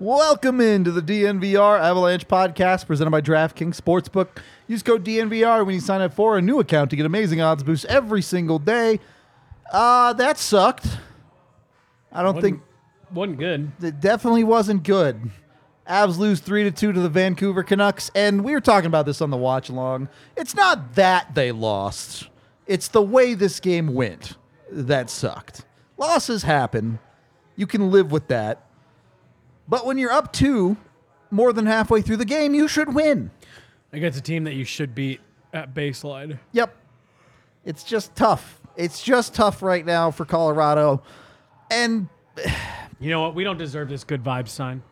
Welcome 0.00 0.60
into 0.60 0.92
the 0.92 1.02
DNVR 1.02 1.80
Avalanche 1.80 2.28
podcast 2.28 2.86
presented 2.86 3.10
by 3.10 3.20
DraftKings 3.20 3.80
Sportsbook. 3.80 4.28
Use 4.68 4.80
code 4.80 5.04
DNVR 5.04 5.66
when 5.66 5.74
you 5.74 5.80
sign 5.80 6.00
up 6.00 6.14
for 6.14 6.38
a 6.38 6.42
new 6.42 6.60
account 6.60 6.90
to 6.90 6.96
get 6.96 7.04
amazing 7.04 7.40
odds 7.40 7.64
boosts 7.64 7.84
every 7.86 8.22
single 8.22 8.60
day. 8.60 9.00
Uh, 9.72 10.12
that 10.12 10.38
sucked. 10.38 10.86
I 12.12 12.22
don't 12.22 12.40
think 12.40 12.62
wasn't 13.12 13.40
good. 13.40 13.72
it 13.82 14.00
definitely 14.00 14.44
wasn't 14.44 14.84
good. 14.84 15.32
Avs 15.88 16.16
lose 16.16 16.38
three 16.38 16.62
to 16.62 16.70
two 16.70 16.92
to 16.92 17.00
the 17.00 17.08
Vancouver 17.08 17.64
Canucks, 17.64 18.08
and 18.14 18.44
we 18.44 18.52
were 18.52 18.60
talking 18.60 18.86
about 18.86 19.04
this 19.04 19.20
on 19.20 19.30
the 19.30 19.36
watch 19.36 19.68
along. 19.68 20.08
It's 20.36 20.54
not 20.54 20.94
that 20.94 21.34
they 21.34 21.50
lost; 21.50 22.28
it's 22.68 22.86
the 22.86 23.02
way 23.02 23.34
this 23.34 23.58
game 23.58 23.94
went 23.94 24.36
that 24.70 25.10
sucked. 25.10 25.64
Losses 25.96 26.44
happen; 26.44 27.00
you 27.56 27.66
can 27.66 27.90
live 27.90 28.12
with 28.12 28.28
that. 28.28 28.67
But 29.68 29.84
when 29.86 29.98
you're 29.98 30.12
up 30.12 30.32
two, 30.32 30.76
more 31.30 31.52
than 31.52 31.66
halfway 31.66 32.00
through 32.02 32.16
the 32.16 32.24
game, 32.24 32.54
you 32.54 32.68
should 32.68 32.94
win. 32.94 33.30
Against 33.92 34.18
a 34.18 34.22
team 34.22 34.44
that 34.44 34.54
you 34.54 34.64
should 34.64 34.94
beat 34.94 35.20
at 35.52 35.74
baseline. 35.74 36.38
Yep, 36.52 36.74
it's 37.64 37.82
just 37.84 38.14
tough. 38.16 38.60
It's 38.76 39.02
just 39.02 39.34
tough 39.34 39.62
right 39.62 39.84
now 39.84 40.10
for 40.10 40.24
Colorado, 40.24 41.02
and 41.70 42.08
You 43.00 43.10
know 43.10 43.20
what? 43.22 43.34
We 43.34 43.44
don't 43.44 43.58
deserve 43.58 43.88
this 43.88 44.02
good 44.04 44.24
vibes 44.24 44.48
sign. 44.48 44.82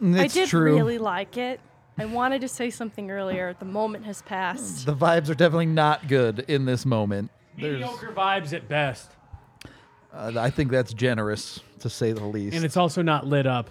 it's 0.00 0.36
I 0.36 0.40
did 0.40 0.48
true. 0.48 0.74
really 0.74 0.98
like 0.98 1.36
it. 1.38 1.60
I 1.98 2.04
wanted 2.04 2.42
to 2.42 2.48
say 2.48 2.68
something 2.68 3.10
earlier. 3.10 3.56
The 3.58 3.64
moment 3.64 4.04
has 4.04 4.20
passed. 4.20 4.84
the 4.84 4.94
vibes 4.94 5.30
are 5.30 5.34
definitely 5.34 5.66
not 5.66 6.08
good 6.08 6.40
in 6.48 6.66
this 6.66 6.84
moment. 6.84 7.30
There's, 7.58 7.80
Mediocre 7.80 8.12
vibes 8.12 8.52
at 8.52 8.68
best. 8.68 9.10
uh, 10.12 10.32
I 10.36 10.50
think 10.50 10.70
that's 10.70 10.92
generous 10.92 11.60
to 11.80 11.88
say 11.88 12.12
the 12.12 12.24
least. 12.26 12.54
And 12.54 12.64
it's 12.66 12.76
also 12.76 13.00
not 13.00 13.26
lit 13.26 13.46
up. 13.46 13.70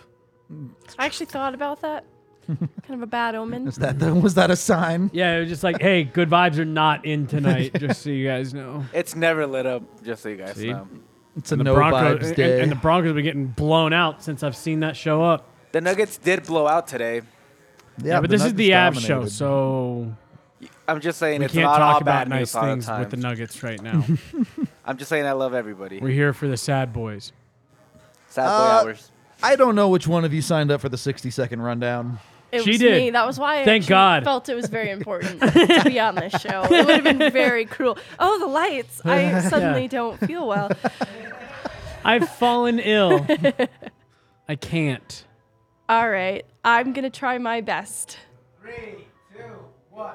I 0.99 1.05
actually 1.05 1.25
thought 1.27 1.53
about 1.53 1.81
that. 1.81 2.05
kind 2.47 2.69
of 2.91 3.01
a 3.01 3.07
bad 3.07 3.33
omen. 3.33 3.67
Is 3.67 3.75
that 3.77 3.97
the, 3.97 4.13
was 4.13 4.35
that 4.35 4.51
a 4.51 4.55
sign? 4.55 5.09
Yeah, 5.13 5.37
it 5.37 5.39
was 5.41 5.49
just 5.49 5.63
like, 5.63 5.81
hey, 5.81 6.03
good 6.03 6.29
vibes 6.29 6.57
are 6.59 6.65
not 6.65 7.03
in 7.05 7.25
tonight, 7.35 7.71
just 7.79 8.03
so 8.03 8.11
you 8.11 8.27
guys 8.27 8.53
know. 8.53 8.85
It's 8.93 9.15
never 9.15 9.47
lit 9.47 9.65
up, 9.65 9.81
just 10.03 10.21
so 10.21 10.29
you 10.29 10.37
guys 10.37 10.55
See? 10.55 10.71
know. 10.71 10.87
It's 11.37 11.51
a 11.51 11.55
And 11.55 11.61
the, 11.61 11.63
no 11.65 11.73
Broncos, 11.75 12.19
vibes 12.19 12.27
and, 12.27 12.35
day. 12.35 12.61
and 12.61 12.71
the 12.71 12.75
Broncos 12.75 13.07
have 13.07 13.15
been 13.15 13.23
getting 13.25 13.47
blown 13.47 13.93
out 13.93 14.23
since 14.23 14.43
I've 14.43 14.55
seen 14.55 14.81
that 14.81 14.95
show 14.95 15.23
up. 15.23 15.49
The 15.71 15.81
Nuggets 15.81 16.17
did 16.17 16.43
blow 16.43 16.67
out 16.67 16.87
today. 16.87 17.21
Yeah, 18.01 18.21
but 18.21 18.29
this 18.29 18.43
is 18.45 18.53
the 18.53 18.69
Avs 18.71 18.99
show, 19.05 19.25
so 19.25 20.15
I'm 20.87 21.01
just 21.01 21.17
saying 21.17 21.39
we 21.39 21.45
it's 21.45 21.53
can't 21.53 21.65
not 21.65 21.81
all 21.81 21.93
talk 21.93 22.05
bad 22.05 22.27
about 22.27 22.39
news 22.39 22.53
nice 22.53 22.55
all 22.55 22.61
the 22.65 22.71
things 22.73 22.85
time. 22.85 22.99
with 22.99 23.09
the 23.09 23.17
Nuggets 23.17 23.63
right 23.63 23.81
now. 23.81 24.05
I'm 24.85 24.97
just 24.97 25.09
saying 25.09 25.25
I 25.25 25.31
love 25.31 25.53
everybody. 25.53 25.99
We're 25.99 26.09
here 26.09 26.31
for 26.33 26.47
the 26.47 26.57
sad 26.57 26.93
boys. 26.93 27.31
Sad 28.29 28.43
boy 28.45 28.49
Uh, 28.49 28.81
hours. 28.83 29.11
I 29.45 29.55
don't 29.55 29.75
know 29.75 29.89
which 29.89 30.07
one 30.07 30.25
of 30.25 30.33
you 30.33 30.41
signed 30.41 30.71
up 30.71 30.81
for 30.81 30.89
the 30.89 30.97
60 30.97 31.29
second 31.29 31.61
rundown. 31.61 32.19
It 32.51 32.63
She 32.63 32.71
was 32.71 32.79
did. 32.79 32.91
me. 33.01 33.09
That 33.11 33.25
was 33.27 33.37
why 33.39 33.61
I 33.61 33.65
Thank 33.65 33.83
actually 33.83 33.93
God. 33.95 34.23
felt 34.23 34.49
it 34.49 34.55
was 34.55 34.67
very 34.67 34.89
important 34.89 35.41
to 35.53 35.81
be 35.85 35.99
on 35.99 36.15
this 36.15 36.33
show. 36.41 36.63
It 36.63 36.85
would 36.85 36.95
have 36.95 37.03
been 37.03 37.31
very 37.31 37.65
cruel. 37.65 37.97
Oh, 38.19 38.39
the 38.39 38.47
lights. 38.47 39.01
I 39.05 39.39
suddenly 39.49 39.87
don't 39.87 40.17
feel 40.25 40.47
well. 40.47 40.71
I've 42.05 42.29
fallen 42.29 42.79
ill. 42.79 43.25
I 44.47 44.55
can't. 44.55 45.25
All 45.89 46.09
right. 46.09 46.45
I'm 46.63 46.93
going 46.93 47.03
to 47.03 47.09
try 47.09 47.37
my 47.39 47.61
best. 47.61 48.17
Three, 48.61 49.05
two, 49.35 49.43
one. 49.89 50.13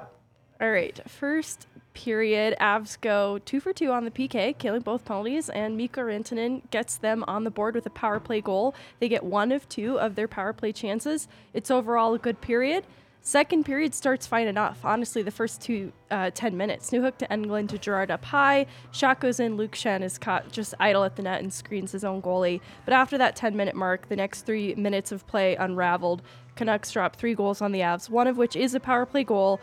All 0.61 0.71
right. 0.71 0.99
First 1.09 1.67
period, 2.05 2.57
Avs 2.59 2.99
go 2.99 3.39
two 3.45 3.61
for 3.61 3.75
two 3.75 3.93
on 3.93 4.07
the 4.07 4.11
PK, 4.11 4.57
killing 4.57 4.81
both 4.81 5.05
penalties, 5.05 5.51
and 5.51 5.77
Mikko 5.77 6.01
Rantanen 6.01 6.63
gets 6.71 6.97
them 6.97 7.23
on 7.29 7.45
the 7.45 7.51
board 7.51 7.75
with 7.75 7.85
a 7.85 7.91
power 7.91 8.19
play 8.19 8.41
goal. 8.41 8.75
They 9.01 9.09
get 9.09 9.23
one 9.23 9.53
of 9.53 9.69
two 9.69 10.01
of 10.01 10.15
their 10.15 10.27
power 10.27 10.55
play 10.55 10.73
chances. 10.73 11.29
It's 11.53 11.71
overall 11.71 12.15
a 12.15 12.19
good 12.19 12.41
period. 12.41 12.85
Second 13.21 13.65
period 13.67 13.95
starts 13.95 14.27
fine 14.27 14.47
enough. 14.47 14.83
Honestly, 14.83 15.23
the 15.23 15.31
first 15.31 15.61
two 15.61 15.93
uh, 16.11 16.31
10 16.33 16.57
minutes. 16.57 16.91
Newhook 16.91 17.19
to 17.19 17.27
Englund 17.29 17.69
to 17.69 17.77
Girard 17.77 18.11
up 18.11 18.25
high. 18.25 18.65
Shot 18.93 19.21
goes 19.21 19.39
in. 19.39 19.59
Luke 19.59 19.73
Schenn 19.73 20.03
is 20.03 20.17
caught 20.17 20.51
just 20.51 20.73
idle 20.81 21.05
at 21.05 21.17
the 21.17 21.23
net 21.23 21.43
and 21.43 21.53
screens 21.53 21.93
his 21.93 22.03
own 22.03 22.23
goalie. 22.23 22.63
But 22.87 22.95
after 22.95 23.19
that 23.19 23.37
10 23.37 23.55
minute 23.55 23.77
mark, 23.77 24.09
the 24.09 24.17
next 24.17 24.47
three 24.47 24.75
minutes 24.75 25.13
of 25.13 25.27
play 25.27 25.55
unraveled. 25.55 26.23
Canucks 26.57 26.91
drop 26.93 27.17
three 27.17 27.35
goals 27.35 27.61
on 27.61 27.73
the 27.73 27.81
Avs, 27.81 28.09
one 28.09 28.27
of 28.27 28.39
which 28.39 28.57
is 28.57 28.75
a 28.75 28.81
power 28.81 29.05
play 29.05 29.25
goal. 29.25 29.61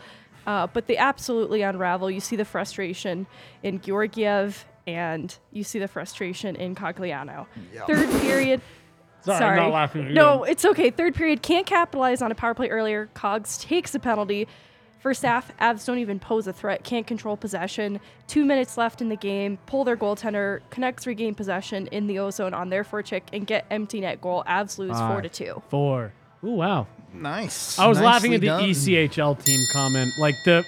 Uh, 0.48 0.66
but 0.66 0.86
they 0.86 0.96
absolutely 0.96 1.60
unravel. 1.60 2.10
You 2.10 2.20
see 2.20 2.34
the 2.34 2.44
frustration 2.46 3.26
in 3.62 3.82
Georgiev 3.82 4.64
and 4.86 5.36
you 5.52 5.62
see 5.62 5.78
the 5.78 5.86
frustration 5.86 6.56
in 6.56 6.74
Cogliano. 6.74 7.46
Third 7.86 8.08
period. 8.22 8.62
Sorry, 9.20 9.44
I'm 9.44 9.56
not 9.56 9.72
laughing 9.74 10.04
at 10.04 10.08
you. 10.08 10.14
No, 10.14 10.44
it's 10.44 10.64
okay. 10.64 10.88
Third 10.88 11.14
period 11.14 11.42
can't 11.42 11.66
capitalize 11.66 12.22
on 12.22 12.32
a 12.32 12.34
power 12.34 12.54
play 12.54 12.70
earlier. 12.70 13.10
Cogs 13.12 13.58
takes 13.58 13.94
a 13.94 13.98
penalty. 13.98 14.48
First 15.00 15.22
half, 15.22 15.54
Avs 15.58 15.84
don't 15.84 15.98
even 15.98 16.18
pose 16.18 16.46
a 16.46 16.52
threat, 16.52 16.82
can't 16.82 17.06
control 17.06 17.36
possession. 17.36 18.00
Two 18.26 18.46
minutes 18.46 18.78
left 18.78 19.02
in 19.02 19.10
the 19.10 19.16
game, 19.16 19.58
pull 19.66 19.84
their 19.84 19.98
goaltender, 19.98 20.60
Canucks 20.70 21.06
regain 21.06 21.34
possession 21.34 21.88
in 21.88 22.06
the 22.06 22.18
ozone 22.18 22.54
on 22.54 22.70
their 22.70 22.84
forecheck 22.84 23.22
and 23.34 23.46
get 23.46 23.66
empty 23.70 24.00
net 24.00 24.20
goal. 24.22 24.42
Avs 24.48 24.78
lose 24.78 24.98
four 24.98 25.20
to 25.20 25.28
two. 25.28 25.62
Four. 25.68 26.14
Ooh, 26.42 26.52
wow. 26.52 26.86
Nice. 27.12 27.78
I 27.78 27.86
was 27.86 28.00
laughing 28.00 28.34
at 28.34 28.40
the 28.40 28.48
done. 28.48 28.64
ECHL 28.64 29.42
team 29.44 29.66
comment. 29.72 30.12
Like 30.18 30.34
the 30.44 30.64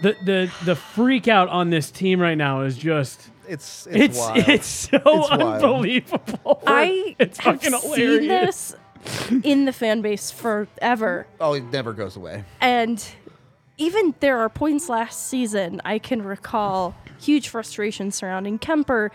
the 0.00 0.16
the 0.24 0.52
the 0.64 0.76
freak 0.76 1.28
out 1.28 1.48
on 1.48 1.70
this 1.70 1.90
team 1.90 2.20
right 2.20 2.36
now 2.36 2.62
is 2.62 2.76
just 2.76 3.30
It's 3.48 3.86
it's, 3.86 3.96
it's 3.96 4.18
wild. 4.18 4.36
it's 4.48 4.66
so 4.66 5.00
wild. 5.04 5.30
unbelievable. 5.30 6.62
I 6.66 7.14
it's 7.18 7.38
have 7.38 7.62
fucking 7.62 7.78
seen 7.94 8.28
this 8.28 8.74
in 9.44 9.64
the 9.66 9.72
fan 9.72 10.02
base 10.02 10.30
forever. 10.30 11.26
oh, 11.40 11.54
it 11.54 11.64
never 11.72 11.92
goes 11.92 12.16
away. 12.16 12.44
And 12.60 13.04
even 13.78 14.14
there 14.20 14.38
are 14.38 14.48
points 14.48 14.88
last 14.88 15.28
season 15.28 15.80
I 15.84 15.98
can 15.98 16.22
recall 16.22 16.94
huge 17.20 17.48
frustration 17.48 18.10
surrounding 18.10 18.58
Kuemper, 18.58 19.10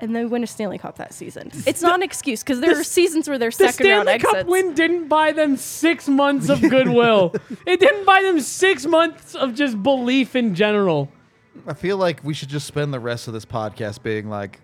and 0.00 0.14
they 0.14 0.24
win 0.24 0.42
a 0.42 0.46
Stanley 0.46 0.78
Cup 0.78 0.96
that 0.98 1.14
season. 1.14 1.50
It's 1.66 1.82
not 1.82 1.94
an 1.94 2.02
excuse 2.02 2.42
because 2.42 2.60
there 2.60 2.74
the 2.74 2.80
are 2.80 2.84
seasons 2.84 3.28
where 3.28 3.38
they're 3.38 3.50
The 3.50 3.68
second 3.72 3.88
round 3.88 4.08
Stanley 4.08 4.22
Cup 4.22 4.46
win 4.46 4.74
didn't 4.74 5.08
buy 5.08 5.32
them 5.32 5.56
six 5.56 6.08
months 6.08 6.48
of 6.48 6.60
goodwill. 6.60 7.34
it 7.66 7.80
didn't 7.80 8.04
buy 8.04 8.22
them 8.22 8.40
six 8.40 8.84
months 8.84 9.34
of 9.34 9.54
just 9.54 9.82
belief 9.82 10.36
in 10.36 10.54
general. 10.54 11.10
I 11.66 11.74
feel 11.74 11.96
like 11.96 12.22
we 12.22 12.34
should 12.34 12.48
just 12.48 12.66
spend 12.66 12.92
the 12.92 13.00
rest 13.00 13.28
of 13.28 13.34
this 13.34 13.46
podcast 13.46 14.02
being 14.02 14.28
like, 14.28 14.60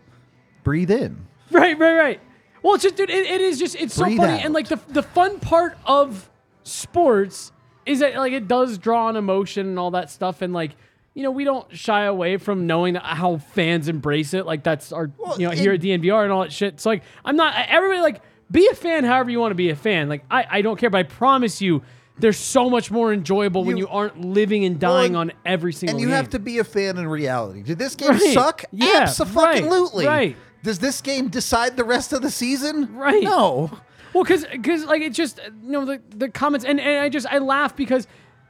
breathe 0.65 0.91
in. 0.91 1.27
Right, 1.51 1.79
right, 1.79 1.95
right. 1.95 2.21
Well, 2.63 2.75
it's 2.75 2.85
just, 2.85 2.97
dude, 2.97 3.11
it, 3.11 3.27
it 3.27 3.41
is 3.41 3.59
just, 3.59 3.75
it's 3.77 3.95
so 3.95 4.05
funny. 4.05 4.19
out. 4.19 4.45
And 4.45 4.55
like 4.55 4.69
the, 4.69 4.79
the 4.89 5.03
fun 5.03 5.41
part 5.41 5.77
of 5.85 6.31
sports 6.63 7.53
is 7.87 8.01
that 8.01 8.15
like 8.17 8.33
it 8.33 8.47
does 8.47 8.79
draw 8.79 9.07
on 9.07 9.17
emotion 9.17 9.67
and 9.67 9.79
all 9.79 9.91
that 9.93 10.11
stuff. 10.11 10.43
And 10.43 10.53
like, 10.53 10.77
you 11.15 11.23
know, 11.23 11.31
we 11.31 11.45
don't 11.45 11.67
shy 11.77 12.05
away 12.05 12.37
from 12.39 12.67
knowing 12.67 12.95
how 12.95 13.37
fans 13.39 13.89
embrace 13.89 14.33
it. 14.35 14.47
Like 14.47 14.63
that's 14.63 14.93
our, 14.93 15.11
Well, 15.19 15.41
you 15.41 15.47
know, 15.49 15.55
here 15.55 15.73
and- 15.73 15.85
at 15.85 16.01
DNVR 16.03 16.23
and 16.25 16.33
all 16.33 16.43
that 16.43 16.53
shit. 16.53 16.81
So 16.81 16.91
like, 16.91 17.03
I'm 17.25 17.37
not, 17.37 17.55
everybody 17.69 18.01
like, 18.01 18.23
be 18.51 18.67
a 18.71 18.75
fan 18.75 19.05
however 19.05 19.31
you 19.31 19.41
want 19.41 19.51
to 19.53 19.57
be 19.57 19.71
a 19.71 19.77
fan. 19.77 20.09
Like, 20.09 20.25
I, 20.31 20.47
I 20.51 20.63
don't 20.63 20.79
care, 20.79 20.91
but 20.91 20.99
I 20.99 21.03
promise 21.05 21.61
you, 21.63 21.83
they're 22.19 22.33
so 22.35 22.69
much 22.69 22.91
more 22.91 23.13
enjoyable 23.13 23.65
when 23.65 23.77
You- 23.79 23.85
you 23.85 23.89
aren't 23.89 24.21
living 24.21 24.65
and 24.65 24.79
dying 24.79 25.17
and- 25.17 25.17
on 25.17 25.33
every 25.47 25.73
single 25.73 25.97
And 25.97 26.01
you 26.01 26.09
game. 26.09 26.17
have 26.17 26.31
to 26.31 26.39
be 26.39 26.59
a 26.59 26.65
fan 26.65 26.99
in 26.99 27.09
reality. 27.09 27.63
Did 27.63 27.79
this 27.79 27.95
game 27.95 28.11
Right. 28.11 28.35
suck? 28.35 28.65
Yeah, 28.73 29.07
Absolutely. 29.37 30.07
right, 30.07 30.17
right. 30.17 30.37
Does 30.63 30.79
this 30.79 31.01
game 31.01 31.29
decide 31.29 31.77
the 31.77 31.85
rest 31.85 32.13
of 32.13 32.23
the 32.23 32.31
season? 32.31 32.95
Right. 32.95 33.23
No. 33.23 33.71
Well, 34.15 34.25
because 34.25 34.45
because 34.45 34.85
like 34.85 35.01
it 35.03 35.15
just 35.15 35.41
you 35.63 35.71
know 35.73 35.85
the 35.87 36.01
the 36.15 36.29
comments 36.29 36.67
and, 36.67 36.79
and 36.79 37.01
I 37.01 37.09
just 37.09 37.27
I 37.27 37.39
laugh 37.39 37.75
because 37.75 38.07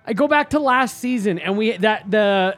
I 0.07 0.13
go 0.13 0.27
back 0.27 0.51
to 0.51 0.59
last 0.59 0.99
season 0.99 1.39
and 1.39 1.57
we 1.57 1.77
that 1.79 2.11
the 2.11 2.57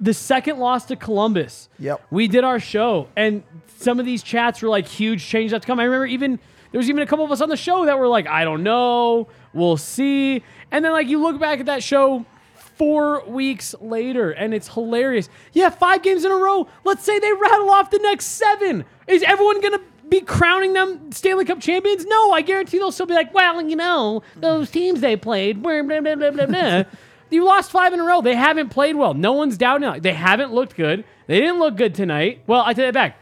the 0.00 0.14
second 0.14 0.58
loss 0.58 0.86
to 0.86 0.96
Columbus. 0.96 1.68
Yep. 1.78 2.02
We 2.10 2.26
did 2.26 2.44
our 2.44 2.58
show 2.58 3.08
and 3.16 3.42
some 3.78 4.00
of 4.00 4.06
these 4.06 4.22
chats 4.22 4.62
were 4.62 4.68
like 4.68 4.86
huge 4.86 5.24
change 5.24 5.50
that's 5.50 5.66
come. 5.66 5.78
I 5.78 5.84
remember 5.84 6.06
even 6.06 6.38
there 6.72 6.78
was 6.78 6.88
even 6.88 7.02
a 7.02 7.06
couple 7.06 7.24
of 7.24 7.32
us 7.32 7.40
on 7.40 7.48
the 7.48 7.56
show 7.56 7.86
that 7.86 7.98
were 7.98 8.08
like 8.08 8.26
I 8.26 8.44
don't 8.44 8.62
know, 8.62 9.28
we'll 9.52 9.76
see. 9.76 10.42
And 10.70 10.84
then 10.84 10.92
like 10.92 11.08
you 11.08 11.20
look 11.20 11.38
back 11.40 11.60
at 11.60 11.66
that 11.66 11.82
show 11.82 12.24
four 12.54 13.24
weeks 13.26 13.74
later 13.80 14.30
and 14.30 14.54
it's 14.54 14.68
hilarious. 14.68 15.28
Yeah, 15.52 15.68
five 15.68 16.02
games 16.02 16.24
in 16.24 16.32
a 16.32 16.36
row. 16.36 16.66
Let's 16.84 17.04
say 17.04 17.18
they 17.18 17.32
rattle 17.32 17.70
off 17.70 17.90
the 17.90 17.98
next 17.98 18.26
seven. 18.26 18.84
Is 19.06 19.22
everyone 19.22 19.60
gonna 19.60 19.80
be 20.10 20.20
crowning 20.20 20.72
them 20.72 21.12
Stanley 21.12 21.44
Cup 21.44 21.60
champions? 21.60 22.04
No, 22.04 22.32
I 22.32 22.42
guarantee 22.42 22.78
they'll 22.78 22.92
still 22.92 23.06
be 23.06 23.14
like, 23.14 23.32
well, 23.32 23.62
you 23.62 23.76
know, 23.76 24.22
those 24.36 24.70
teams 24.70 25.00
they 25.00 25.16
played, 25.16 25.62
blah, 25.62 25.82
blah, 25.82 26.00
blah, 26.00 26.14
blah, 26.16 26.30
blah, 26.30 26.46
blah. 26.46 26.84
You 27.30 27.44
lost 27.44 27.70
five 27.70 27.92
in 27.92 28.00
a 28.00 28.02
row. 28.02 28.20
They 28.20 28.34
haven't 28.34 28.70
played 28.70 28.96
well. 28.96 29.14
No 29.14 29.32
one's 29.34 29.56
doubting 29.56 29.88
it. 29.88 30.02
They 30.02 30.14
haven't 30.14 30.52
looked 30.52 30.74
good. 30.76 31.04
They 31.28 31.38
didn't 31.38 31.60
look 31.60 31.76
good 31.76 31.94
tonight. 31.94 32.42
Well, 32.48 32.62
I 32.66 32.74
take 32.74 32.86
that 32.86 32.94
back. 32.94 33.18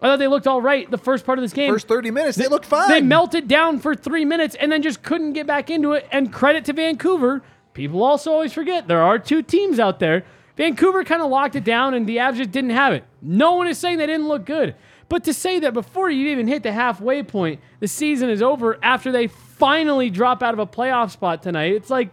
I 0.00 0.06
thought 0.06 0.18
they 0.18 0.26
looked 0.26 0.46
all 0.46 0.60
right 0.60 0.90
the 0.90 0.98
first 0.98 1.24
part 1.24 1.38
of 1.38 1.42
this 1.42 1.52
game. 1.52 1.72
First 1.72 1.88
30 1.88 2.10
minutes, 2.10 2.36
they 2.36 2.48
looked 2.48 2.66
fine. 2.66 2.88
They 2.88 3.00
melted 3.00 3.48
down 3.48 3.78
for 3.78 3.94
three 3.94 4.24
minutes 4.24 4.54
and 4.54 4.70
then 4.70 4.82
just 4.82 5.02
couldn't 5.02 5.32
get 5.32 5.46
back 5.46 5.70
into 5.70 5.92
it. 5.92 6.06
And 6.12 6.32
credit 6.32 6.64
to 6.66 6.72
Vancouver. 6.72 7.42
People 7.72 8.02
also 8.02 8.32
always 8.32 8.52
forget 8.52 8.88
there 8.88 9.02
are 9.02 9.18
two 9.18 9.42
teams 9.42 9.78
out 9.78 9.98
there. 9.98 10.24
Vancouver 10.56 11.04
kind 11.04 11.20
of 11.20 11.28
locked 11.30 11.56
it 11.56 11.64
down 11.64 11.92
and 11.92 12.06
the 12.06 12.16
Avs 12.16 12.36
just 12.36 12.50
didn't 12.50 12.70
have 12.70 12.92
it. 12.94 13.04
No 13.20 13.54
one 13.54 13.68
is 13.68 13.76
saying 13.78 13.98
they 13.98 14.06
didn't 14.06 14.28
look 14.28 14.46
good. 14.46 14.74
But 15.08 15.24
to 15.24 15.32
say 15.34 15.60
that 15.60 15.72
before 15.72 16.10
you 16.10 16.28
even 16.28 16.48
hit 16.48 16.62
the 16.62 16.72
halfway 16.72 17.22
point, 17.22 17.60
the 17.80 17.88
season 17.88 18.28
is 18.28 18.42
over 18.42 18.78
after 18.82 19.12
they 19.12 19.28
finally 19.28 20.10
drop 20.10 20.42
out 20.42 20.52
of 20.52 20.58
a 20.58 20.66
playoff 20.66 21.10
spot 21.12 21.42
tonight, 21.42 21.72
it's 21.72 21.90
like 21.90 22.10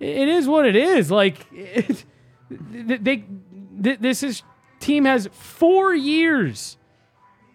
it 0.00 0.28
is 0.28 0.46
what 0.46 0.66
it 0.66 0.76
is. 0.76 1.10
Like 1.10 1.46
it, 1.52 2.04
they, 2.50 3.24
they, 3.72 3.96
this 3.96 4.22
is 4.22 4.42
team 4.80 5.06
has 5.06 5.28
four 5.32 5.94
years. 5.94 6.76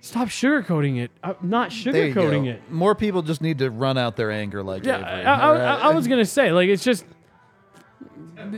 Stop 0.01 0.29
sugarcoating 0.29 0.97
it. 0.99 1.11
I'm 1.21 1.35
not 1.43 1.71
sugarcoating 1.71 2.47
it. 2.47 2.71
More 2.71 2.95
people 2.95 3.21
just 3.21 3.41
need 3.41 3.59
to 3.59 3.69
run 3.69 3.97
out 3.97 4.15
their 4.15 4.31
anger 4.31 4.63
like 4.63 4.85
Yeah, 4.85 4.97
Avery. 4.97 5.25
I, 5.25 5.35
I, 5.35 5.55
I. 5.55 5.75
I 5.89 5.93
was 5.93 6.07
gonna 6.07 6.25
say 6.25 6.51
like 6.51 6.69
it's 6.69 6.83
just 6.83 7.05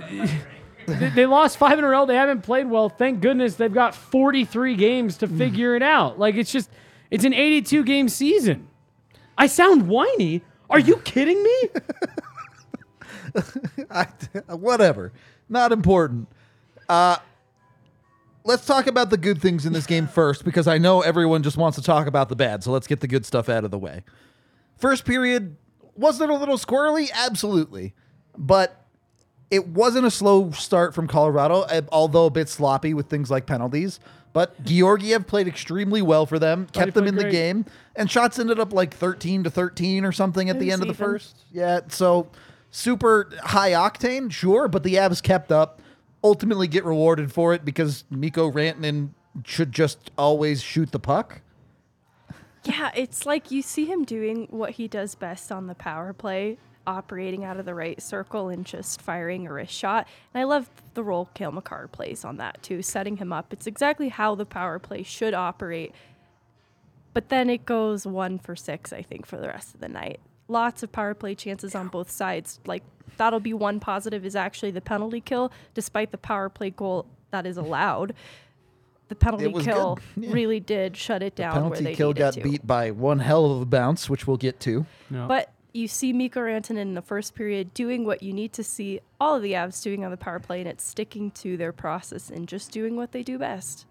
they, 0.88 1.26
lost 1.26 1.58
five 1.58 1.78
in 1.78 1.86
a 1.86 1.88
row. 1.88 2.06
They 2.06 2.16
haven't 2.16 2.42
played 2.42 2.70
well. 2.70 2.90
Thank 2.90 3.22
goodness 3.22 3.56
they've 3.56 3.74
got 3.74 3.96
43 3.96 4.76
games 4.76 5.18
to 5.18 5.28
figure 5.28 5.76
it 5.76 5.84
out. 5.84 6.20
Like 6.20 6.36
it's 6.36 6.52
just 6.52 6.70
it's 7.10 7.24
an 7.24 7.34
82 7.34 7.84
game 7.84 8.10
season. 8.10 8.68
I 9.38 9.48
sound 9.48 9.88
whiny. 9.88 10.44
Are 10.70 10.80
you 10.80 10.98
kidding 10.98 11.42
me? 11.44 11.70
I, 13.92 14.06
whatever. 14.50 15.12
Not 15.50 15.72
important. 15.72 16.28
Uh, 16.88 17.18
let's 18.44 18.66
talk 18.66 18.88
about 18.88 19.10
the 19.10 19.18
good 19.18 19.42
things 19.42 19.66
in 19.66 19.74
this 19.74 19.86
game 19.86 20.08
first 20.14 20.46
because 20.46 20.68
I 20.68 20.78
know 20.78 21.02
everyone 21.02 21.44
just 21.44 21.58
wants 21.58 21.78
to 21.78 21.84
talk 21.84 22.08
about 22.08 22.30
the 22.30 22.36
bad. 22.36 22.64
So 22.64 22.72
let's 22.72 22.88
get 22.88 23.02
the 23.02 23.08
good 23.08 23.26
stuff 23.26 23.50
out 23.50 23.64
of 23.64 23.72
the 23.72 23.80
way. 23.80 24.04
First 24.78 25.06
period, 25.06 25.58
was 25.96 26.22
it 26.22 26.30
a 26.30 26.34
little 26.34 26.58
squirrely? 26.58 27.12
Absolutely. 27.12 27.94
But 28.38 28.81
it 29.52 29.68
wasn't 29.68 30.06
a 30.08 30.12
slow 30.12 30.50
start 30.52 30.96
from 30.96 31.08
Colorado, 31.08 31.62
eh, 31.64 31.82
although 31.92 32.26
a 32.26 32.30
bit 32.32 32.50
sloppy 32.50 32.94
with 32.94 33.08
things 33.08 33.30
like 33.30 33.46
penalties. 33.46 34.00
But 34.34 34.64
Georgiev 34.64 35.28
played 35.28 35.48
extremely 35.48 36.02
well 36.02 36.26
for 36.26 36.40
them, 36.40 36.68
kept 36.72 36.94
them 36.94 37.04
played 37.04 37.10
in 37.10 37.16
the 37.18 37.30
game, 37.30 37.66
and 37.98 38.10
shots 38.10 38.40
ended 38.40 38.60
up 38.62 38.72
like 38.72 38.94
13 38.94 39.44
to 39.44 39.50
13 39.50 40.06
or 40.06 40.14
something 40.14 40.50
at 40.50 40.56
It 40.56 40.60
the 40.60 40.72
end 40.72 40.82
of 40.82 40.88
the 40.88 40.94
even. 40.94 41.06
first. 41.06 41.36
Yeah, 41.52 41.82
so 41.90 42.28
super 42.70 43.30
high 43.44 43.72
octane, 43.72 44.32
sure, 44.32 44.70
but 44.70 44.84
the 44.84 44.96
Avs 44.96 45.22
kept 45.22 45.52
up. 45.52 45.82
Ultimately, 46.24 46.68
get 46.68 46.86
rewarded 46.86 47.34
for 47.34 47.54
it 47.54 47.66
because 47.66 48.06
Mikko 48.10 48.52
Rantanen 48.52 49.10
should 49.44 49.72
just 49.74 50.12
always 50.18 50.62
shoot 50.62 50.92
the 50.94 51.00
puck. 51.00 51.42
Yeah, 52.64 52.92
it's 52.96 53.26
like 53.26 53.50
you 53.52 53.62
see 53.62 53.86
him 53.86 54.06
doing 54.06 54.48
what 54.52 54.72
he 54.72 54.88
does 54.88 55.16
best 55.16 55.52
on 55.52 55.68
the 55.68 55.74
power 55.76 56.14
play, 56.14 56.58
operating 56.88 57.44
out 57.44 57.58
of 57.60 57.66
the 57.66 57.74
right 57.76 58.02
circle 58.02 58.50
and 58.50 58.66
just 58.66 59.02
firing 59.02 59.48
a 59.48 59.54
wrist 59.54 59.74
shot. 59.74 60.08
And 60.34 60.42
I 60.42 60.46
love 60.46 60.70
the 60.94 61.04
role 61.04 61.30
Cale 61.34 61.52
Makar 61.52 61.88
plays 61.88 62.26
on 62.26 62.38
that 62.38 62.62
too, 62.64 62.82
setting 62.82 63.18
him 63.18 63.32
up. 63.32 63.54
It's 63.54 63.68
exactly 63.68 64.10
how 64.10 64.36
the 64.36 64.46
power 64.46 64.80
play 64.80 65.04
should 65.04 65.34
operate. 65.34 65.94
But 67.14 67.30
then 67.30 67.50
it 67.50 67.66
goes 67.66 68.06
one 68.08 68.40
for 68.40 68.56
six, 68.56 68.94
I 68.94 69.02
think, 69.02 69.26
for 69.26 69.38
the 69.38 69.48
rest 69.48 69.74
of 69.76 69.82
the 69.82 69.90
night. 69.90 70.20
Lots 70.48 70.82
of 70.84 70.92
power 70.92 71.14
play 71.14 71.36
chances 71.36 71.76
on 71.76 71.88
both 71.90 72.10
sides. 72.10 72.60
Like 72.66 72.84
that'll 73.18 73.40
be 73.40 73.54
one 73.54 73.80
positive 73.80 74.26
is 74.26 74.36
actually 74.36 74.72
the 74.72 74.82
penalty 74.82 75.22
kill, 75.22 75.52
despite 75.74 76.12
the 76.12 76.18
power 76.18 76.50
play 76.50 76.70
goal 76.70 77.06
that 77.32 77.46
is 77.46 77.58
allowed. 77.58 78.14
The 79.10 79.16
penalty 79.16 79.52
kill. 79.64 80.00
Yeah. 80.16 80.32
really 80.32 80.60
did 80.62 80.96
shut 80.96 81.22
it 81.22 81.36
down 81.36 81.54
where 81.54 81.64
Penalty 81.64 81.84
they 81.84 81.96
kill 81.96 82.14
got 82.14 82.34
to. 82.36 82.42
beat 82.42 82.66
by 82.66 82.92
one 82.92 83.20
hell 83.20 83.52
of 83.52 83.62
a 83.62 83.66
bounce, 83.66 84.10
which 84.10 84.26
we'll 84.26 84.38
get 84.38 84.60
to. 84.62 84.86
No. 85.10 85.28
But 85.28 85.52
you 85.74 85.88
see 85.88 86.14
Mikko 86.14 86.42
Rantanen 86.42 86.78
in 86.78 86.94
the 86.94 87.02
first 87.02 87.36
period 87.36 87.74
doing 87.74 88.06
what 88.06 88.22
you 88.22 88.34
need 88.34 88.54
to 88.54 88.64
see 88.64 89.00
all 89.20 89.36
of 89.36 89.42
the 89.42 89.54
Avs 89.54 89.82
doing 89.82 90.04
on 90.04 90.12
the 90.12 90.18
power 90.18 90.40
play, 90.40 90.60
and 90.60 90.68
it's 90.68 90.84
sticking 90.84 91.32
to 91.32 91.58
their 91.58 91.72
process 91.72 92.30
and 92.30 92.48
just 92.48 92.72
doing 92.72 92.96
what 92.96 93.12
they 93.12 93.24
do 93.24 93.38
best. 93.38 93.86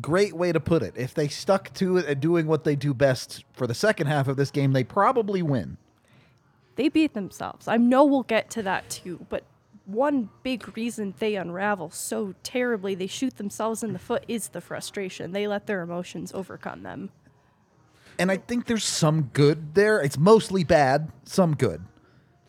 Great 0.00 0.32
way 0.32 0.52
to 0.52 0.60
put 0.60 0.82
it. 0.82 0.94
If 0.96 1.12
they 1.14 1.28
stuck 1.28 1.72
to 1.74 1.98
it 1.98 2.06
and 2.06 2.20
doing 2.20 2.46
what 2.46 2.64
they 2.64 2.74
do 2.74 2.94
best 2.94 3.44
for 3.52 3.66
the 3.66 3.74
second 3.74 4.06
half 4.06 4.28
of 4.28 4.36
this 4.36 4.50
game, 4.50 4.72
they 4.72 4.84
probably 4.84 5.42
win. 5.42 5.76
They 6.76 6.88
beat 6.88 7.14
themselves. 7.14 7.68
I 7.68 7.76
know 7.76 8.04
we'll 8.04 8.22
get 8.22 8.50
to 8.50 8.62
that 8.62 8.88
too, 8.88 9.26
but 9.28 9.44
one 9.84 10.30
big 10.42 10.76
reason 10.76 11.14
they 11.18 11.36
unravel 11.36 11.90
so 11.90 12.34
terribly, 12.42 12.94
they 12.94 13.06
shoot 13.06 13.36
themselves 13.36 13.82
in 13.82 13.92
the 13.92 13.98
foot, 13.98 14.24
is 14.26 14.48
the 14.48 14.60
frustration. 14.60 15.32
They 15.32 15.46
let 15.46 15.66
their 15.66 15.82
emotions 15.82 16.32
overcome 16.34 16.82
them. 16.82 17.10
And 18.18 18.30
I 18.30 18.36
think 18.36 18.66
there's 18.66 18.84
some 18.84 19.30
good 19.32 19.74
there. 19.74 20.00
It's 20.00 20.18
mostly 20.18 20.64
bad, 20.64 21.10
some 21.24 21.54
good. 21.54 21.82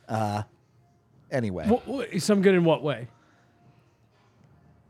Uh, 0.08 0.44
anyway. 1.32 1.66
Wh- 1.68 2.16
wh- 2.16 2.20
some 2.20 2.42
good 2.42 2.56
in 2.56 2.64
what 2.64 2.84
way? 2.84 3.08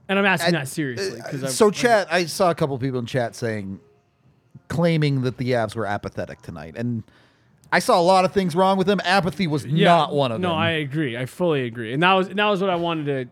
And 0.09 0.17
I'm 0.17 0.25
asking 0.25 0.53
that 0.53 0.67
seriously 0.67 1.17
because 1.21 1.43
Uh, 1.43 1.47
so 1.47 1.69
chat, 1.69 2.07
I 2.11 2.25
saw 2.25 2.49
a 2.49 2.55
couple 2.55 2.77
people 2.79 2.99
in 2.99 3.05
chat 3.05 3.35
saying, 3.35 3.79
claiming 4.69 5.21
that 5.21 5.37
the 5.37 5.51
Avs 5.51 5.75
were 5.75 5.85
apathetic 5.85 6.41
tonight, 6.41 6.75
and 6.77 7.03
I 7.71 7.79
saw 7.79 7.99
a 7.99 8.01
lot 8.03 8.23
of 8.23 8.31
things 8.31 8.55
wrong 8.55 8.77
with 8.77 8.87
them. 8.87 9.01
Apathy 9.03 9.47
was 9.47 9.65
not 9.65 10.13
one 10.13 10.31
of 10.31 10.35
them. 10.35 10.43
no, 10.43 10.49
them. 10.49 10.57
I 10.59 10.69
agree. 10.71 11.17
I 11.17 11.25
fully 11.25 11.65
agree. 11.65 11.91
And 11.93 12.01
that 12.03 12.13
was 12.13 12.29
and 12.29 12.39
that 12.39 12.45
was 12.45 12.61
what 12.61 12.69
I 12.69 12.75
wanted 12.77 13.05
to 13.05 13.31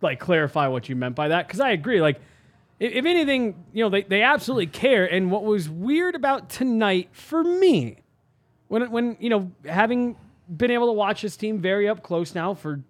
like 0.00 0.18
clarify 0.18 0.66
what 0.66 0.88
you 0.88 0.96
meant 0.96 1.14
by 1.14 1.28
that 1.28 1.46
because 1.46 1.60
I 1.60 1.70
agree. 1.70 2.00
Like, 2.00 2.20
if, 2.78 3.06
anything, 3.06 3.64
you 3.72 3.84
know, 3.84 3.88
they 3.88 4.02
they 4.02 4.22
absolutely 4.22 4.66
care. 4.66 5.06
And 5.06 5.30
what 5.30 5.44
was 5.44 5.68
weird 5.68 6.14
about 6.14 6.50
tonight 6.50 7.08
for 7.12 7.42
me, 7.42 7.98
when 8.68 8.90
when 8.90 9.16
you 9.20 9.30
know 9.30 9.50
having 9.64 10.16
been 10.54 10.70
able 10.70 10.86
to 10.86 10.92
watch 10.92 11.22
this 11.22 11.36
team 11.36 11.58
very 11.58 11.88
up 11.88 12.02
close 12.02 12.34
now 12.34 12.54
for 12.54 12.80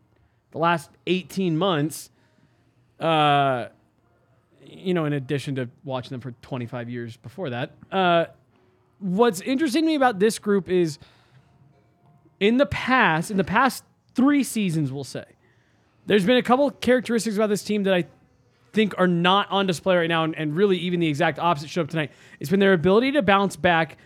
the 0.51 0.59
last 0.59 0.91
18 1.07 1.57
months, 1.57 2.11
uh, 3.01 3.67
you 4.65 4.95
know, 4.95 5.05
in 5.05 5.13
addition 5.13 5.55
to 5.57 5.69
watching 5.85 6.11
them 6.11 6.21
for 6.21 6.33
25 6.43 6.91
years 6.91 7.17
before 7.17 7.51
that, 7.51 7.73
uh, 7.93 8.27
what's 8.99 9.41
interesting 9.41 9.85
to 9.85 9.87
me 9.87 9.95
about 9.95 10.19
this 10.19 10.39
group 10.39 10.69
is 10.69 10.99
in 12.41 12.57
the 12.59 12.67
past, 12.67 13.31
in 13.31 13.37
the 13.37 13.45
past 13.45 13.85
three 14.15 14.43
seasons, 14.43 14.93
we'll 14.93 15.05
say, 15.05 15.25
there's 16.07 16.25
been 16.25 16.37
a 16.37 16.43
couple 16.43 16.71
characteristics 16.71 17.37
about 17.37 17.49
this 17.49 17.65
team 17.65 17.83
that 17.85 17.95
I 17.95 18.05
think 18.77 18.95
are 18.99 19.09
not 19.09 19.51
on 19.51 19.67
display 19.67 19.97
right 19.97 20.09
now, 20.09 20.23
and, 20.23 20.37
and 20.37 20.55
really 20.55 20.77
even 20.77 21.01
the 21.01 21.09
exact 21.09 21.41
opposite 21.41 21.71
showed 21.71 21.81
up 21.81 21.89
tonight. 21.89 22.13
It's 22.39 22.51
been 22.51 22.61
their 22.61 22.75
ability 22.75 23.13
to 23.13 23.23
bounce 23.23 23.57
back, 23.57 23.97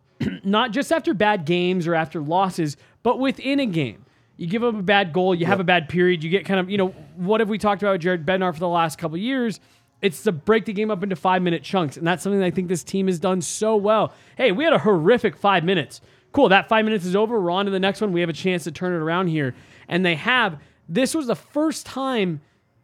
not 0.44 0.70
just 0.70 0.90
after 0.92 1.12
bad 1.12 1.44
games 1.44 1.86
or 1.86 1.94
after 1.94 2.22
losses, 2.22 2.78
but 3.02 3.18
within 3.18 3.60
a 3.60 3.66
game. 3.66 4.06
You 4.36 4.46
give 4.46 4.64
up 4.64 4.74
a 4.74 4.82
bad 4.82 5.12
goal, 5.12 5.34
you 5.34 5.44
have 5.44 5.60
a 5.60 5.64
bad 5.64 5.90
period, 5.90 6.24
you 6.24 6.30
get 6.30 6.46
kind 6.46 6.60
of, 6.60 6.70
you 6.70 6.78
know, 6.78 6.88
what 7.16 7.40
have 7.40 7.50
we 7.50 7.58
talked 7.58 7.82
about 7.82 7.92
with 7.92 8.00
Jared 8.00 8.24
Bednar 8.24 8.54
for 8.54 8.60
the 8.60 8.68
last 8.68 8.96
couple 8.96 9.16
of 9.16 9.20
years? 9.20 9.60
It's 10.00 10.22
to 10.22 10.32
break 10.32 10.64
the 10.64 10.72
game 10.72 10.90
up 10.90 11.02
into 11.02 11.16
five 11.16 11.42
minute 11.42 11.62
chunks. 11.62 11.98
And 11.98 12.06
that's 12.06 12.22
something 12.22 12.40
that 12.40 12.46
I 12.46 12.50
think 12.50 12.68
this 12.68 12.82
team 12.82 13.08
has 13.08 13.18
done 13.18 13.42
so 13.42 13.76
well. 13.76 14.14
Hey, 14.38 14.50
we 14.50 14.64
had 14.64 14.72
a 14.72 14.78
horrific 14.78 15.36
five 15.36 15.62
minutes. 15.62 16.00
Cool, 16.32 16.48
that 16.48 16.68
five 16.68 16.86
minutes 16.86 17.04
is 17.04 17.14
over. 17.14 17.38
We're 17.38 17.50
on 17.50 17.66
to 17.66 17.70
the 17.70 17.80
next 17.80 18.00
one. 18.00 18.12
We 18.12 18.20
have 18.20 18.30
a 18.30 18.32
chance 18.32 18.64
to 18.64 18.72
turn 18.72 18.94
it 18.94 19.02
around 19.02 19.26
here. 19.26 19.54
And 19.88 20.06
they 20.06 20.14
have. 20.14 20.58
This 20.88 21.14
was 21.14 21.26
the 21.26 21.36
first 21.36 21.84
time 21.84 22.40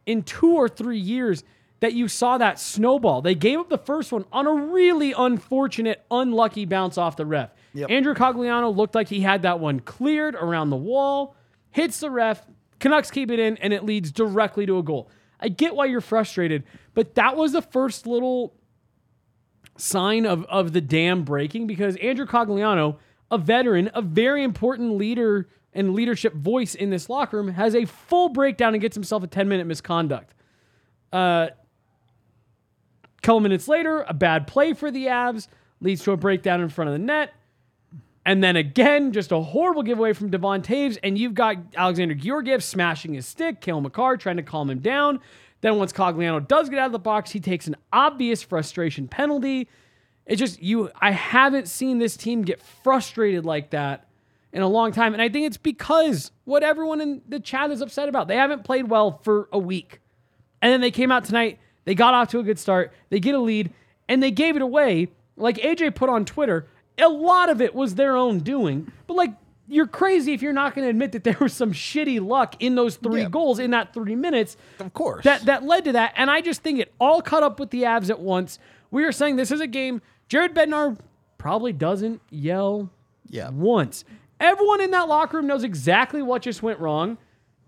in 0.07 0.23
two 0.23 0.55
or 0.55 0.69
three 0.69 0.99
years 0.99 1.45
that 1.81 1.93
you 1.93 2.09
saw 2.09 2.39
that 2.39 2.59
snowball. 2.59 3.21
They 3.21 3.35
gave 3.35 3.59
up 3.59 3.69
the 3.69 3.79
first 3.79 4.13
one 4.13 4.25
on 4.33 4.47
a 4.47 4.53
really 4.53 5.13
unfortunate, 5.13 6.05
unlucky 6.11 6.65
bounce 6.65 6.97
off 6.97 7.17
the 7.17 7.27
ref. 7.27 7.51
Yep. 7.75 7.91
Andrew 7.91 8.15
Cogliano 8.15 8.75
looked 8.75 8.95
like 8.95 9.09
he 9.09 9.21
had 9.21 9.43
that 9.43 9.61
one 9.61 9.81
cleared 9.81 10.35
around 10.35 10.71
the 10.71 10.77
wall, 10.77 11.37
hits 11.71 12.01
the 12.01 12.11
ref, 12.11 12.43
Canucks 12.79 13.11
keep 13.11 13.31
it 13.31 13.39
in, 13.39 13.57
and 13.59 13.73
it 13.73 13.85
leads 13.85 14.13
directly 14.13 14.67
to 14.67 14.79
a 14.79 14.83
goal. 14.83 15.11
I 15.41 15.49
get 15.49 15.75
why 15.75 15.87
you're 15.87 16.01
frustrated, 16.01 16.65
but 16.95 17.15
that 17.15 17.37
was 17.37 17.53
the 17.53 17.63
first 17.63 18.07
little 18.07 18.55
sign 19.77 20.27
of, 20.27 20.45
of 20.45 20.73
the 20.73 20.81
dam 20.81 21.25
breaking 21.25 21.67
because 21.67 21.97
Andrew 21.97 22.27
Cogliano, 22.27 22.97
a 23.31 23.39
veteran, 23.39 23.91
a 23.95 24.03
very 24.03 24.43
important 24.43 24.97
leader 24.97 25.49
and 25.77 25.95
leadership 25.95 26.35
voice 26.35 26.75
in 26.75 26.91
this 26.91 27.09
locker 27.09 27.37
room, 27.37 27.49
has 27.49 27.75
a 27.75 27.85
full 27.85 28.29
breakdown 28.29 28.75
and 28.75 28.81
gets 28.81 28.95
himself 28.95 29.23
a 29.23 29.27
10 29.27 29.49
minute 29.49 29.67
misconduct. 29.67 30.35
Uh, 31.13 31.49
couple 33.27 33.41
minutes 33.41 33.67
later, 33.67 34.05
a 34.09 34.15
bad 34.15 34.47
play 34.47 34.73
for 34.73 34.91
the 34.91 35.07
Avs 35.07 35.49
leads 35.81 36.03
to 36.05 36.13
a 36.13 36.17
breakdown 36.17 36.61
in 36.61 36.69
front 36.69 36.89
of 36.89 36.93
the 36.93 36.99
net. 36.99 37.33
And 38.25 38.43
then 38.43 38.57
again, 38.57 39.13
just 39.13 39.33
a 39.33 39.41
horrible 39.41 39.83
giveaway 39.83 40.13
from 40.13 40.31
Devon 40.31 40.63
Toews. 40.63 40.99
And 41.03 41.19
you've 41.19 41.35
got 41.35 41.57
Alexander 41.77 42.15
Georgiev 42.15 42.63
smashing 42.63 43.15
his 43.15 43.27
stick, 43.27 43.61
Cale 43.61 43.81
Makar 43.81 44.17
trying 44.17 44.37
to 44.37 44.43
calm 44.43 44.71
him 44.71 44.79
down. 44.79 45.21
Then 45.61 45.77
once 45.77 45.93
Cogliano 45.93 46.47
does 46.47 46.69
get 46.69 46.79
out 46.79 46.87
of 46.87 46.93
the 46.93 46.99
box, 46.99 47.31
he 47.31 47.41
takes 47.41 47.67
an 47.67 47.77
obvious 47.93 48.43
frustration 48.43 49.09
penalty. 49.09 49.69
It's 50.27 50.41
just 50.41 50.61
you 50.63 50.91
I 51.01 51.13
haven't 51.13 51.69
seen 51.69 51.99
this 51.99 52.17
team 52.17 52.43
get 52.43 52.61
frustrated 52.61 53.45
like 53.45 53.71
that 53.71 54.06
in 54.57 54.63
a 54.63 54.69
long 54.69 54.91
time. 54.91 55.13
And 55.13 55.23
I 55.23 55.29
think 55.29 55.47
it's 55.47 55.57
because 55.59 56.31
what 56.45 56.63
everyone 56.63 57.01
in 57.01 57.21
the 57.29 57.39
chat 57.39 57.71
is 57.71 57.81
upset 57.83 58.09
about. 58.09 58.27
They 58.27 58.37
haven't 58.37 58.65
played 58.65 58.89
well 58.89 59.21
for 59.23 59.49
a 59.53 59.59
week. 59.59 60.01
And 60.63 60.73
then 60.73 60.81
they 60.81 60.91
came 60.91 61.13
out 61.13 61.25
tonight, 61.25 61.59
they 61.85 61.95
got 61.95 62.15
off 62.15 62.29
to 62.31 62.39
a 62.39 62.43
good 62.43 62.59
start, 62.59 62.93
they 63.11 63.21
get 63.21 63.35
a 63.35 63.39
lead, 63.39 63.71
and 64.09 64.23
they 64.23 64.31
gave 64.31 64.57
it 64.57 64.63
away. 64.63 65.09
Like 65.37 65.59
AJ 65.59 65.95
put 65.95 66.09
on 66.09 66.25
Twitter, 66.25 66.67
a 66.99 67.09
lot 67.09 67.51
of 67.51 67.61
it 67.61 67.75
was 67.75 67.95
their 67.97 68.17
own 68.17 68.39
doing. 68.41 68.91
But 69.07 69.15
like 69.15 69.35
you're 69.69 69.87
crazy 69.87 70.33
if 70.33 70.41
you're 70.43 70.53
not 70.55 70.75
going 70.75 70.85
to 70.87 70.91
admit 70.91 71.13
that 71.13 71.25
there 71.29 71.37
was 71.41 71.53
some 71.53 71.73
shitty 71.73 72.27
luck 72.27 72.55
in 72.61 72.75
those 72.77 72.97
three 72.97 73.23
Yeah. 73.23 73.29
goals 73.29 73.59
in 73.59 73.73
that 73.73 73.93
three 73.93 74.15
minutes 74.17 74.57
Of 74.81 74.95
course. 74.95 75.25
that 75.25 75.45
that 75.45 75.65
led 75.65 75.85
to 75.85 75.93
that. 75.93 76.15
And 76.17 76.31
I 76.31 76.41
just 76.41 76.63
think 76.63 76.79
it 76.81 76.95
all 76.99 77.21
caught 77.21 77.43
up 77.43 77.61
with 77.61 77.71
the 77.71 77.83
Avs 77.83 78.09
at 78.09 78.21
once. 78.21 78.59
We 78.91 79.05
are 79.05 79.13
saying 79.13 79.37
this 79.37 79.51
is 79.51 79.61
a 79.61 79.67
game. 79.67 80.01
Jared 80.29 80.55
Bednar 80.55 80.97
probably 81.37 81.73
doesn't 81.75 82.23
yell 82.31 82.89
Yeah. 83.29 83.51
once. 83.51 84.05
Everyone 84.39 84.81
in 84.81 84.91
that 84.91 85.09
locker 85.09 85.39
room 85.39 85.47
knows 85.47 85.65
exactly 85.65 86.23
what 86.23 86.43
just 86.43 86.63
went 86.63 86.79
wrong. 86.79 87.19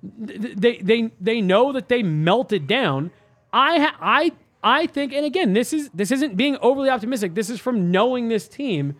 They 0.02 0.78
they 0.78 1.10
they 1.20 1.40
know 1.40 1.72
that 1.72 1.88
they 1.88 2.02
melted 2.02 2.66
down. 2.66 3.10
I 3.52 3.80
ha- 3.80 3.96
I 4.00 4.32
I 4.62 4.86
think, 4.86 5.12
and 5.12 5.24
again, 5.24 5.52
this 5.52 5.72
is 5.72 5.88
this 5.90 6.10
isn't 6.10 6.36
being 6.36 6.56
overly 6.60 6.90
optimistic. 6.90 7.34
This 7.34 7.50
is 7.50 7.60
from 7.60 7.90
knowing 7.90 8.28
this 8.28 8.48
team. 8.48 8.96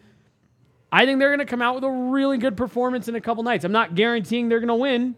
I 0.91 1.05
think 1.05 1.19
they're 1.19 1.29
going 1.29 1.41
to 1.41 1.45
come 1.45 1.61
out 1.61 1.75
with 1.75 1.85
a 1.85 1.91
really 1.91 2.39
good 2.39 2.57
performance 2.57 3.09
in 3.09 3.15
a 3.15 3.21
couple 3.21 3.43
nights. 3.43 3.65
I'm 3.65 3.73
not 3.73 3.95
guaranteeing 3.95 4.49
they're 4.49 4.61
going 4.61 4.69
to 4.69 4.75
win, 4.75 5.17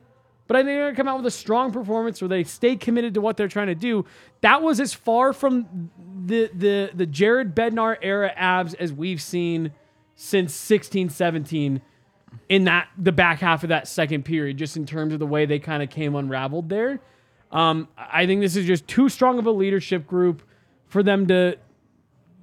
but 0.48 0.56
I 0.56 0.60
think 0.60 0.70
they're 0.70 0.84
going 0.86 0.94
to 0.94 0.96
come 0.96 1.06
out 1.06 1.18
with 1.18 1.26
a 1.26 1.30
strong 1.30 1.70
performance 1.70 2.20
where 2.20 2.28
they 2.28 2.42
stay 2.42 2.74
committed 2.74 3.14
to 3.14 3.20
what 3.20 3.36
they're 3.36 3.46
trying 3.46 3.68
to 3.68 3.76
do. 3.76 4.04
That 4.40 4.62
was 4.62 4.80
as 4.80 4.92
far 4.92 5.32
from 5.32 5.90
the 6.26 6.50
the 6.52 6.90
the 6.94 7.06
Jared 7.06 7.54
Bednar 7.54 7.96
era 8.02 8.32
abs 8.34 8.74
as 8.74 8.92
we've 8.92 9.22
seen 9.22 9.72
since 10.16 10.52
16 10.54 11.10
17 11.10 11.80
in 12.48 12.64
that 12.64 12.88
the 12.98 13.12
back 13.12 13.38
half 13.40 13.62
of 13.62 13.68
that 13.68 13.86
second 13.86 14.24
period 14.24 14.56
just 14.56 14.76
in 14.76 14.84
terms 14.84 15.12
of 15.12 15.18
the 15.20 15.26
way 15.26 15.46
they 15.46 15.58
kind 15.58 15.82
of 15.82 15.90
came 15.90 16.14
unraveled 16.14 16.68
there. 16.68 17.00
Um, 17.52 17.88
I 17.96 18.26
think 18.26 18.40
this 18.40 18.56
is 18.56 18.66
just 18.66 18.86
too 18.86 19.08
strong 19.08 19.38
of 19.38 19.46
a 19.46 19.50
leadership 19.50 20.06
group 20.06 20.42
for 20.86 21.02
them 21.02 21.26
to 21.28 21.56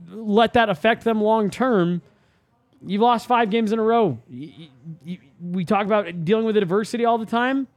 let 0.09 0.53
that 0.53 0.69
affect 0.69 1.03
them 1.03 1.21
long 1.21 1.49
term. 1.49 2.01
You've 2.85 3.01
lost 3.01 3.27
five 3.27 3.49
games 3.49 3.71
in 3.71 3.79
a 3.79 3.83
row. 3.83 4.19
We 5.41 5.65
talk 5.65 5.85
about 5.85 6.25
dealing 6.25 6.45
with 6.45 6.57
adversity 6.57 7.05
all 7.05 7.17
the 7.17 7.25
time. 7.25 7.67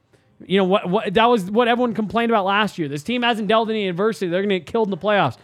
You 0.47 0.59
know 0.59 0.65
what? 0.65 0.89
What 0.89 1.15
that 1.15 1.27
was 1.27 1.51
what 1.51 1.69
everyone 1.69 1.95
complained 1.95 2.31
about 2.31 2.45
last 2.45 2.79
year. 2.79 2.89
This 2.89 3.03
team 3.03 3.23
hasn't 3.23 3.49
dealt 3.49 3.67
with 3.67 3.75
any 3.75 3.89
adversity. 3.89 4.31
They're 4.31 4.41
going 4.41 4.51
to 4.51 4.59
get 4.59 4.67
killed 4.67 4.89
in 4.89 4.91
the 4.91 4.97
playoffs. 4.97 5.37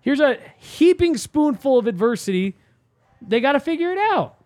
Here's 0.00 0.20
a 0.20 0.38
heaping 0.58 1.16
spoonful 1.16 1.78
of 1.78 1.86
adversity. 1.86 2.56
They 3.22 3.40
got 3.40 3.52
to 3.52 3.60
figure 3.60 3.90
it 3.90 3.98
out. 3.98 4.36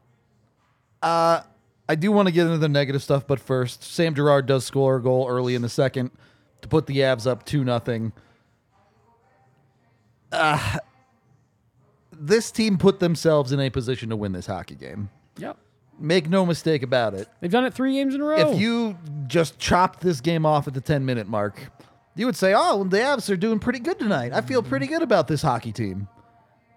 I 1.88 1.94
do 1.94 2.12
want 2.12 2.28
to 2.28 2.32
get 2.32 2.46
into 2.46 2.58
the 2.58 2.68
negative 2.68 3.02
stuff, 3.02 3.26
but 3.26 3.40
first, 3.40 3.82
Sam 3.82 4.14
Girard 4.14 4.46
does 4.46 4.64
score 4.64 4.96
a 4.96 5.02
goal 5.02 5.26
early 5.28 5.54
in 5.54 5.62
the 5.62 5.68
second 5.68 6.10
to 6.60 6.68
put 6.68 6.86
the 6.86 6.98
Avs 6.98 7.26
up 7.26 7.44
two 7.46 7.64
nothing. 7.64 8.12
Uh, 10.30 10.78
this 12.12 12.50
team 12.50 12.76
put 12.76 13.00
themselves 13.00 13.52
in 13.52 13.60
a 13.60 13.70
position 13.70 14.10
to 14.10 14.16
win 14.16 14.32
this 14.32 14.46
hockey 14.46 14.74
game. 14.74 15.08
Yep. 15.38 15.56
Make 15.98 16.28
no 16.28 16.44
mistake 16.44 16.82
about 16.82 17.14
it. 17.14 17.28
They've 17.40 17.50
done 17.50 17.64
it 17.64 17.74
three 17.74 17.94
games 17.94 18.14
in 18.14 18.20
a 18.20 18.24
row. 18.24 18.36
If 18.36 18.60
you 18.60 18.96
just 19.26 19.58
chopped 19.58 20.00
this 20.00 20.20
game 20.20 20.44
off 20.44 20.68
at 20.68 20.74
the 20.74 20.80
10 20.80 21.04
minute 21.04 21.26
mark, 21.26 21.70
you 22.14 22.26
would 22.26 22.36
say, 22.36 22.52
oh, 22.56 22.84
the 22.84 22.98
Avs 22.98 23.30
are 23.30 23.36
doing 23.36 23.58
pretty 23.58 23.78
good 23.78 23.98
tonight. 23.98 24.32
I 24.32 24.42
feel 24.42 24.62
pretty 24.62 24.86
good 24.86 25.02
about 25.02 25.28
this 25.28 25.42
hockey 25.42 25.72
team. 25.72 26.08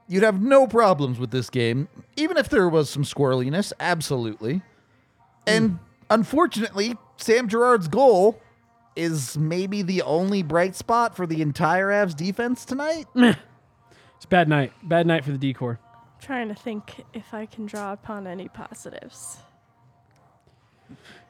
You'd 0.07 0.23
have 0.23 0.41
no 0.41 0.67
problems 0.67 1.19
with 1.19 1.31
this 1.31 1.49
game, 1.49 1.87
even 2.15 2.37
if 2.37 2.49
there 2.49 2.67
was 2.67 2.89
some 2.89 3.03
squirreliness, 3.03 3.71
absolutely. 3.79 4.61
And 5.45 5.71
hmm. 5.71 5.75
unfortunately, 6.09 6.97
Sam 7.17 7.47
Girard's 7.47 7.87
goal 7.87 8.41
is 8.95 9.37
maybe 9.37 9.81
the 9.81 10.01
only 10.01 10.43
bright 10.43 10.75
spot 10.75 11.15
for 11.15 11.25
the 11.25 11.41
entire 11.41 11.87
Avs 11.87 12.15
defense 12.15 12.65
tonight. 12.65 13.07
it's 13.15 14.25
a 14.25 14.27
bad 14.27 14.49
night. 14.49 14.73
Bad 14.83 15.07
night 15.07 15.23
for 15.23 15.31
the 15.31 15.37
decor. 15.37 15.79
Trying 16.19 16.49
to 16.49 16.55
think 16.55 17.03
if 17.13 17.33
I 17.33 17.45
can 17.45 17.65
draw 17.65 17.93
upon 17.93 18.27
any 18.27 18.47
positives. 18.47 19.37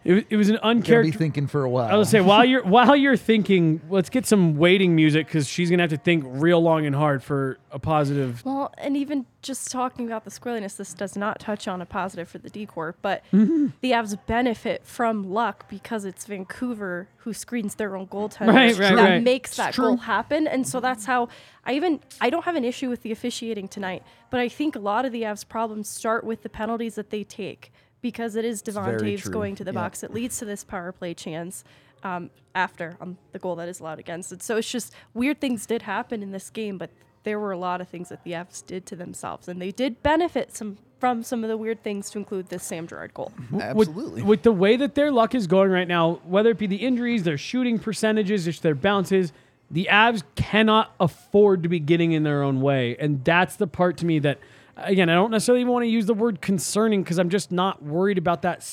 It, 0.04 0.26
it 0.32 0.36
was 0.38 0.50
an 0.50 0.56
Gonna 0.56 0.76
be 0.76 0.80
uncharacteristic. 0.80 1.20
thinking 1.20 1.48
for 1.48 1.64
a 1.64 1.70
while. 1.70 1.88
I 1.94 1.96
was 1.96 2.10
say 2.10 2.22
while 2.22 2.44
you're 2.44 2.64
while 2.64 2.96
you're 2.96 3.16
thinking, 3.18 3.82
let's 3.90 4.10
get 4.10 4.26
some 4.26 4.56
waiting 4.58 4.96
music 4.96 5.28
because 5.28 5.48
she's 5.48 5.70
gonna 5.70 5.84
have 5.84 5.92
to 5.92 5.98
think 5.98 6.24
real 6.28 6.60
long 6.62 6.86
and 6.88 6.96
hard 6.96 7.22
for 7.24 7.60
a 7.72 7.78
positive. 7.78 8.44
Well, 8.44 8.74
and 8.80 8.98
even 8.98 9.26
just 9.44 9.72
talking 9.72 10.08
about 10.08 10.24
the 10.26 10.32
squirreliness, 10.32 10.76
this 10.78 10.94
does 10.94 11.16
not 11.16 11.40
touch 11.40 11.68
on 11.68 11.82
a 11.82 11.86
positive 11.86 12.28
for 12.28 12.38
the 12.40 12.50
decor, 12.50 12.96
but 13.02 13.24
Mm-hmm. 13.32 13.68
the 13.82 13.92
Avs 13.92 14.18
benefit 14.28 14.86
from 14.86 15.32
luck 15.32 15.68
because 15.70 16.06
it's 16.06 16.26
Vancouver 16.26 17.08
who 17.18 17.34
screens 17.34 17.76
their 17.76 17.96
own 17.96 18.08
goaltender. 18.08 18.48
Right, 18.54 18.78
right, 18.78 18.96
that 18.96 19.10
right. 19.10 19.24
makes 19.24 19.56
that 19.58 19.74
true. 19.74 19.86
goal 19.86 19.98
happen. 19.98 20.48
And 20.48 20.68
so 20.68 20.80
that's 20.80 21.06
how 21.06 21.30
I 21.66 21.74
even 21.74 22.00
I 22.20 22.30
don't 22.32 22.46
have 22.46 22.56
an 22.56 22.64
issue 22.66 22.90
with 22.90 23.04
the 23.04 23.12
officiating 23.12 23.68
tonight, 23.68 24.04
but 24.32 24.40
I 24.40 24.50
think 24.50 24.76
a 24.76 24.80
lot 24.80 25.06
of 25.06 25.12
the 25.12 25.22
Avs 25.24 25.48
problems 25.48 25.88
start 25.88 26.24
with 26.24 26.42
the 26.44 26.50
penalties 26.50 26.96
that 26.96 27.10
they 27.12 27.24
take 27.24 27.72
because 28.02 28.36
it 28.36 28.46
is 28.46 28.62
Devon 28.62 28.84
very 28.98 29.18
going 29.18 29.56
to 29.56 29.64
the 29.64 29.72
Yeah. 29.72 29.80
box. 29.82 30.04
It 30.04 30.14
leads 30.14 30.38
to 30.40 30.46
this 30.46 30.64
power 30.64 30.92
play 30.92 31.14
chance. 31.14 31.64
Um, 32.04 32.32
after 32.56 32.98
um, 33.00 33.20
the 33.32 33.38
goal 33.38 33.56
that 33.58 33.70
is 33.70 33.80
allowed 33.80 34.00
against 34.00 34.32
it. 34.32 34.42
So 34.42 34.58
it's 34.58 34.70
just 34.72 34.92
weird 35.14 35.40
things 35.40 35.68
did 35.68 35.84
happen 35.84 36.24
in 36.24 36.32
this 36.32 36.50
game, 36.50 36.80
but 36.80 36.90
there 37.22 37.40
were 37.40 37.52
a 37.52 37.58
lot 37.60 37.80
of 37.80 37.88
things 37.88 38.10
that 38.10 38.24
the 38.24 38.32
Avs 38.32 38.66
did 38.66 38.88
to 38.88 38.96
themselves, 38.96 39.48
and 39.48 39.62
they 39.62 39.70
did 39.70 40.02
benefit 40.02 40.56
some 40.58 40.80
from 41.00 41.22
some 41.22 41.44
of 41.44 41.48
the 41.50 41.58
weird 41.58 41.84
things 41.84 42.10
to 42.10 42.18
include 42.18 42.48
this 42.50 42.64
Sam 42.64 42.88
Girard 42.88 43.14
goal. 43.14 43.32
with- 43.52 43.62
Absolutely. 43.62 44.24
With, 44.24 44.42
the 44.42 44.52
way 44.52 44.78
that 44.78 44.96
their 44.96 45.12
luck 45.12 45.36
is 45.36 45.46
going 45.46 45.70
right 45.70 45.88
now, 45.88 46.20
whether 46.26 46.50
it 46.50 46.58
be 46.58 46.66
the 46.66 46.78
injuries, 46.78 47.22
their 47.22 47.38
shooting 47.38 47.78
percentages, 47.78 48.46
just 48.46 48.64
their 48.64 48.74
bounces, 48.76 49.32
the 49.70 49.88
Avs 49.92 50.24
cannot 50.36 50.96
afford 51.00 51.62
to 51.62 51.70
be 51.70 51.80
getting 51.80 52.14
in 52.14 52.24
their 52.24 52.42
own 52.42 52.62
way, 52.62 52.98
and 53.00 53.24
that's 53.24 53.58
the 53.58 53.68
part 53.68 53.98
to 53.98 54.08
me 54.08 54.18
that, 54.20 54.40
again, 54.78 55.10
I 55.10 55.16
don't 55.16 55.32
necessarily 55.32 55.66
want 55.66 55.84
to 55.84 55.90
use 55.90 56.06
the 56.06 56.14
word 56.14 56.42
concerning 56.42 57.04
because 57.04 57.20
I'm 57.20 57.30
just 57.30 57.52
not 57.52 57.84
worried 57.84 58.18
about 58.18 58.42
that 58.44 58.68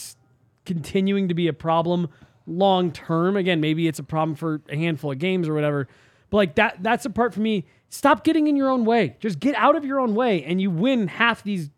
continuing 0.65 1.29
to 1.29 1.35
be 1.35 1.49
a 1.49 1.53
problem 1.53 2.09
long 2.47 2.91
term. 2.93 3.37
Again, 3.37 3.61
maybe 3.61 3.89
it's 3.89 3.99
a 3.99 4.03
problem 4.03 4.35
for 4.35 4.61
a 4.69 4.77
handful 4.77 5.13
of 5.13 5.19
games 5.19 5.49
or 5.49 5.55
whatever. 5.55 5.89
But 6.31 6.37
like 6.37 6.55
that 6.57 6.83
that's 6.83 7.05
the 7.05 7.11
part 7.11 7.35
for 7.35 7.41
me. 7.41 7.65
Stop 7.89 8.25
getting 8.25 8.49
in 8.49 8.57
your 8.57 8.69
own 8.69 8.85
way. 8.85 9.17
Just 9.21 9.41
get 9.41 9.55
out 9.55 9.77
of 9.77 9.85
your 9.85 10.01
own 10.01 10.15
way 10.15 10.45
and 10.45 10.61
you 10.61 10.71
win 10.71 11.09
half 11.09 11.43
these 11.43 11.71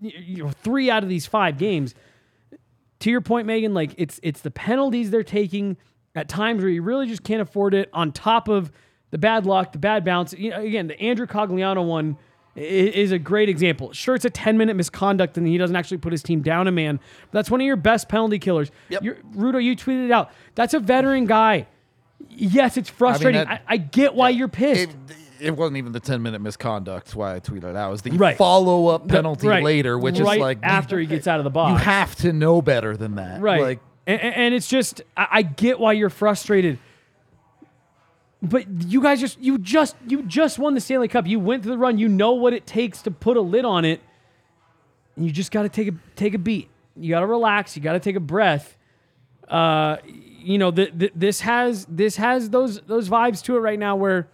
you 0.00 0.44
know, 0.44 0.50
3 0.50 0.90
out 0.90 1.02
of 1.02 1.08
these 1.08 1.26
5 1.26 1.58
games. 1.58 1.94
To 3.00 3.10
your 3.10 3.20
point 3.20 3.46
Meghan, 3.46 3.74
like 3.74 3.94
it's 3.96 4.18
it's 4.22 4.40
the 4.40 4.50
penalties 4.50 5.10
they're 5.10 5.22
taking 5.22 5.76
at 6.14 6.28
times 6.28 6.62
where 6.62 6.70
you 6.70 6.82
really 6.82 7.06
just 7.06 7.22
can't 7.22 7.40
afford 7.40 7.74
it 7.74 7.88
on 7.92 8.10
top 8.10 8.48
of 8.48 8.72
the 9.10 9.18
bad 9.18 9.46
luck, 9.46 9.72
the 9.72 9.78
bad 9.78 10.04
bounce. 10.04 10.32
You 10.32 10.50
know, 10.50 10.60
again, 10.60 10.88
the 10.88 11.00
Andrew 11.00 11.26
Cogliano 11.26 11.86
one 11.86 12.18
is 12.58 13.12
a 13.12 13.18
great 13.18 13.48
example. 13.48 13.92
Sure, 13.92 14.14
it's 14.14 14.24
a 14.24 14.30
10 14.30 14.58
minute 14.58 14.74
misconduct 14.76 15.36
and 15.38 15.46
he 15.46 15.58
doesn't 15.58 15.76
actually 15.76 15.98
put 15.98 16.12
his 16.12 16.22
team 16.22 16.42
down 16.42 16.66
a 16.68 16.72
man. 16.72 16.98
But 17.30 17.32
that's 17.38 17.50
one 17.50 17.60
of 17.60 17.66
your 17.66 17.76
best 17.76 18.08
penalty 18.08 18.38
killers. 18.38 18.70
Yep. 18.88 19.02
You're, 19.02 19.14
Rudo, 19.34 19.62
you 19.62 19.76
tweeted 19.76 20.06
it 20.06 20.10
out. 20.10 20.30
That's 20.54 20.74
a 20.74 20.80
veteran 20.80 21.26
guy. 21.26 21.66
Yes, 22.28 22.76
it's 22.76 22.90
frustrating. 22.90 23.42
I, 23.42 23.44
that- 23.44 23.62
I, 23.66 23.76
get 23.76 24.14
why 24.14 24.30
you're 24.30 24.48
pissed. 24.48 24.90
It, 24.90 24.96
it 25.40 25.56
wasn't 25.56 25.76
even 25.76 25.92
the 25.92 26.00
10 26.00 26.20
minute 26.22 26.40
misconduct 26.40 27.14
why 27.14 27.36
I 27.36 27.40
tweeted 27.40 27.64
it 27.64 27.76
out. 27.76 27.88
It 27.88 27.92
was 27.92 28.02
the 28.02 28.10
Right. 28.10 28.36
follow 28.36 28.88
up 28.88 29.06
The- 29.06 29.14
penalty 29.14 29.46
right. 29.48 29.62
later, 29.62 29.98
which 29.98 30.18
right 30.18 30.36
is 30.36 30.40
like 30.40 30.58
after 30.62 30.98
he 30.98 31.06
gets 31.06 31.26
out 31.26 31.38
of 31.40 31.44
the 31.44 31.50
box. 31.50 31.72
you 31.80 31.84
have 31.84 32.14
to 32.16 32.32
know 32.32 32.60
better 32.60 32.96
than 32.96 33.14
that. 33.16 33.40
Right. 33.40 33.60
Like 33.62 33.80
and, 34.06 34.20
and 34.20 34.34
and 34.34 34.54
it's 34.54 34.66
just 34.68 35.02
I, 35.16 35.28
I 35.30 35.42
get 35.42 35.78
why 35.78 35.92
you're 35.92 36.10
frustrated. 36.10 36.78
But 38.40 38.66
you 38.84 39.02
guys 39.02 39.20
just 39.20 39.38
you 39.40 39.58
just 39.58 39.96
you 40.06 40.22
just 40.22 40.58
won 40.58 40.74
the 40.74 40.80
Stanley 40.80 41.08
Cup. 41.08 41.26
You 41.26 41.40
went 41.40 41.62
through 41.62 41.72
the 41.72 41.78
run. 41.78 41.98
You 41.98 42.08
know 42.08 42.32
what 42.32 42.52
it 42.52 42.66
takes 42.66 43.02
to 43.02 43.10
put 43.10 43.36
a 43.36 43.40
lid 43.40 43.64
on 43.64 43.84
it. 43.84 44.00
And 45.16 45.26
you 45.26 45.32
just 45.32 45.50
got 45.50 45.62
to 45.62 45.68
take 45.68 45.88
a 45.88 45.94
take 46.14 46.34
a 46.34 46.38
beat. 46.38 46.68
You 46.96 47.10
got 47.10 47.20
to 47.20 47.26
relax. 47.26 47.76
You 47.76 47.82
got 47.82 47.94
to 47.94 48.00
take 48.00 48.16
a 48.16 48.20
breath. 48.20 48.76
Uh, 49.48 49.96
you 50.04 50.58
know, 50.58 50.70
th- 50.70 50.96
th- 50.96 51.12
this 51.16 51.40
has 51.40 51.84
this 51.86 52.16
has 52.16 52.50
those 52.50 52.80
those 52.82 53.08
vibes 53.08 53.42
to 53.44 53.56
it 53.56 53.60
right 53.60 53.78
now 53.78 53.96
where 53.96 54.28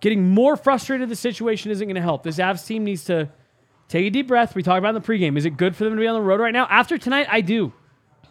getting 0.00 0.28
more 0.28 0.56
frustrated 0.56 1.08
the 1.08 1.16
situation 1.16 1.70
isn't 1.70 1.86
going 1.86 1.94
to 1.94 2.02
help. 2.02 2.24
This 2.24 2.36
Avs 2.36 2.66
team 2.66 2.84
needs 2.84 3.04
to 3.04 3.30
take 3.88 4.06
a 4.06 4.10
deep 4.10 4.28
breath. 4.28 4.54
We 4.54 4.62
talked 4.62 4.78
about 4.78 4.94
in 4.94 5.00
the 5.00 5.06
pregame. 5.06 5.38
Is 5.38 5.46
it 5.46 5.56
good 5.56 5.74
for 5.74 5.84
them 5.84 5.94
to 5.94 6.00
be 6.00 6.06
on 6.06 6.14
the 6.14 6.20
road 6.20 6.40
right 6.40 6.52
now? 6.52 6.66
After 6.68 6.98
tonight, 6.98 7.26
I 7.30 7.40
do. 7.40 7.72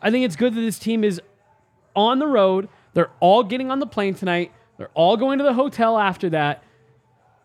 I 0.02 0.12
think 0.12 0.24
it's 0.24 0.36
good 0.36 0.54
that 0.54 0.62
this 0.62 0.78
team 0.78 1.04
is 1.04 1.20
on 1.96 2.20
the 2.20 2.28
road. 2.28 2.70
They're 2.94 3.10
all 3.20 3.44
getting 3.44 3.72
on 3.72 3.80
the 3.80 3.88
plane 3.88 4.14
tonight. 4.14 4.52
They're 4.78 4.92
all 4.94 5.18
going 5.18 5.38
to 5.38 5.44
the 5.44 5.54
hotel 5.54 5.98
after 5.98 6.30
that. 6.32 6.64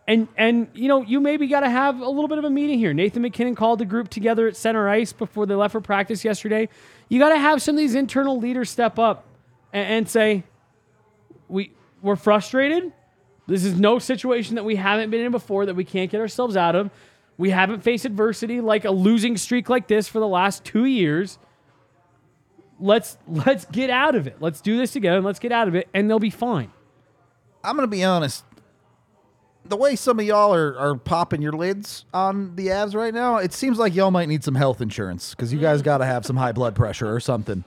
And 0.06 0.26
and 0.37 0.68
you 0.73 0.88
know, 0.88 1.02
you 1.02 1.20
maybe 1.20 1.47
got 1.47 1.61
to 1.61 1.70
have 1.70 2.00
a 2.00 2.08
little 2.08 2.28
bit 2.28 2.38
of 2.38 2.44
a 2.44 2.50
meeting 2.50 2.78
here. 2.78 2.94
Nathan 2.94 3.23
MacKinnon 3.23 3.54
called 3.54 3.78
the 3.78 3.85
group 3.85 4.08
together 4.08 4.49
at 4.49 4.56
center 4.56 4.88
ice 4.88 5.12
before 5.12 5.44
they 5.44 5.54
left 5.54 5.73
for 5.73 5.82
practice 5.82 6.25
yesterday. 6.25 6.68
You 7.11 7.18
got 7.18 7.28
to 7.28 7.38
have 7.38 7.61
some 7.61 7.75
of 7.75 7.78
these 7.78 7.94
internal 7.94 8.38
leaders 8.38 8.70
step 8.70 8.99
up 8.99 9.26
and, 9.73 9.87
and 9.87 10.08
say, 10.08 10.44
"We 11.49 11.73
we're 12.00 12.16
frustrated. 12.16 12.92
This 13.47 13.64
is 13.64 13.78
no 13.78 13.99
situation 13.99 14.54
that 14.56 14.64
we 14.64 14.76
haven't 14.76 15.11
been 15.11 15.20
in 15.20 15.30
before 15.30 15.66
that 15.66 15.75
we 15.75 15.85
can't 15.85 16.11
get 16.11 16.20
ourselves 16.20 16.56
out 16.56 16.75
of. 16.75 16.90
We 17.37 17.50
haven't 17.50 17.82
faced 17.82 18.04
adversity 18.04 18.61
like 18.61 18.85
a 18.85 18.90
losing 18.90 19.37
streak 19.37 19.68
like 19.68 19.88
this 19.88 20.08
for 20.08 20.20
the 20.20 20.26
last 20.26 20.64
two 20.64 20.87
years. 20.87 21.38
Let's 22.80 23.18
let's 23.26 23.66
get 23.66 23.90
out 23.90 24.14
of 24.14 24.26
it. 24.26 24.37
Let's 24.40 24.61
do 24.61 24.78
this 24.78 24.92
together 24.92 25.18
and 25.18 25.26
let's 25.26 25.38
get 25.38 25.52
out 25.52 25.68
of 25.68 25.75
it, 25.75 25.88
and 25.92 26.08
they'll 26.08 26.18
be 26.18 26.30
fine. 26.30 26.73
I'm 27.65 27.77
gonna 27.77 27.87
be 27.88 28.05
honest. 28.05 28.45
the 29.65 29.77
way 29.77 29.97
some 29.97 30.19
of 30.19 30.25
y'all 30.25 30.55
are, 30.55 30.79
are 30.79 30.95
popping 30.97 31.43
your 31.43 31.53
lids 31.53 32.05
on 32.15 32.57
the 32.57 32.69
Avs 32.69 32.95
right 32.95 33.12
now, 33.12 33.37
it 33.37 33.53
seems 33.53 33.79
like 33.79 33.95
y'all 33.95 34.11
might 34.11 34.29
need 34.29 34.43
some 34.43 34.55
health 34.55 34.81
insurance 34.81 35.35
because 35.35 35.53
you 35.53 35.59
guys 35.59 35.83
got 35.83 35.99
to 35.99 36.07
have 36.07 36.25
some 36.25 36.37
high 36.37 36.53
blood 36.53 36.75
pressure 36.75 37.12
or 37.15 37.21
something. 37.21 37.65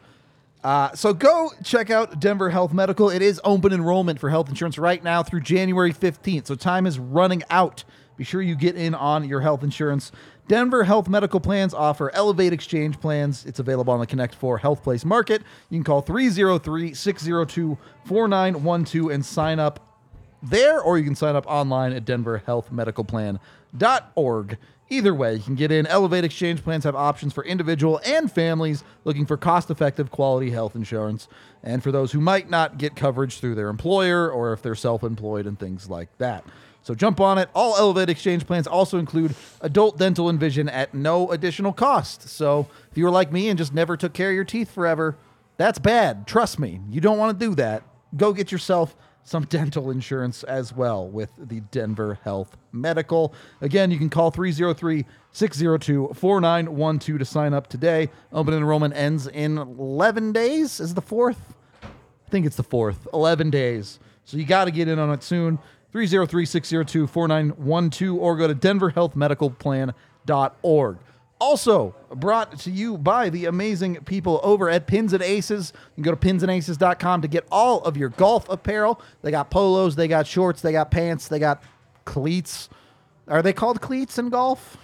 Uh, 0.64 0.92
so 0.94 1.14
go 1.14 1.52
check 1.64 1.90
out 1.90 2.20
Denver 2.20 2.50
Health 2.50 2.74
Medical. 2.74 3.10
It 3.10 3.22
is 3.22 3.40
open 3.44 3.74
enrollment 3.74 4.20
for 4.20 4.30
health 4.30 4.50
insurance 4.50 4.78
right 4.78 5.04
now 5.04 5.22
through 5.24 5.42
January 5.42 5.94
15th. 5.94 6.48
So 6.48 6.56
time 6.56 6.86
is 6.88 6.98
running 7.00 7.44
out. 7.50 7.84
Be 8.18 8.24
sure 8.24 8.42
you 8.42 8.56
get 8.56 8.76
in 8.76 8.94
on 8.94 9.28
your 9.28 9.42
health 9.42 9.64
insurance. 9.64 10.12
Denver 10.51 10.84
Health 10.84 11.08
Medical 11.08 11.39
Plans 11.39 11.74
offer 11.74 12.13
Elevate 12.13 12.51
Exchange 12.51 13.00
plans. 13.00 13.46
It's 13.46 13.60
available 13.60 13.93
on 13.93 14.01
the 14.01 14.05
Connect 14.05 14.36
4 14.36 14.58
Health 14.58 14.84
Place 14.84 15.05
Market. 15.05 15.43
You 15.70 15.77
can 15.77 15.86
call 15.86 16.01
303 16.01 16.93
602 16.93 17.77
4912 18.03 19.13
and 19.13 19.25
sign 19.25 19.62
up 19.62 19.79
there, 20.43 20.81
or 20.81 20.98
you 20.98 21.05
can 21.05 21.15
sign 21.15 21.38
up 21.38 21.48
online 21.48 21.93
at 21.93 22.03
denverhealthmedicalplan.org. 22.03 24.58
Either 24.89 25.15
way, 25.15 25.36
you 25.36 25.41
can 25.41 25.55
get 25.55 25.72
in. 25.72 25.88
Elevate 25.88 26.25
Exchange 26.25 26.62
plans 26.62 26.84
have 26.84 26.98
options 26.98 27.31
for 27.31 27.46
individual 27.46 28.01
and 28.05 28.29
families 28.29 28.84
looking 29.05 29.25
for 29.25 29.38
cost 29.38 29.72
effective 29.72 30.12
quality 30.12 30.51
health 30.51 30.75
insurance, 30.75 31.29
and 31.63 31.81
for 31.81 31.93
those 31.93 32.12
who 32.12 32.20
might 32.20 32.50
not 32.50 32.77
get 32.77 32.98
coverage 32.98 33.39
through 33.39 33.55
their 33.55 33.70
employer 33.70 34.29
or 34.29 34.51
if 34.51 34.62
they're 34.62 34.75
self 34.75 35.01
employed 35.01 35.48
and 35.48 35.58
things 35.58 35.89
like 35.89 36.10
that. 36.17 36.43
So 36.84 36.96
jump 36.96 37.20
on 37.20 37.38
it. 37.38 37.50
All 37.54 37.78
Elevate 37.78 38.10
Exchange 38.10 38.46
plans 38.48 38.68
also 38.68 38.98
include 38.98 39.36
adult 39.62 39.98
dental 39.98 40.30
and 40.30 40.40
vision 40.40 40.68
at 40.68 40.94
no 40.94 41.30
additional 41.32 41.74
cost. 41.74 42.28
So 42.28 42.68
if 42.92 42.98
you 42.98 43.04
were 43.04 43.12
like 43.12 43.32
me 43.32 43.50
and 43.50 43.58
just 43.58 43.74
never 43.74 43.96
took 43.96 44.14
care 44.14 44.30
of 44.30 44.36
your 44.36 44.44
teeth 44.44 44.72
forever, 44.72 45.16
that's 45.58 45.80
bad. 45.80 46.26
Trust 46.26 46.60
me. 46.60 46.80
You 46.90 47.02
don't 47.02 47.18
want 47.18 47.40
to 47.40 47.46
do 47.46 47.54
that. 47.56 47.84
Go 48.18 48.34
get 48.34 48.52
yourself 48.52 48.96
some 49.24 49.44
dental 49.50 49.92
insurance 49.92 50.44
as 50.44 50.74
well 50.74 51.08
with 51.08 51.30
the 51.38 51.60
Denver 51.60 52.18
Health 52.24 52.58
Medical. 52.72 53.34
Again, 53.62 53.92
you 53.92 54.00
can 54.00 54.10
call 54.10 54.32
303 54.32 55.06
602 55.32 56.14
4912 56.16 57.20
to 57.20 57.26
sign 57.26 57.54
up 57.54 57.68
today. 57.68 58.10
Open 58.34 58.54
enrollment 58.56 58.96
ends 58.96 59.28
in 59.28 59.60
11 59.60 60.32
days. 60.34 60.80
Is 60.80 60.96
the 60.96 61.02
fourth? 61.02 61.54
I 61.84 62.30
think 62.32 62.48
it's 62.48 62.56
the 62.56 62.64
fourth. 62.64 63.08
11 63.14 63.52
days. 63.52 64.00
So 64.26 64.38
you 64.38 64.46
got 64.46 64.66
to 64.66 64.72
get 64.72 64.88
in 64.88 64.98
on 65.00 65.12
it 65.12 65.24
soon. 65.24 65.60
303 65.92 66.46
602 66.46 67.08
4912 67.08 68.18
or 68.20 68.38
go 68.38 68.48
to 68.48 68.56
denverhealthmedicalplan.org. 68.56 70.98
Also 71.40 71.96
brought 72.14 72.60
to 72.60 72.70
you 72.70 73.00
by 73.00 73.30
the 73.30 73.46
amazing 73.46 73.96
people 74.06 74.40
over 74.44 74.70
at 74.70 74.86
Pins 74.86 75.12
and 75.12 75.24
Aces. 75.24 75.74
You 75.98 76.04
can 76.04 76.06
go 76.12 76.12
to 76.12 76.18
pinsandaces.com 76.18 77.24
to 77.24 77.28
get 77.28 77.48
all 77.52 77.82
of 77.82 77.98
your 77.98 78.10
golf 78.10 78.48
apparel. 78.48 79.02
They 79.24 79.32
got 79.32 79.50
polos, 79.50 79.96
they 79.96 80.08
got 80.08 80.28
shorts, 80.28 80.62
they 80.62 80.72
got 80.72 80.92
pants, 80.92 81.28
they 81.28 81.40
got 81.40 81.64
cleats. 82.06 82.70
Are 83.28 83.42
they 83.42 83.54
called 83.54 83.82
cleats 83.82 84.20
in 84.20 84.30
golf? 84.30 84.78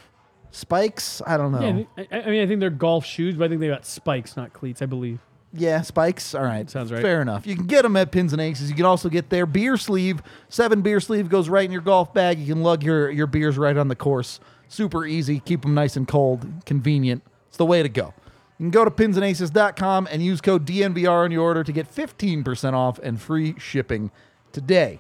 Spikes? 0.50 1.22
I 1.28 1.38
don't 1.38 1.52
know. 1.52 1.62
Yeah, 1.62 1.84
I, 2.12 2.28
mean, 2.30 2.42
I 2.42 2.48
think 2.48 2.60
they're 2.60 2.72
golf 2.72 3.06
shoes, 3.06 3.36
but 3.36 3.46
I 3.46 3.50
think 3.50 3.62
they 3.62 3.68
got 3.68 3.86
spikes, 3.86 4.36
not 4.36 4.52
cleats. 4.54 4.82
I 4.82 4.88
believe. 4.88 5.20
Yeah, 5.54 5.82
spikes. 5.82 6.36
All 6.36 6.44
right. 6.44 6.70
Sounds 6.70 6.92
right. 6.92 7.01
Fair 7.01 7.22
enough. 7.22 7.48
You 7.48 7.56
can 7.56 7.68
get 7.68 7.84
them 7.84 7.96
at 7.96 8.12
Pins 8.12 8.34
and 8.34 8.42
Aces. 8.42 8.70
You 8.70 8.75
can 8.75 8.86
also 8.86 9.10
get 9.10 9.30
their 9.30 9.46
beer 9.46 9.77
sleeve. 9.77 10.22
Seven 10.50 10.82
beer 10.82 11.00
sleeve 11.00 11.30
goes 11.30 11.50
right 11.50 11.66
in 11.66 11.72
your 11.72 11.82
golf 11.82 12.13
bag. 12.13 12.38
You 12.39 12.54
can 12.54 12.63
lug 12.63 12.84
your, 12.84 13.10
your 13.10 13.27
beers 13.27 13.58
right 13.58 13.77
on 13.77 13.88
the 13.88 13.96
course. 13.96 14.39
Super 14.68 15.06
easy. 15.06 15.39
Keep 15.39 15.62
them 15.62 15.74
nice 15.74 15.96
and 15.96 16.08
cold. 16.08 16.46
Convenient. 16.66 17.24
It's 17.48 17.58
the 17.58 17.66
way 17.66 17.82
to 17.82 17.89
go. 17.89 18.13
You 18.60 18.66
can 18.66 18.72
go 18.72 18.84
to 18.86 18.92
pinsandaces.com 18.92 20.08
and 20.12 20.22
use 20.22 20.42
code 20.42 20.66
DNVR 20.66 21.24
on 21.25 21.32
your 21.32 21.44
order 21.44 21.63
to 21.63 21.72
get 21.72 21.94
15% 21.94 22.74
off 22.74 23.00
and 23.00 23.22
free 23.22 23.56
shipping 23.58 24.12
today. 24.51 25.00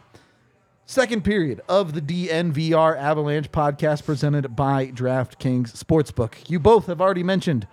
Second 0.85 1.25
period 1.25 1.59
of 1.67 1.93
the 1.93 2.01
DNVR 2.01 2.97
Avalanche 2.97 3.51
podcast 3.51 4.05
presented 4.05 4.55
by 4.55 4.87
DraftKings 4.87 5.73
Sportsbook. 5.73 6.49
You 6.49 6.59
both 6.59 6.85
have 6.85 7.01
already 7.01 7.23
mentioned 7.23 7.67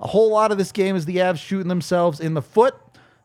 a 0.00 0.06
whole 0.08 0.30
lot 0.30 0.52
of 0.52 0.58
this 0.58 0.72
game 0.72 0.94
is 0.96 1.04
the 1.04 1.16
Avs 1.16 1.38
shooting 1.38 1.68
themselves 1.68 2.20
in 2.20 2.34
the 2.34 2.42
foot. 2.42 2.74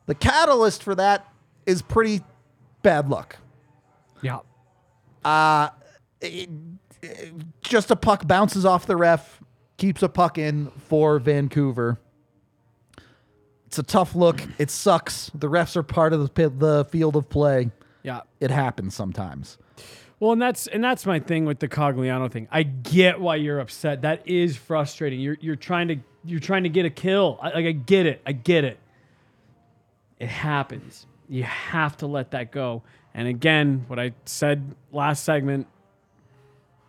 The 0.05 0.15
catalyst 0.15 0.83
for 0.83 0.95
that 0.95 1.25
is 1.65 1.81
pretty 1.81 2.21
bad 2.81 3.09
luck. 3.09 3.37
Yeah. 4.21 4.39
Uh, 5.23 5.69
it- 6.21 6.49
it- 7.01 7.33
just 7.61 7.91
a 7.91 7.95
puck 7.95 8.27
bounces 8.27 8.65
off 8.65 8.85
the 8.85 8.95
ref, 8.95 9.41
keeps 9.77 10.01
a 10.03 10.09
puck 10.09 10.37
in 10.37 10.67
for 10.87 11.19
Vancouver. 11.19 11.99
It's 13.67 13.79
a 13.79 13.83
tough 13.83 14.13
look. 14.15 14.41
It 14.59 14.69
sucks. 14.69 15.31
The 15.33 15.49
refs 15.49 15.75
are 15.75 15.83
part 15.83 16.13
of 16.13 16.33
the, 16.35 16.49
the 16.49 16.85
field 16.85 17.15
of 17.15 17.27
play. 17.29 17.71
Yeah. 18.03 18.21
It 18.39 18.51
happens 18.51 18.93
sometimes. 18.93 19.57
Well, 20.23 20.31
and 20.31 20.41
that's 20.41 20.67
and 20.67 20.81
that's 20.81 21.05
my 21.05 21.19
thing 21.19 21.43
with 21.43 21.59
the 21.59 21.67
Cogliano 21.67 22.31
thing. 22.31 22.47
I 22.49 22.63
get 22.63 23.19
why 23.19 23.35
you're 23.35 23.59
upset. 23.59 24.03
That 24.03 24.25
is 24.25 24.55
frustrating. 24.55 25.19
You're 25.19 25.35
you're 25.41 25.57
trying 25.57 25.89
to 25.89 25.97
you're 26.23 26.39
trying 26.39 26.63
to 26.63 26.69
get 26.69 26.85
a 26.85 26.89
kill. 26.89 27.37
I, 27.41 27.49
like 27.49 27.65
I 27.65 27.73
get 27.73 28.05
it. 28.05 28.21
I 28.25 28.31
get 28.31 28.63
it. 28.63 28.79
It 30.19 30.29
happens. 30.29 31.07
You 31.27 31.43
have 31.43 31.97
to 31.97 32.07
let 32.07 32.31
that 32.31 32.53
go. 32.53 32.83
And 33.13 33.27
again, 33.27 33.83
what 33.87 33.99
I 33.99 34.13
said 34.23 34.73
last 34.93 35.25
segment, 35.25 35.67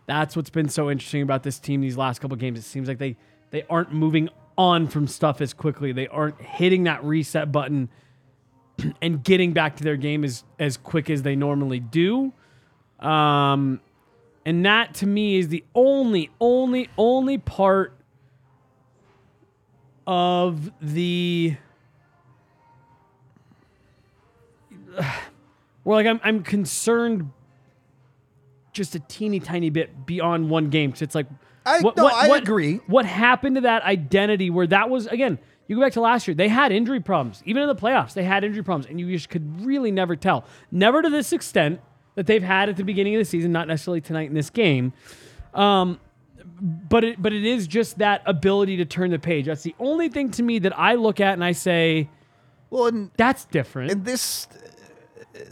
that's 0.07 0.37
what's 0.37 0.51
been 0.51 0.69
so 0.69 0.89
interesting 0.89 1.23
about 1.23 1.43
this 1.43 1.59
team 1.59 1.81
these 1.81 1.97
last 1.97 2.21
couple 2.21 2.37
games. 2.37 2.61
It 2.61 2.63
seems 2.63 2.87
like 2.87 2.99
they 2.99 3.17
they 3.51 3.65
aren't 3.69 3.93
moving 3.93 4.29
on 4.57 4.87
from 4.87 5.09
stuff 5.09 5.41
as 5.41 5.53
quickly. 5.53 5.91
They 5.91 6.07
aren't 6.07 6.41
hitting 6.41 6.85
that 6.85 7.03
reset 7.03 7.51
button 7.51 7.89
and 9.03 9.25
getting 9.25 9.53
back 9.53 9.75
to 9.79 9.83
their 9.83 9.97
game 9.97 10.23
as 10.23 10.45
as 10.61 10.77
quick 10.77 11.11
as 11.11 11.23
they 11.23 11.35
normally 11.35 11.81
do. 11.81 12.33
Um, 13.05 13.81
and 14.47 14.65
that 14.67 14.95
to 14.97 15.07
me 15.07 15.37
is 15.37 15.49
the 15.49 15.65
only, 15.75 16.31
only, 16.41 16.89
only 16.97 17.39
part 17.39 17.97
of 20.07 20.71
the 20.81 21.57
where 25.83 25.97
like 25.97 26.07
I'm 26.07 26.21
I'm 26.23 26.43
concerned 26.43 27.31
just 28.73 28.95
a 28.95 28.99
teeny 29.01 29.41
tiny 29.41 29.71
bit 29.71 30.05
beyond 30.07 30.51
one 30.51 30.69
game 30.71 30.91
because 30.91 31.03
it's 31.03 31.15
like 31.15 31.27
I- 31.65 31.81
no, 31.97 32.05
I 32.15 32.29
agree. 32.43 32.81
What 32.87 33.07
happened 33.07 33.55
to 33.57 33.63
that 33.63 33.83
identity 33.85 34.51
where 34.51 34.67
that 34.67 34.91
was 34.91 35.07
again? 35.07 35.39
You 35.67 35.77
go 35.77 35.83
back 35.83 35.95
to 35.95 36.01
last 36.03 36.29
year, 36.29 36.35
they 36.35 36.49
had 36.49 36.73
injury 36.73 37.01
problems. 37.01 37.43
Even 37.47 37.63
in 37.63 37.69
the 37.69 37.75
playoffs, 37.75 38.13
they 38.13 38.25
had 38.25 38.45
injury 38.45 38.63
problems, 38.63 38.85
and 38.87 39.01
you 39.01 39.11
just 39.11 39.31
could 39.31 39.65
really 39.65 39.91
never 39.91 40.15
tell. 40.15 40.45
Never 40.71 41.01
to 41.01 41.09
this 41.09 41.33
extent 41.33 41.81
that 42.15 42.27
they've 42.27 42.43
had 42.43 42.69
at 42.69 42.77
the 42.77 42.85
beginning 42.85 43.15
of 43.15 43.19
the 43.19 43.25
season, 43.25 43.53
not 43.53 43.69
necessarily 43.69 44.01
tonight 44.01 44.29
in 44.29 44.35
this 44.35 44.51
game. 44.51 44.93
Um, 45.53 46.01
but 46.61 47.05
it 47.05 47.21
but 47.21 47.33
it 47.33 47.45
is 47.45 47.67
just 47.67 47.99
that 47.99 48.23
ability 48.27 48.77
to 48.77 48.85
turn 48.85 49.11
the 49.11 49.19
page. 49.19 49.47
That's 49.47 49.63
the 49.63 49.75
only 49.79 50.09
thing 50.09 50.31
to 50.33 50.43
me 50.43 50.59
that 50.61 50.79
I 50.79 50.95
look 50.95 51.21
at 51.21 51.33
and 51.33 51.45
I 51.45 51.53
say 51.53 52.09
Well, 52.71 52.87
and 52.87 53.11
that's 53.17 53.45
different. 53.45 53.93
And 53.93 54.05
this 54.05 54.49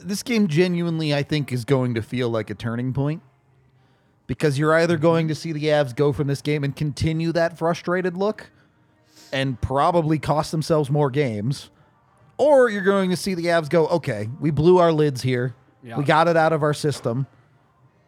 this 0.00 0.22
game 0.22 0.48
genuinely, 0.48 1.14
I 1.14 1.22
think, 1.22 1.52
is 1.52 1.64
going 1.64 1.94
to 1.94 2.02
feel 2.02 2.28
like 2.28 2.50
a 2.50 2.54
turning 2.54 2.92
point 2.92 3.22
because 4.26 4.58
you're 4.58 4.74
either 4.74 4.96
going 4.96 5.28
to 5.28 5.34
see 5.34 5.52
the 5.52 5.64
Avs 5.64 5.94
go 5.94 6.12
from 6.12 6.26
this 6.26 6.40
game 6.40 6.64
and 6.64 6.74
continue 6.74 7.32
that 7.32 7.58
frustrated 7.58 8.16
look 8.16 8.50
and 9.32 9.60
probably 9.60 10.18
cost 10.18 10.50
themselves 10.50 10.90
more 10.90 11.10
games, 11.10 11.70
or 12.38 12.70
you're 12.70 12.82
going 12.82 13.10
to 13.10 13.16
see 13.16 13.34
the 13.34 13.46
Avs 13.46 13.68
go, 13.68 13.86
okay, 13.88 14.28
we 14.40 14.50
blew 14.50 14.78
our 14.78 14.92
lids 14.92 15.22
here, 15.22 15.54
Yeah. 15.82 15.96
we 15.98 16.04
got 16.04 16.28
it 16.28 16.36
out 16.36 16.52
of 16.52 16.62
our 16.62 16.74
system. 16.74 17.26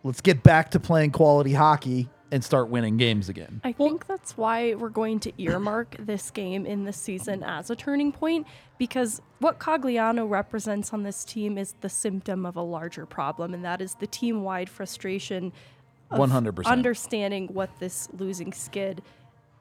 Let's 0.02 0.20
get 0.20 0.42
back 0.42 0.70
to 0.72 0.80
playing 0.80 1.12
quality 1.12 1.54
hockey 1.54 2.08
and 2.30 2.42
start 2.44 2.68
winning 2.68 2.96
games 2.96 3.28
again. 3.28 3.60
I 3.64 3.72
think 3.72 4.06
that's 4.06 4.36
why 4.36 4.74
we're 4.74 4.88
going 4.88 5.20
to 5.20 5.32
earmark 5.42 5.96
this 6.00 6.30
game 6.30 6.66
in 6.66 6.84
this 6.84 6.96
season 6.96 7.42
as 7.42 7.70
a 7.70 7.76
turning 7.76 8.12
point 8.12 8.46
because 8.76 9.22
what 9.38 9.58
Cogliano 9.60 10.28
represents 10.28 10.92
on 10.92 11.04
this 11.04 11.24
team 11.24 11.56
is 11.56 11.74
the 11.80 11.88
symptom 11.88 12.44
of 12.44 12.56
a 12.56 12.62
larger 12.62 13.06
problem, 13.06 13.54
and 13.54 13.64
that 13.64 13.80
is 13.80 13.94
the 13.94 14.06
team 14.06 14.42
wide 14.42 14.68
frustration 14.68 15.52
100%. 16.10 16.64
understanding 16.66 17.48
what 17.48 17.70
this 17.78 18.08
losing 18.18 18.52
skid 18.52 19.02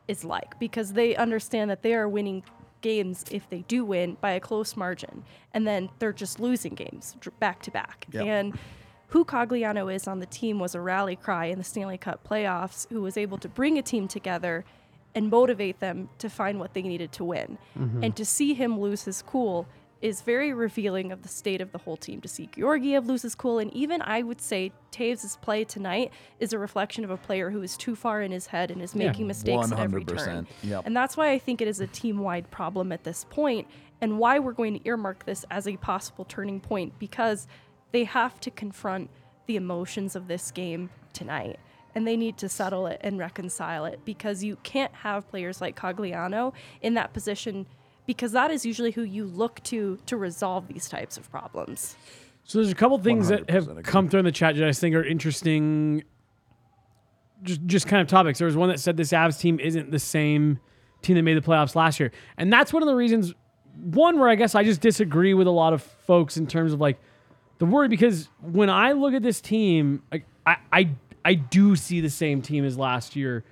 is 0.08 0.23
like 0.23 0.60
because 0.60 0.93
they 0.93 1.15
understand 1.15 1.69
that 1.69 1.84
they 1.84 1.93
are 1.93 2.10
winning 2.10 2.43
games 2.84 3.26
if 3.32 3.50
they 3.50 3.62
do 3.67 3.84
win 3.84 4.15
by 4.22 4.32
a 4.32 4.39
close 4.39 4.76
margin 4.78 5.24
and 5.54 5.65
then 5.65 5.89
they're 5.98 6.13
just 6.13 6.39
losing 6.39 6.76
games 6.76 7.15
back 7.39 7.63
to 7.63 7.72
back 7.72 8.06
Yep. 8.12 8.26
and 8.28 8.60
who 9.08 9.26
Cogliano 9.26 9.91
is 9.93 10.08
on 10.08 10.19
the 10.19 10.26
team 10.28 10.60
was 10.60 10.76
a 10.76 10.82
rally 10.82 11.15
cry 11.15 11.46
in 11.46 11.58
the 11.58 11.63
Stanley 11.63 11.98
Cup 11.98 12.28
playoffs 12.28 12.88
who 12.89 13.02
was 13.02 13.17
able 13.17 13.38
to 13.39 13.50
bring 13.50 13.78
a 13.80 13.82
team 13.82 14.08
together 14.08 14.65
and 15.15 15.30
motivate 15.30 15.80
them 15.80 16.10
to 16.17 16.30
find 16.30 16.60
what 16.60 16.74
they 16.74 16.82
needed 16.82 17.12
to 17.13 17.24
win. 17.24 17.58
Mm-hmm. 17.78 18.04
And 18.04 18.15
to 18.15 18.26
see 18.26 18.56
him 18.56 18.80
lose 18.80 19.04
his 19.04 19.22
cool 19.22 19.67
is 20.04 20.22
very 20.22 20.54
revealing 20.54 21.13
of 21.13 21.22
the 21.22 21.30
state 21.30 21.62
of 21.62 21.72
the 21.72 21.78
whole 21.78 21.96
team. 21.96 22.20
To 22.20 22.28
see 22.28 22.48
Georgiev 22.48 23.08
lose 23.08 23.22
his 23.22 23.36
cool, 23.36 23.58
and 23.58 23.74
even 23.74 24.02
I 24.02 24.22
would 24.22 24.42
say 24.42 24.74
Toews' 24.92 25.39
play 25.42 25.63
tonight 25.63 26.12
is 26.42 26.52
a 26.52 26.60
reflection 26.60 27.06
of 27.06 27.10
a 27.10 27.16
player 27.16 27.50
who 27.50 27.62
is 27.62 27.78
too 27.78 27.96
far 27.96 28.22
in 28.22 28.32
his 28.32 28.48
head 28.48 28.70
and 28.70 28.82
is 28.82 28.94
Yeah. 28.94 29.08
making 29.08 29.28
mistakes 29.28 29.72
at 29.72 29.80
every 29.80 30.04
100%. 30.04 30.26
turn. 30.26 30.48
Yep. 30.70 30.86
And 30.86 30.96
that's 30.96 31.16
why 31.16 31.30
I 31.32 31.39
think 31.39 31.62
it 31.62 31.70
is 31.70 31.80
a 31.80 31.88
team 31.88 32.18
wide 32.20 32.52
problem 32.52 32.92
at 32.92 33.06
this 33.06 33.24
point, 33.30 33.66
and 34.02 34.20
why 34.20 34.39
we're 34.39 34.52
going 34.52 34.78
to 34.78 34.86
earmark 34.86 35.24
this 35.26 35.46
as 35.50 35.68
a 35.70 35.78
possible 35.78 36.26
turning 36.26 36.60
point 36.60 37.00
because 37.00 37.48
they 37.94 38.04
have 38.04 38.42
to 38.42 38.52
confront 38.52 39.10
the 39.46 39.56
emotions 39.56 40.18
of 40.18 40.28
this 40.28 40.52
game 40.52 40.89
tonight. 41.13 41.60
And 41.96 42.06
they 42.06 42.18
need 42.18 42.38
to 42.39 42.50
settle 42.50 42.88
it 42.88 43.00
and 43.04 43.20
reconcile 43.20 43.86
it 43.86 44.00
because 44.04 44.44
you 44.44 44.58
can't 44.63 44.94
have 44.96 45.30
players 45.30 45.62
like 45.62 45.78
Cogliano 45.80 46.52
in 46.82 46.96
that 46.96 47.13
position 47.13 47.68
because 48.06 48.32
that 48.34 48.52
is 48.52 48.66
usually 48.66 48.92
who 48.92 49.04
you 49.04 49.26
look 49.26 49.62
to 49.63 49.98
to 50.06 50.18
resolve 50.18 50.68
these 50.68 50.89
types 50.89 51.18
of 51.18 51.30
problems. 51.32 51.96
So 52.44 52.58
there's 52.58 52.72
a 52.72 52.76
couple 52.76 52.98
things 52.98 53.30
that 53.30 53.50
have 53.50 53.70
agree. 53.70 53.84
come 53.84 54.10
through 54.10 54.20
in 54.20 54.26
the 54.26 54.32
chat 54.32 54.56
that 54.56 54.68
I 54.68 54.74
think 54.74 54.96
are 54.96 55.04
interesting. 55.04 56.04
Just, 57.42 57.66
just 57.66 57.88
kind 57.88 58.02
of 58.02 58.08
topics. 58.08 58.39
There 58.39 58.46
was 58.46 58.56
one 58.56 58.70
that 58.70 58.80
said 58.80 58.96
this 58.96 59.12
Avs 59.12 59.39
team 59.39 59.60
isn't 59.60 59.92
the 59.92 60.00
same 60.00 60.60
team 61.02 61.16
that 61.16 61.24
made 61.24 61.36
the 61.36 61.42
playoffs 61.42 61.76
last 61.76 62.00
year, 62.00 62.12
and 62.38 62.52
that's 62.52 62.72
one 62.72 62.82
of 62.84 62.88
the 62.88 62.96
reasons. 62.96 63.34
One 63.76 64.20
where 64.20 64.30
I 64.30 64.36
guess 64.36 64.56
I 64.56 64.63
just 64.63 64.82
disagree 64.82 65.34
with 65.34 65.48
a 65.48 65.52
lot 65.52 65.74
of 65.74 65.82
folks 65.82 66.38
in 66.38 66.48
terms 66.48 66.74
of 66.74 66.80
like 66.80 67.00
the 67.58 67.66
worry 67.66 67.88
because 67.88 68.30
when 68.42 68.70
I 68.70 68.92
look 68.92 69.13
at 69.13 69.24
this 69.24 69.42
team, 69.42 70.04
like, 70.12 70.26
I 70.46 70.58
I 70.72 70.89
I 71.26 71.34
do 71.36 71.76
see 71.76 72.02
the 72.02 72.10
same 72.10 72.42
team 72.42 72.66
as 72.66 72.78
last 72.78 73.16
year 73.16 73.44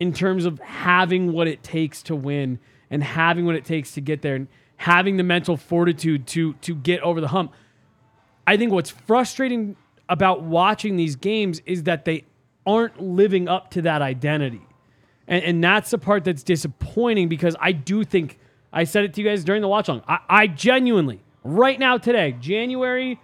in 0.00 0.12
terms 0.12 0.44
of 0.44 0.58
having 0.60 1.32
what 1.32 1.46
it 1.46 1.62
takes 1.62 2.02
to 2.04 2.16
win 2.16 2.58
and 2.90 3.02
having 3.02 3.46
what 3.46 3.54
it 3.54 3.64
takes 3.64 3.92
to 3.92 4.00
get 4.00 4.22
there 4.22 4.34
and 4.34 4.48
having 4.76 5.16
the 5.16 5.22
mental 5.22 5.56
fortitude 5.56 6.26
to 6.26 6.54
to 6.54 6.74
get 6.74 7.00
over 7.00 7.20
the 7.20 7.28
hump. 7.28 7.52
I 8.46 8.56
think 8.56 8.72
what's 8.72 8.90
frustrating 8.90 9.76
about 10.08 10.42
watching 10.42 10.96
these 10.96 11.16
games 11.16 11.62
is 11.66 11.84
that 11.84 12.04
they 12.04 12.24
aren't 12.66 13.00
living 13.00 13.48
up 13.48 13.70
to 13.70 13.82
that 13.82 14.02
identity. 14.02 14.60
And, 15.26 15.44
and 15.44 15.64
that's 15.64 15.90
the 15.90 15.98
part 15.98 16.24
that's 16.24 16.42
disappointing 16.42 17.28
because 17.28 17.56
I 17.58 17.72
do 17.72 18.04
think 18.04 18.38
I 18.72 18.84
said 18.84 19.04
it 19.04 19.14
to 19.14 19.22
you 19.22 19.28
guys 19.28 19.44
during 19.44 19.62
the 19.62 19.68
watch 19.68 19.88
along. 19.88 20.02
I, 20.06 20.18
I 20.28 20.46
genuinely, 20.46 21.22
right 21.42 21.78
now 21.78 21.96
today, 21.96 22.32
January 22.32 23.20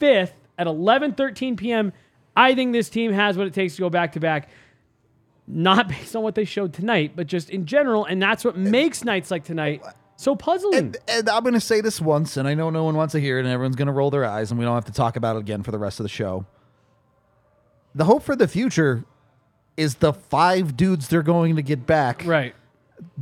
5th 0.00 0.32
at 0.56 0.66
11 0.66 1.14
13 1.14 1.56
p.m., 1.56 1.92
I 2.36 2.54
think 2.54 2.72
this 2.72 2.88
team 2.88 3.12
has 3.12 3.36
what 3.36 3.48
it 3.48 3.54
takes 3.54 3.74
to 3.76 3.80
go 3.80 3.90
back 3.90 4.12
to 4.12 4.20
back. 4.20 4.48
Not 5.50 5.88
based 5.88 6.14
on 6.14 6.22
what 6.22 6.34
they 6.34 6.44
showed 6.44 6.72
tonight, 6.72 7.12
but 7.16 7.26
just 7.26 7.50
in 7.50 7.66
general. 7.66 8.04
And 8.04 8.22
that's 8.22 8.44
what 8.44 8.56
makes 8.56 9.04
nights 9.04 9.30
like 9.30 9.44
tonight 9.44 9.82
so 10.18 10.34
puzzling. 10.34 10.78
And, 10.78 10.96
and 11.06 11.28
I'm 11.28 11.42
going 11.42 11.54
to 11.54 11.60
say 11.60 11.80
this 11.80 12.00
once, 12.00 12.36
and 12.36 12.46
I 12.46 12.54
know 12.54 12.70
no 12.70 12.84
one 12.84 12.96
wants 12.96 13.12
to 13.12 13.20
hear 13.20 13.38
it, 13.38 13.44
and 13.44 13.48
everyone's 13.48 13.76
going 13.76 13.86
to 13.86 13.92
roll 13.92 14.10
their 14.10 14.24
eyes, 14.24 14.50
and 14.50 14.58
we 14.58 14.64
don't 14.64 14.74
have 14.74 14.84
to 14.86 14.92
talk 14.92 15.16
about 15.16 15.36
it 15.36 15.40
again 15.40 15.62
for 15.62 15.70
the 15.70 15.78
rest 15.78 16.00
of 16.00 16.04
the 16.04 16.10
show. 16.10 16.44
The 17.94 18.04
hope 18.04 18.24
for 18.24 18.36
the 18.36 18.48
future 18.48 19.04
is 19.76 19.96
the 19.96 20.12
five 20.12 20.76
dudes 20.76 21.08
they're 21.08 21.22
going 21.22 21.56
to 21.56 21.62
get 21.62 21.86
back, 21.86 22.22
right. 22.26 22.54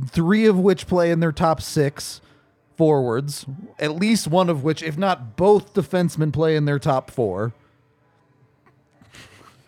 three 0.07 0.47
of 0.47 0.57
which 0.59 0.87
play 0.87 1.11
in 1.11 1.19
their 1.19 1.31
top 1.31 1.61
six 1.61 2.19
forwards, 2.75 3.45
at 3.79 3.95
least 3.95 4.27
one 4.27 4.49
of 4.49 4.63
which, 4.63 4.81
if 4.81 4.97
not 4.97 5.37
both 5.37 5.75
defensemen, 5.75 6.33
play 6.33 6.55
in 6.55 6.65
their 6.65 6.79
top 6.79 7.11
four. 7.11 7.53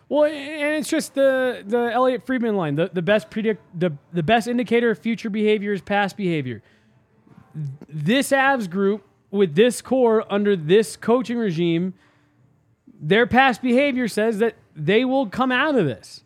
Well, 0.10 0.26
and 0.26 0.76
it's 0.76 0.90
just 0.90 1.14
the 1.14 1.64
the 1.66 1.92
Elliotte 1.94 2.26
Friedman 2.26 2.58
line. 2.58 2.76
The 2.76 2.90
the 2.92 3.04
best 3.04 3.30
predict 3.30 3.62
the 3.80 3.92
the 4.12 4.24
best 4.24 4.48
indicator 4.48 4.90
of 4.90 4.98
future 4.98 5.30
behavior 5.30 5.72
is 5.72 5.82
past 5.82 6.18
behavior. 6.18 6.64
This 7.88 8.32
Avs 8.32 8.68
group 8.68 9.06
with 9.30 9.54
this 9.54 9.82
core 9.82 10.26
under 10.32 10.56
this 10.56 10.98
coaching 10.98 11.38
regime, 11.38 11.94
their 13.00 13.28
past 13.28 13.62
behavior 13.62 14.08
says 14.08 14.40
that 14.40 14.56
they 14.76 15.06
will 15.06 15.28
come 15.28 15.52
out 15.52 15.76
of 15.76 15.86
this, 15.86 16.24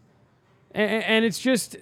and, 0.71 1.03
and 1.03 1.25
it's 1.25 1.39
just 1.39 1.75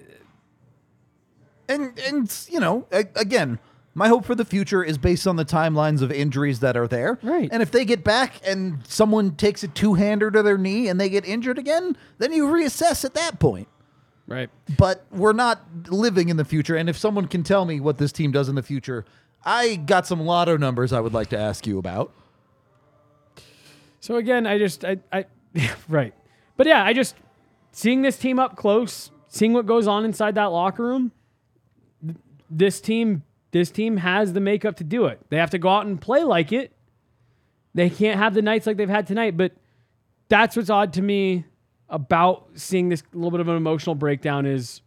and 1.70 2.00
and 2.00 2.46
you 2.50 2.60
know 2.60 2.88
again 2.92 3.60
my 3.94 4.08
hope 4.08 4.24
for 4.26 4.36
the 4.36 4.46
future 4.46 4.84
is 4.84 4.98
based 4.98 5.28
on 5.28 5.36
the 5.36 5.44
timelines 5.46 6.02
of 6.02 6.12
injuries 6.12 6.60
that 6.62 6.78
are 6.78 6.88
there 6.88 7.20
Right. 7.22 7.50
and 7.52 7.62
if 7.62 7.72
they 7.72 7.84
get 7.86 8.04
back 8.04 8.36
and 8.48 8.80
someone 8.88 9.36
takes 9.36 9.64
a 9.64 9.68
two-hander 9.68 10.32
to 10.32 10.42
their 10.44 10.58
knee 10.58 10.88
and 10.88 11.00
they 11.00 11.10
get 11.10 11.26
injured 11.26 11.58
again 11.58 11.98
then 12.18 12.32
you 12.34 12.46
reassess 12.48 13.04
at 13.04 13.14
that 13.16 13.40
point 13.40 13.68
right. 14.28 14.50
but 14.78 15.06
we're 15.12 15.34
not 15.34 15.62
living 15.90 16.30
in 16.30 16.38
the 16.38 16.46
future 16.46 16.76
and 16.76 16.90
if 16.90 16.98
someone 16.98 17.28
can 17.28 17.44
tell 17.44 17.66
me 17.66 17.80
what 17.80 17.98
this 17.98 18.12
team 18.12 18.32
does 18.32 18.48
in 18.50 18.56
the 18.56 18.64
future 18.64 19.04
i 19.44 19.76
got 19.76 20.08
some 20.08 20.22
lotto 20.22 20.56
numbers 20.58 20.94
i 20.94 21.00
would 21.00 21.14
like 21.14 21.28
to 21.30 21.38
ask 21.38 21.68
you 21.68 21.78
about 21.78 22.12
So 24.00 24.16
again, 24.16 24.48
I 24.48 24.58
just 24.58 24.84
I, 24.84 24.98
I 25.14 25.26
right. 25.88 26.14
But 26.58 26.66
yeah, 26.68 26.84
I 26.84 26.92
just 26.94 27.16
seeing 27.72 28.02
this 28.02 28.18
team 28.18 28.40
up 28.40 28.56
close, 28.56 29.12
seeing 29.28 29.54
what 29.54 29.66
goes 29.68 29.86
on 29.88 30.06
inside 30.06 30.34
that 30.36 30.46
locker 30.52 30.84
room, 30.84 31.12
th- 32.04 32.18
this 32.50 32.82
team 32.82 33.22
this 33.52 33.70
team 33.72 33.98
has 33.98 34.34
the 34.34 34.40
makeup 34.40 34.76
to 34.78 34.84
do 34.84 35.06
it. 35.06 35.20
They 35.30 35.38
have 35.38 35.50
to 35.52 35.58
go 35.60 35.70
out 35.70 35.86
and 35.86 36.00
play 36.00 36.24
like 36.24 36.52
it. 36.52 36.72
They 37.74 37.90
can't 37.90 38.18
have 38.20 38.34
the 38.34 38.42
nights 38.42 38.68
like 38.68 38.78
they've 38.78 38.90
had 38.90 39.08
tonight, 39.08 39.38
but 39.38 39.54
that's 40.30 40.56
what's 40.56 40.70
odd 40.70 40.94
to 40.94 41.02
me 41.02 41.46
about 41.90 42.48
seeing 42.56 42.90
this 42.90 43.04
little 43.14 43.32
bit 43.32 43.40
of 43.42 43.48
an 43.50 43.56
emotional 43.58 43.96
breakdown 43.96 44.46
is 44.46 44.82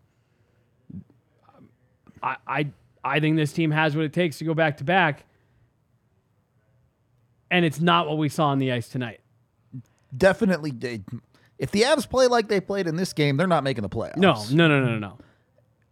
I 2.22 2.37
I 2.46 2.66
I 3.05 3.20
think 3.20 3.37
this 3.37 3.53
team 3.53 3.70
has 3.70 3.94
what 3.94 4.05
it 4.05 4.12
takes 4.12 4.38
to 4.38 4.44
go 4.44 4.55
back 4.55 4.79
to 4.79 4.85
back. 4.85 5.24
And 7.50 7.64
it's 7.64 7.81
not 7.81 8.09
what 8.09 8.18
we 8.18 8.29
saw 8.29 8.46
on 8.48 8.59
the 8.59 8.72
ice 8.72 8.88
tonight. 8.88 9.20
definitely 10.16 10.70
did 10.70 11.05
if 11.59 11.70
the 11.70 11.83
avs 11.83 12.09
play 12.09 12.27
like 12.27 12.48
they 12.48 12.61
played 12.61 12.87
in 12.87 12.96
this 12.96 13.12
game 13.12 13.37
they're 13.37 13.46
not 13.46 13.62
making 13.62 13.83
the 13.83 13.88
playoffs 13.88 14.16
No, 14.16 14.35
no, 14.50 14.66
no, 14.68 14.81
no, 14.81 14.92
no, 14.92 14.98
no. 14.98 15.18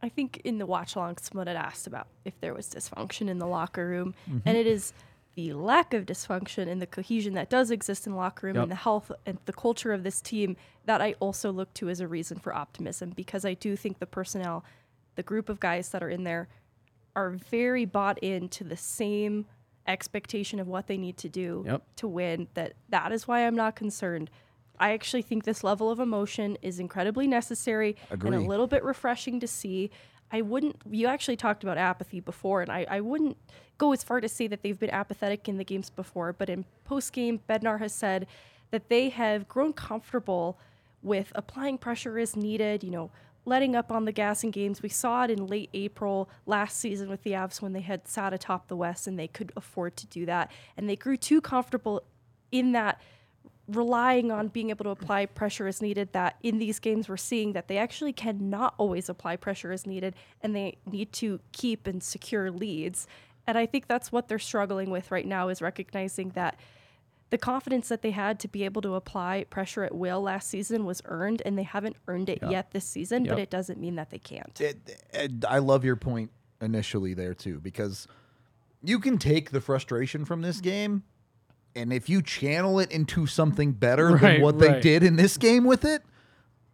I 0.02 0.08
think 0.08 0.40
in 0.44 0.58
the 0.58 0.66
watch 0.66 0.96
along, 0.96 1.18
someone 1.18 1.46
had 1.46 1.56
asked 1.56 1.86
about 1.86 2.08
if 2.24 2.38
there 2.40 2.54
was 2.54 2.68
dysfunction 2.68 3.28
in 3.28 3.38
the 3.38 3.46
locker 3.46 3.86
room, 3.86 4.14
mm-hmm. 4.28 4.38
and 4.44 4.56
it 4.56 4.66
is 4.66 4.92
the 5.34 5.52
lack 5.54 5.94
of 5.94 6.04
dysfunction 6.04 6.68
and 6.68 6.82
the 6.82 6.86
cohesion 6.86 7.34
that 7.34 7.48
does 7.48 7.70
exist 7.70 8.06
in 8.06 8.12
the 8.12 8.18
locker 8.18 8.46
room 8.48 8.56
Yep. 8.56 8.62
and 8.64 8.70
the 8.72 8.76
health 8.76 9.10
and 9.24 9.38
the 9.46 9.52
culture 9.52 9.92
of 9.92 10.02
this 10.02 10.20
team 10.20 10.56
that 10.84 11.00
I 11.00 11.14
also 11.20 11.50
look 11.50 11.72
to 11.74 11.88
as 11.88 12.00
a 12.00 12.08
reason 12.08 12.38
for 12.38 12.54
optimism 12.54 13.10
because 13.10 13.44
I 13.44 13.54
do 13.54 13.74
think 13.76 13.98
the 13.98 14.06
personnel, 14.06 14.64
the 15.14 15.22
group 15.22 15.48
of 15.48 15.58
guys 15.60 15.88
that 15.90 16.02
are 16.02 16.10
in 16.10 16.24
there, 16.24 16.48
are 17.16 17.30
very 17.30 17.84
bought 17.86 18.18
into 18.18 18.64
the 18.64 18.76
same 18.76 19.46
expectation 19.86 20.60
of 20.60 20.68
what 20.68 20.86
they 20.86 20.98
need 20.98 21.16
to 21.18 21.28
do 21.28 21.64
Yep. 21.66 21.82
to 21.96 22.08
win. 22.08 22.48
That 22.54 22.74
that 22.90 23.12
is 23.12 23.26
why 23.26 23.46
I'm 23.46 23.56
not 23.56 23.74
concerned. 23.76 24.30
I 24.82 24.94
actually 24.94 25.22
think 25.22 25.44
this 25.44 25.62
level 25.62 25.90
of 25.90 26.00
emotion 26.00 26.58
is 26.60 26.80
incredibly 26.80 27.28
necessary 27.28 27.94
and 28.10 28.34
a 28.34 28.40
little 28.40 28.66
bit 28.66 28.82
refreshing 28.82 29.38
to 29.38 29.46
see. 29.46 29.92
I 30.32 30.40
wouldn't, 30.40 30.74
you 30.90 31.06
actually 31.06 31.36
talked 31.36 31.62
about 31.62 31.78
apathy 31.78 32.18
before, 32.18 32.62
and 32.62 32.72
I, 32.72 32.84
I 32.90 33.00
wouldn't 33.00 33.36
go 33.78 33.92
as 33.92 34.02
far 34.02 34.20
to 34.20 34.28
say 34.28 34.48
that 34.48 34.64
they've 34.64 34.78
been 34.78 34.90
apathetic 34.90 35.48
in 35.48 35.56
the 35.56 35.62
games 35.62 35.88
before, 35.88 36.32
but 36.32 36.50
in 36.50 36.64
post 36.84 37.12
game, 37.12 37.40
Bednar 37.48 37.78
has 37.78 37.92
said 37.92 38.26
that 38.72 38.88
they 38.88 39.10
have 39.10 39.46
grown 39.46 39.72
comfortable 39.72 40.58
with 41.00 41.30
applying 41.36 41.78
pressure 41.78 42.18
as 42.18 42.34
needed, 42.34 42.82
you 42.82 42.90
know, 42.90 43.12
letting 43.44 43.76
up 43.76 43.92
on 43.92 44.04
the 44.04 44.12
gas 44.12 44.42
in 44.42 44.50
games. 44.50 44.82
We 44.82 44.88
saw 44.88 45.22
it 45.22 45.30
in 45.30 45.46
late 45.46 45.70
April 45.74 46.28
last 46.44 46.78
season 46.78 47.08
with 47.08 47.22
the 47.22 47.32
Avs 47.32 47.62
when 47.62 47.72
they 47.72 47.82
had 47.82 48.08
sat 48.08 48.32
atop 48.32 48.66
the 48.66 48.76
West 48.76 49.06
and 49.06 49.16
they 49.16 49.28
could 49.28 49.52
afford 49.56 49.96
to 49.98 50.08
do 50.08 50.26
that. 50.26 50.50
And 50.76 50.88
they 50.88 50.96
grew 50.96 51.16
too 51.16 51.40
comfortable 51.40 52.02
in 52.50 52.72
that 52.72 53.00
relying 53.76 54.30
on 54.30 54.48
being 54.48 54.70
able 54.70 54.84
to 54.84 54.90
apply 54.90 55.26
pressure 55.26 55.66
as 55.66 55.80
needed 55.82 56.12
that 56.12 56.36
in 56.42 56.58
these 56.58 56.78
games 56.78 57.08
we're 57.08 57.16
seeing 57.16 57.52
that 57.52 57.68
they 57.68 57.78
actually 57.78 58.12
cannot 58.12 58.74
always 58.78 59.08
apply 59.08 59.36
pressure 59.36 59.72
as 59.72 59.86
needed 59.86 60.14
and 60.42 60.54
they 60.54 60.76
need 60.86 61.12
to 61.12 61.40
keep 61.52 61.86
and 61.86 62.02
secure 62.02 62.50
leads. 62.50 63.06
And 63.46 63.58
i 63.58 63.66
think 63.66 63.86
that's 63.88 64.12
what 64.12 64.28
they're 64.28 64.38
struggling 64.38 64.90
with 64.90 65.10
right 65.10 65.26
now 65.26 65.48
is 65.48 65.60
recognizing 65.60 66.30
that 66.30 66.58
the 67.30 67.38
confidence 67.38 67.88
that 67.88 68.02
they 68.02 68.10
had 68.10 68.38
to 68.40 68.48
be 68.48 68.62
able 68.64 68.82
to 68.82 68.94
apply 68.94 69.44
pressure 69.48 69.84
at 69.84 69.94
will 69.94 70.20
last 70.20 70.48
season 70.48 70.84
was 70.84 71.00
earned 71.06 71.40
and 71.46 71.56
they 71.58 71.62
haven't 71.62 71.96
earned 72.06 72.28
it 72.28 72.40
yet 72.50 72.70
this 72.72 72.84
season 72.84 73.24
but 73.24 73.38
it 73.38 73.50
doesn't 73.50 73.80
mean 73.80 73.94
that 73.96 74.10
they 74.10 74.18
can't. 74.18 74.60
It, 74.60 74.98
it- 75.12 75.44
I 75.48 75.58
love 75.58 75.84
your 75.84 75.96
point 75.96 76.30
initially 76.60 77.14
there 77.14 77.32
too 77.34 77.58
because 77.58 78.06
you 78.82 78.98
can 79.00 79.16
take 79.18 79.50
the 79.50 79.60
frustration 79.60 80.24
from 80.24 80.42
this 80.42 80.60
game 80.60 81.04
and 81.74 81.92
if 81.92 82.08
you 82.08 82.22
channel 82.22 82.78
it 82.78 82.90
into 82.90 83.26
something 83.26 83.72
better 83.72 84.10
Right, 84.10 84.20
than 84.20 84.42
what 84.42 84.58
they 84.58 84.80
did 84.80 85.02
in 85.02 85.16
this 85.16 85.36
game 85.36 85.64
with 85.64 85.84
it, 85.84 86.02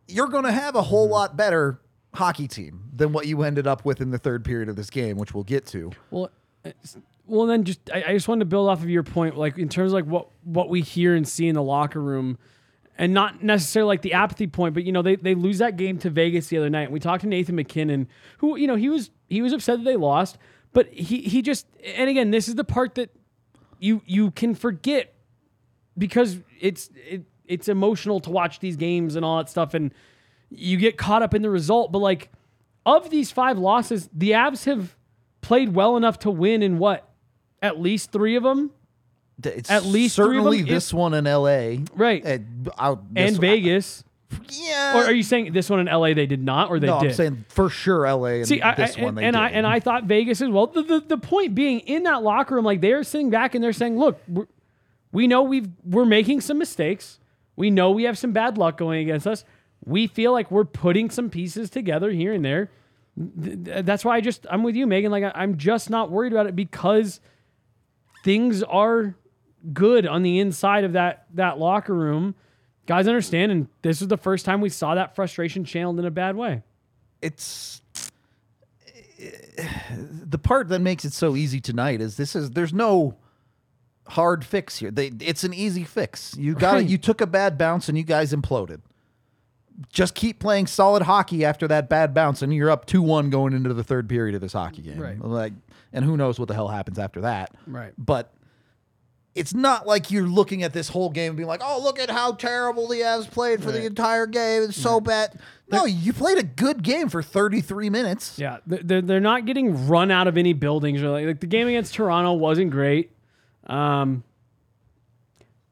you're 0.07 0.29
going 0.29 0.45
to 0.45 0.53
have 0.53 0.75
a 0.75 0.83
whole 0.83 1.09
lot 1.09 1.37
better 1.37 1.81
hockey 2.15 2.49
team 2.49 2.85
than 2.95 3.13
what 3.13 3.27
you 3.27 3.43
ended 3.43 3.67
up 3.67 3.85
with 3.85 4.01
in 4.01 4.11
the 4.11 4.19
third 4.19 4.45
period 4.45 4.69
of 4.69 4.77
this 4.77 4.91
game, 4.91 5.17
which 5.19 5.35
we'll 5.35 5.45
get 5.45 5.67
to. 5.67 5.93
Well, 6.11 6.31
well, 7.27 7.47
then 7.47 7.65
just 7.65 7.81
I, 7.93 8.05
I 8.09 8.13
just 8.15 8.27
wanted 8.27 8.41
to 8.41 8.47
build 8.47 8.69
off 8.69 8.83
of 8.83 8.89
your 8.89 9.03
point, 9.03 9.37
like 9.37 9.59
in 9.59 9.69
terms 9.69 9.93
of 9.93 9.95
like 9.95 10.07
what 10.07 10.29
what 10.45 10.69
we 10.69 10.81
hear 10.81 11.15
and 11.15 11.29
see 11.29 11.47
in 11.47 11.55
the 11.55 11.63
locker 11.63 12.01
room, 12.01 12.39
and 12.97 13.13
not 13.13 13.43
necessarily 13.43 13.89
like 13.89 14.03
the 14.03 14.15
apathy 14.15 14.47
point, 14.47 14.75
but 14.75 14.85
you 14.85 14.93
know 14.93 15.03
they 15.03 15.17
they 15.17 15.35
lose 15.35 15.59
that 15.59 15.77
game 15.77 15.99
to 15.99 16.11
Vegas 16.11 16.49
the 16.49 16.59
other 16.59 16.71
night. 16.71 16.85
And 16.85 16.93
we 16.93 17.01
talked 17.01 17.21
to 17.23 17.29
Nathan 17.29 17.55
MacKinnon, 17.55 18.09
who 18.39 18.57
you 18.57 18.67
know 18.67 18.77
he 18.77 18.89
was 18.89 19.11
he 19.29 19.43
was 19.43 19.53
upset 19.53 19.79
that 19.79 19.85
they 19.85 19.97
lost, 19.97 20.39
but 20.73 20.89
he 20.93 21.21
he 21.21 21.43
just 21.43 21.67
and 21.85 22.09
again 22.09 22.31
this 22.31 22.49
is 22.49 22.55
the 22.55 22.65
part 22.65 22.95
that 22.95 23.11
you 23.79 24.03
you 24.07 24.31
can 24.31 24.55
forget 24.55 25.15
because 25.97 26.39
it's 26.61 26.91
it, 27.09 27.25
it's 27.47 27.69
emotional 27.69 28.21
to 28.21 28.31
watch 28.31 28.61
these 28.61 28.77
games 28.77 29.17
and 29.17 29.25
all 29.25 29.39
that 29.39 29.49
stuff 29.49 29.75
and 29.75 29.93
you 30.51 30.77
get 30.77 30.97
caught 30.97 31.23
up 31.23 31.35
in 31.35 31.43
the 31.43 31.51
result 31.51 31.91
but 31.93 31.99
like 31.99 32.31
of 32.87 33.11
these 33.11 33.31
five 33.31 33.59
losses 33.59 34.09
the 34.13 34.31
Avs 34.33 34.65
have 34.65 34.97
played 35.41 35.75
well 35.75 35.97
enough 35.97 36.19
to 36.21 36.31
win 36.31 36.63
in 36.63 36.79
what 36.79 37.09
at 37.63 37.81
least 37.81 38.13
3 38.13 38.37
of 38.37 38.43
them 38.45 38.71
It's 39.43 39.71
At 39.71 39.85
least 39.85 40.17
three 40.17 40.25
of 40.25 40.43
certainly 40.45 40.59
them, 40.63 40.69
this 40.71 40.93
one 40.93 41.15
in 41.15 41.27
L.A. 41.27 41.85
Right. 41.95 42.25
I'll- 42.79 42.93
uh, 42.95 42.97
this- 43.11 43.31
and 43.33 43.41
Vegas. 43.41 44.05
Yeah. 44.51 44.99
Or 44.99 45.05
are 45.05 45.13
you 45.13 45.23
saying 45.23 45.53
this 45.53 45.71
one 45.71 45.81
in 45.81 45.87
LA 45.87 46.15
they 46.15 46.27
did 46.27 46.43
not, 46.43 46.71
or 46.71 46.79
they 46.79 46.87
no, 46.87 47.01
did? 47.01 47.09
I'm 47.11 47.15
saying 47.15 47.45
for 47.49 47.71
sure 47.71 48.07
L.A. 48.07 48.39
and 48.41 48.49
See, 48.49 48.61
I, 48.61 48.75
this 48.75 48.97
I- 48.99 49.03
one 49.03 49.15
they 49.15 49.25
and 49.25 49.37
I 49.37 49.49
and 49.51 49.67
I 49.67 49.81
thought 49.81 50.05
Vegas 50.05 50.41
as 50.43 50.49
well. 50.51 50.67
The, 50.67 50.83
the 50.83 51.01
the 51.01 51.19
point 51.19 51.55
being 51.55 51.81
in 51.81 52.03
that 52.05 52.23
locker 52.23 52.55
room, 52.55 52.65
like 52.65 52.81
they're 52.81 53.03
sitting 53.05 53.31
back 53.31 53.55
and 53.55 53.65
they're 53.65 53.73
saying, 53.73 53.99
"Look, 53.99 54.21
we're, 54.29 54.47
we 55.13 55.27
know 55.27 55.43
we've 55.43 55.69
we're 55.85 56.05
making 56.05 56.43
some 56.43 56.59
mistakes. 56.59 57.19
We 57.57 57.71
know 57.71 57.91
we 57.91 58.05
have 58.05 58.19
some 58.19 58.33
bad 58.33 58.59
luck 58.59 58.77
going 58.77 59.01
against 59.01 59.27
us. 59.27 59.45
We 59.85 60.07
feel 60.07 60.33
like 60.33 60.51
we're 60.51 60.65
putting 60.65 61.09
some 61.11 61.31
pieces 61.31 61.71
together 61.71 62.11
here 62.11 62.33
and 62.35 62.45
there. 62.45 62.71
Th- 63.43 63.65
th- 63.65 63.85
That's 63.87 64.05
why 64.05 64.17
I 64.17 64.21
just 64.21 64.47
I'm 64.51 64.63
with 64.63 64.77
you, 64.77 64.87
Meghan. 64.87 65.11
Like 65.11 65.25
I, 65.25 65.33
I'm 65.35 65.57
just 65.57 65.89
not 65.89 66.11
worried 66.11 66.33
about 66.33 66.47
it 66.47 66.55
because 66.55 67.21
things 68.25 68.63
are 68.63 69.15
good 69.73 70.07
on 70.07 70.23
the 70.23 70.39
inside 70.39 70.85
of 70.85 70.93
that 70.93 71.27
that 71.35 71.59
locker 71.59 71.95
room. 71.95 72.35
Guys 72.89 73.07
understand, 73.07 73.53
and 73.53 73.69
this 73.83 74.01
is 74.01 74.09
the 74.09 74.17
first 74.17 74.45
time 74.47 74.61
we 74.63 74.71
saw 74.71 74.95
that 74.95 75.15
frustration 75.15 75.63
channeled 75.65 75.99
in 76.01 76.07
a 76.07 76.11
bad 76.11 76.35
way. 76.37 76.63
it's 77.23 77.83
the 79.99 80.39
part 80.39 80.69
that 80.69 80.79
makes 80.81 81.05
it 81.05 81.13
so 81.13 81.37
easy 81.37 81.61
tonight 81.61 82.01
is 82.01 82.17
this 82.17 82.35
is 82.35 82.51
there's 82.53 82.73
no 82.73 83.17
hard 84.09 84.45
fix 84.45 84.79
here. 84.79 84.91
They 84.91 85.13
it's 85.21 85.45
an 85.45 85.53
easy 85.53 85.85
fix. 85.85 86.35
You 86.39 86.55
got 86.55 86.75
Right. 86.75 86.85
it. 86.85 86.89
You 86.91 86.99
took 86.99 87.21
a 87.21 87.27
bad 87.27 87.59
bounce 87.59 87.89
and 87.89 87.99
you 87.99 88.05
guys 88.05 88.33
imploded. 88.33 88.81
Just 89.93 90.15
keep 90.15 90.41
playing 90.41 90.67
solid 90.67 91.03
hockey 91.03 91.45
after 91.45 91.69
that 91.69 91.89
bad 91.89 92.13
bounce, 92.15 92.43
and 92.43 92.53
you're 92.55 92.71
up 92.71 92.87
two 92.87 93.03
one 93.03 93.29
going 93.31 93.53
into 93.53 93.73
the 93.75 93.85
third 93.85 94.09
period 94.09 94.35
of 94.35 94.41
this 94.41 94.53
hockey 94.55 94.83
game. 94.83 94.99
Right. 94.99 95.21
Like, 95.21 95.53
and 95.93 96.05
who 96.05 96.17
knows 96.17 96.39
what 96.39 96.49
the 96.49 96.55
hell 96.55 96.69
happens 96.69 96.99
after 96.99 97.21
that. 97.21 97.51
Right. 97.67 97.93
But 97.99 98.33
it's 99.39 99.55
not 99.55 99.87
like 99.87 100.11
you're 100.11 100.27
looking 100.27 100.63
at 100.63 100.73
this 100.73 100.89
whole 100.89 101.11
game 101.11 101.29
and 101.31 101.37
being 101.37 101.49
like, 101.49 101.61
"Oh, 101.63 101.81
look 101.83 101.99
at 101.99 102.11
how 102.11 102.33
terrible 102.33 102.89
the 102.89 103.01
Avs 103.01 103.31
played 103.31 103.63
for 103.63 103.71
the 103.73 103.85
entire 103.87 104.27
game. 104.27 104.65
It's 104.65 104.77
so 104.81 105.01
bad." 105.01 105.39
No, 105.71 105.85
you 105.85 106.13
played 106.13 106.39
a 106.39 106.43
good 106.43 106.83
game 106.83 107.09
for 107.11 107.23
33 107.23 107.91
minutes. 107.91 108.39
Yeah, 108.39 108.59
they're, 108.67 109.03
they're 109.03 109.21
not 109.21 109.45
getting 109.45 109.87
run 109.87 110.11
out 110.11 110.27
of 110.27 110.39
any 110.39 110.55
buildings. 110.55 111.03
Really, 111.03 111.27
like 111.27 111.41
the 111.41 111.47
game 111.47 111.69
against 111.69 111.95
Toronto 111.95 112.33
wasn't 112.33 112.71
great. 112.71 113.13
Um, 113.67 114.25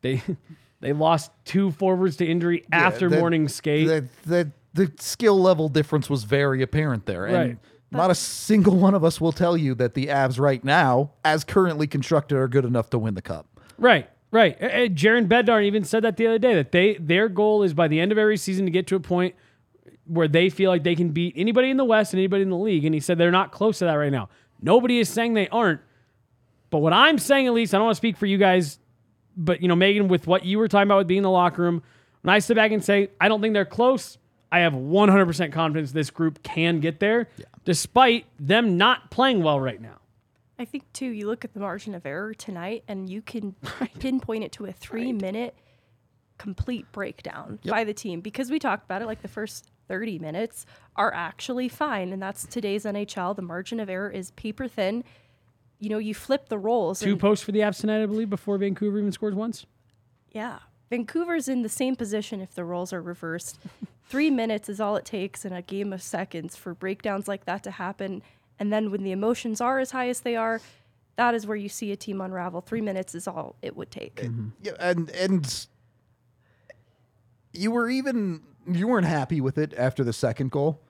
they 0.03 0.23
they 0.81 0.93
lost 0.93 1.31
two 1.45 1.71
forwards 1.73 2.17
to 2.17 2.27
injury 2.27 2.65
after 2.73 3.09
morning 3.11 3.49
skate. 3.49 3.89
The, 3.89 4.09
the 4.27 4.53
the 4.75 4.93
skill 4.99 5.41
level 5.41 5.69
difference 5.69 6.09
was 6.11 6.25
very 6.25 6.63
apparent 6.63 7.07
there, 7.07 7.25
and 7.27 7.35
Right. 7.35 7.59
not 7.91 8.11
a 8.11 8.15
single 8.15 8.77
one 8.77 8.95
of 8.95 9.03
us 9.05 9.21
will 9.21 9.33
tell 9.33 9.57
you 9.57 9.75
that 9.77 9.95
the 9.95 10.09
Avs 10.09 10.39
right 10.39 10.63
now, 10.63 11.13
as 11.25 11.45
currently 11.45 11.87
constructed, 11.87 12.37
are 12.37 12.49
good 12.49 12.67
enough 12.67 12.91
to 12.91 12.99
win 12.99 13.15
the 13.15 13.23
cup. 13.23 13.47
Right, 13.79 14.09
right. 14.31 14.95
Jared 14.95 15.29
Bednar 15.29 15.63
even 15.65 15.85
said 15.85 16.03
that 16.05 16.17
the 16.17 16.27
other 16.27 16.39
day 16.39 16.55
that 16.55 16.73
they 16.73 16.95
their 16.95 17.29
goal 17.29 17.63
is 17.63 17.75
by 17.75 17.89
the 17.89 18.01
end 18.01 18.13
of 18.13 18.19
every 18.19 18.37
season 18.37 18.65
to 18.65 18.71
get 18.71 18.87
to 18.89 18.97
a 18.97 19.01
point 19.01 19.35
where 20.07 20.29
they 20.29 20.49
feel 20.49 20.71
like 20.71 20.85
they 20.85 20.95
can 20.95 21.11
beat 21.11 21.35
anybody 21.37 21.69
in 21.69 21.77
the 21.77 21.85
West 21.85 22.13
and 22.13 22.21
anybody 22.21 22.43
in 22.43 22.51
the 22.51 22.57
league. 22.57 22.85
And 22.85 22.95
he 22.95 23.01
said 23.01 23.19
they're 23.19 23.31
not 23.31 23.53
close 23.53 23.79
to 23.81 23.87
that 23.87 23.95
right 23.95 24.13
now. 24.13 24.29
Nobody 24.63 24.99
is 24.99 25.09
saying 25.09 25.35
they 25.35 25.49
aren't. 25.49 25.81
But 26.71 26.79
what 26.79 26.93
I'm 26.93 27.19
saying, 27.19 27.47
at 27.47 27.53
least, 27.53 27.75
I 27.75 27.79
don't 27.79 27.87
want 27.87 27.95
to 27.95 27.99
speak 27.99 28.17
for 28.17 28.27
you 28.27 28.39
guys, 28.39 28.79
but 29.37 29.61
you 29.61 29.69
know, 29.69 29.77
Meghan, 29.77 30.09
with 30.09 30.27
what 30.27 30.45
you 30.45 30.59
were 30.59 30.69
talking 30.69 30.89
about 30.89 30.99
with 30.99 31.07
being 31.07 31.19
in 31.19 31.25
the 31.25 31.31
locker 31.31 31.63
room, 31.63 31.83
when 32.23 32.35
I 32.35 32.39
sit 32.39 32.55
back 32.55 32.73
and 32.73 32.83
say 32.85 33.11
I 33.21 33.29
don't 33.29 33.41
think 33.41 33.55
they're 33.55 33.65
close, 33.65 34.19
I 34.51 34.61
have 34.61 34.73
100% 34.73 35.53
confidence 35.53 35.93
this 35.93 36.11
group 36.11 36.43
can 36.43 36.81
get 36.81 37.01
there, 37.01 37.29
despite 37.65 38.27
them 38.39 38.77
not 38.77 39.11
playing 39.11 39.43
well 39.43 39.61
right 39.61 39.81
now. 39.81 39.99
I 40.59 40.65
think 40.65 40.91
too, 40.93 41.07
you 41.07 41.27
look 41.27 41.45
at 41.45 41.53
the 41.53 41.61
margin 41.61 41.95
of 41.95 42.07
error 42.07 42.33
tonight 42.35 42.85
and 42.89 43.11
you 43.11 43.21
can 43.23 43.55
pinpoint 43.99 44.45
it 44.45 44.53
to 44.53 44.67
a 44.67 44.73
three 44.73 45.13
minute 45.13 45.55
complete 46.39 46.91
breakdown 46.93 47.59
by 47.65 47.85
the 47.85 47.95
team 47.95 48.21
because 48.21 48.51
we 48.51 48.59
talked 48.59 48.85
about 48.85 49.03
it 49.03 49.07
like 49.07 49.23
the 49.23 49.29
first 49.29 49.71
30 49.89 50.19
minutes 50.19 50.67
are 50.97 51.13
actually 51.13 51.69
fine. 51.69 52.13
And 52.13 52.23
that's 52.23 52.47
today's 52.47 52.85
NHL. 52.85 53.37
The 53.37 53.43
margin 53.43 53.81
of 53.81 53.89
error 53.89 54.11
is 54.11 54.31
paper 54.33 54.69
thin. 54.69 55.05
You 55.79 55.91
know, 55.91 55.99
you 55.99 56.15
flip 56.15 56.49
the 56.49 56.59
roles. 56.59 57.01
Two 57.01 57.17
posts 57.17 57.45
for 57.45 57.53
the 57.53 57.61
Avs 57.61 57.81
tonight, 57.81 58.03
I 58.03 58.07
believe, 58.07 58.31
before 58.31 58.57
Vancouver 58.59 58.99
even 58.99 59.13
scores 59.13 59.35
once. 59.35 59.67
Yeah. 60.33 60.59
Vancouver's 60.91 61.49
in 61.49 61.63
the 61.63 61.69
same 61.69 61.97
position 61.97 62.41
if 62.41 62.55
the 62.55 62.65
roles 62.65 62.93
are 62.93 63.03
reversed. 63.03 63.59
Three 64.09 64.31
minutes 64.31 64.69
is 64.69 64.81
all 64.81 64.97
it 64.97 65.05
takes 65.05 65.45
in 65.45 65.53
a 65.53 65.63
game 65.63 65.93
of 65.93 66.01
seconds 66.01 66.57
for 66.57 66.75
breakdowns 66.75 67.27
like 67.27 67.45
that 67.45 67.63
to 67.65 67.73
happen. 67.73 68.23
And 68.59 68.73
then 68.73 68.91
when 68.91 69.03
the 69.03 69.13
emotions 69.13 69.61
are 69.61 69.79
as 69.79 69.91
high 69.91 70.09
as 70.09 70.21
they 70.21 70.37
are, 70.37 70.61
that 71.17 71.35
is 71.35 71.47
where 71.47 71.57
you 71.57 71.69
see 71.69 71.93
a 71.93 71.97
team 71.97 72.21
unravel. 72.21 72.61
Three 72.61 72.81
minutes 72.81 73.15
is 73.15 73.27
all 73.27 73.57
it 73.63 73.77
would 73.77 73.91
take. 73.91 74.17
Mm-hmm. 74.17 74.49
Yeah, 74.63 74.73
and 74.79 75.11
and 75.11 75.67
you 77.53 77.71
were 77.71 77.89
even 77.91 78.43
you 78.71 78.89
weren't 78.89 79.07
happy 79.07 79.41
with 79.41 79.59
it 79.59 79.75
after 79.77 80.05
the 80.05 80.13
second 80.13 80.51
goal. 80.51 80.81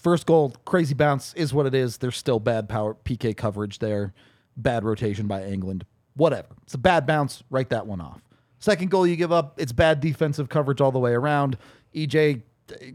First 0.00 0.26
goal, 0.26 0.54
crazy 0.64 0.94
bounce 0.94 1.34
is 1.34 1.52
what 1.52 1.66
it 1.66 1.74
is. 1.74 1.98
There's 1.98 2.16
still 2.16 2.40
bad 2.40 2.68
power 2.68 2.96
PK 3.04 3.36
coverage 3.36 3.78
there, 3.78 4.14
bad 4.56 4.84
rotation 4.84 5.26
by 5.26 5.42
Englund. 5.42 5.82
Whatever. 6.14 6.48
It's 6.62 6.74
a 6.74 6.78
bad 6.78 7.06
bounce. 7.06 7.42
Write 7.50 7.70
that 7.70 7.86
one 7.86 8.00
off. 8.00 8.22
Second 8.58 8.90
goal 8.90 9.06
you 9.06 9.16
give 9.16 9.32
up, 9.32 9.60
it's 9.60 9.72
bad 9.72 10.00
defensive 10.00 10.48
coverage 10.48 10.80
all 10.80 10.92
the 10.92 10.98
way 10.98 11.12
around. 11.12 11.58
EJ 11.94 12.42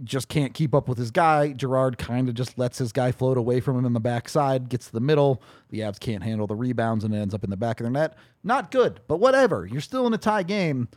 just 0.04 0.30
can't 0.30 0.54
keep 0.54 0.74
up 0.74 0.88
with 0.88 0.98
his 0.98 1.12
guy. 1.12 1.54
Gerard 1.54 1.98
kind 1.98 2.28
of 2.30 2.36
just 2.36 2.58
lets 2.58 2.78
his 2.78 2.92
guy 2.92 3.12
float 3.12 3.38
away 3.38 3.60
from 3.60 3.78
him 3.78 3.86
in 3.86 3.94
the 3.94 4.00
backside, 4.00 4.70
gets 4.70 4.88
to 4.88 4.94
the 4.94 5.00
middle. 5.00 5.42
The 5.70 5.82
Avs 5.82 6.00
can't 6.00 6.24
handle 6.24 6.48
the 6.48 6.56
rebounds 6.56 7.04
and 7.04 7.14
it 7.14 7.20
ends 7.20 7.34
up 7.34 7.44
in 7.44 7.50
the 7.50 7.58
back 7.58 7.80
of 7.80 7.84
their 7.84 7.92
net. 7.92 8.18
Not 8.44 8.72
good, 8.72 9.02
but 9.08 9.20
whatever. 9.20 9.66
You're 9.66 9.82
still 9.82 10.08
in 10.08 10.14
a 10.14 10.18
tie 10.18 10.44
game. 10.44 10.90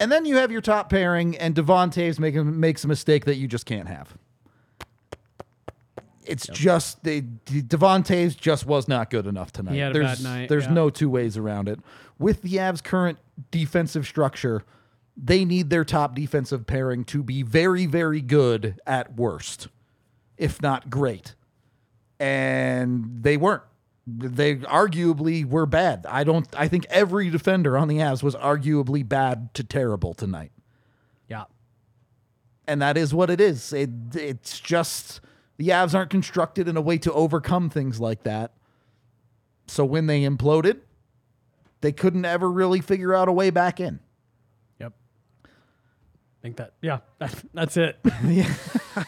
And 0.00 0.10
then 0.10 0.24
you 0.24 0.36
have 0.36 0.50
your 0.50 0.60
top 0.60 0.90
pairing, 0.90 1.36
and 1.36 1.54
Devon 1.54 1.90
Toews 1.90 2.18
making 2.18 2.58
makes 2.58 2.82
a 2.82 2.88
mistake 2.88 3.24
that 3.26 3.36
you 3.36 3.46
just 3.46 3.66
can't 3.66 3.86
have. 3.86 4.18
It's 6.24 6.46
just 6.48 7.04
the 7.04 7.20
Devon 7.20 8.02
Toews 8.02 8.36
just 8.36 8.66
was 8.66 8.88
not 8.88 9.10
good 9.10 9.26
enough 9.26 9.52
tonight. 9.52 9.74
He 9.74 9.78
had 9.78 9.90
a 9.90 9.94
there's 9.94 10.18
bad 10.18 10.24
night, 10.24 10.48
there's 10.48 10.64
yeah. 10.64 10.72
no 10.72 10.90
two 10.90 11.08
ways 11.08 11.36
around 11.36 11.68
it. 11.68 11.78
With 12.18 12.42
the 12.42 12.54
Avs' 12.54 12.82
current 12.82 13.18
defensive 13.50 14.06
structure, 14.06 14.64
they 15.16 15.44
need 15.44 15.70
their 15.70 15.84
top 15.84 16.14
defensive 16.14 16.66
pairing 16.66 17.04
to 17.04 17.22
be 17.22 17.42
very, 17.42 17.86
very 17.86 18.20
good 18.20 18.80
at 18.86 19.14
worst, 19.14 19.68
if 20.38 20.60
not 20.62 20.88
great. 20.90 21.34
And 22.18 23.22
they 23.22 23.36
weren't. 23.36 23.62
They 24.06 24.56
arguably 24.56 25.44
were 25.44 25.66
bad. 25.66 26.06
I 26.08 26.24
don't. 26.24 26.48
I 26.56 26.66
think 26.68 26.86
every 26.90 27.30
defender 27.30 27.76
on 27.78 27.88
the 27.88 27.98
Avs 27.98 28.22
was 28.22 28.34
arguably 28.34 29.06
bad 29.08 29.54
to 29.54 29.62
terrible 29.62 30.12
tonight 30.12 30.50
Yeah. 31.28 31.44
and 32.66 32.82
that 32.82 32.96
is 32.96 33.14
what 33.14 33.30
it 33.30 33.40
is. 33.40 33.72
It, 33.72 33.90
it's 34.14 34.58
just 34.58 35.20
the 35.56 35.68
Avs 35.68 35.94
aren't 35.94 36.10
constructed 36.10 36.66
in 36.66 36.76
a 36.76 36.80
way 36.80 36.98
to 36.98 37.12
overcome 37.12 37.70
things 37.70 38.00
like 38.00 38.24
that. 38.24 38.52
So 39.68 39.84
when 39.84 40.06
they 40.06 40.22
imploded, 40.22 40.80
they 41.80 41.92
couldn't 41.92 42.24
ever 42.24 42.50
really 42.50 42.80
figure 42.80 43.14
out 43.14 43.28
a 43.28 43.32
way 43.32 43.50
back 43.50 43.78
in. 43.78 44.00
Think 46.42 46.56
that, 46.56 46.72
yeah, 46.82 46.98
that, 47.18 47.34
that's 47.54 47.76
it. 47.76 47.98
yeah. 48.26 48.52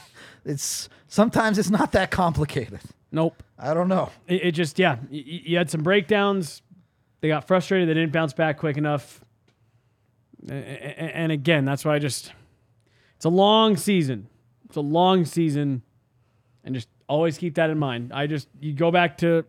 It's 0.47 0.91
sometimes 1.09 1.57
it's 1.59 1.71
not 1.71 1.93
that 1.93 2.11
complicated. 2.11 2.81
nope. 3.11 3.43
I 3.59 3.73
don't 3.73 3.89
know. 3.89 4.11
It, 4.27 4.45
it 4.49 4.53
just, 4.53 4.79
yeah, 4.79 4.97
y- 4.97 5.25
y- 5.27 5.41
you 5.47 5.57
had 5.57 5.71
some 5.71 5.83
breakdowns. 5.83 6.61
They 7.23 7.29
got 7.29 7.47
frustrated. 7.47 7.89
They 7.89 7.95
didn't 7.95 8.13
bounce 8.13 8.35
back 8.35 8.59
quick 8.59 8.77
enough. 8.77 9.25
A- 10.47 10.53
a- 10.53 11.17
And 11.17 11.33
again, 11.33 11.65
that's 11.65 11.83
why 11.83 11.95
I 11.95 11.99
just, 11.99 12.31
it's 13.17 13.25
a 13.25 13.31
long 13.31 13.79
season. 13.79 14.29
It's 14.67 14.77
a 14.77 14.83
long 14.83 15.25
season. 15.25 15.81
And 16.63 16.75
just 16.75 16.89
always 17.09 17.39
keep 17.39 17.55
that 17.55 17.71
in 17.71 17.79
mind. 17.79 18.13
I 18.13 18.27
just, 18.27 18.47
you 18.61 18.75
go 18.75 18.91
back 18.91 19.17
to, 19.19 19.47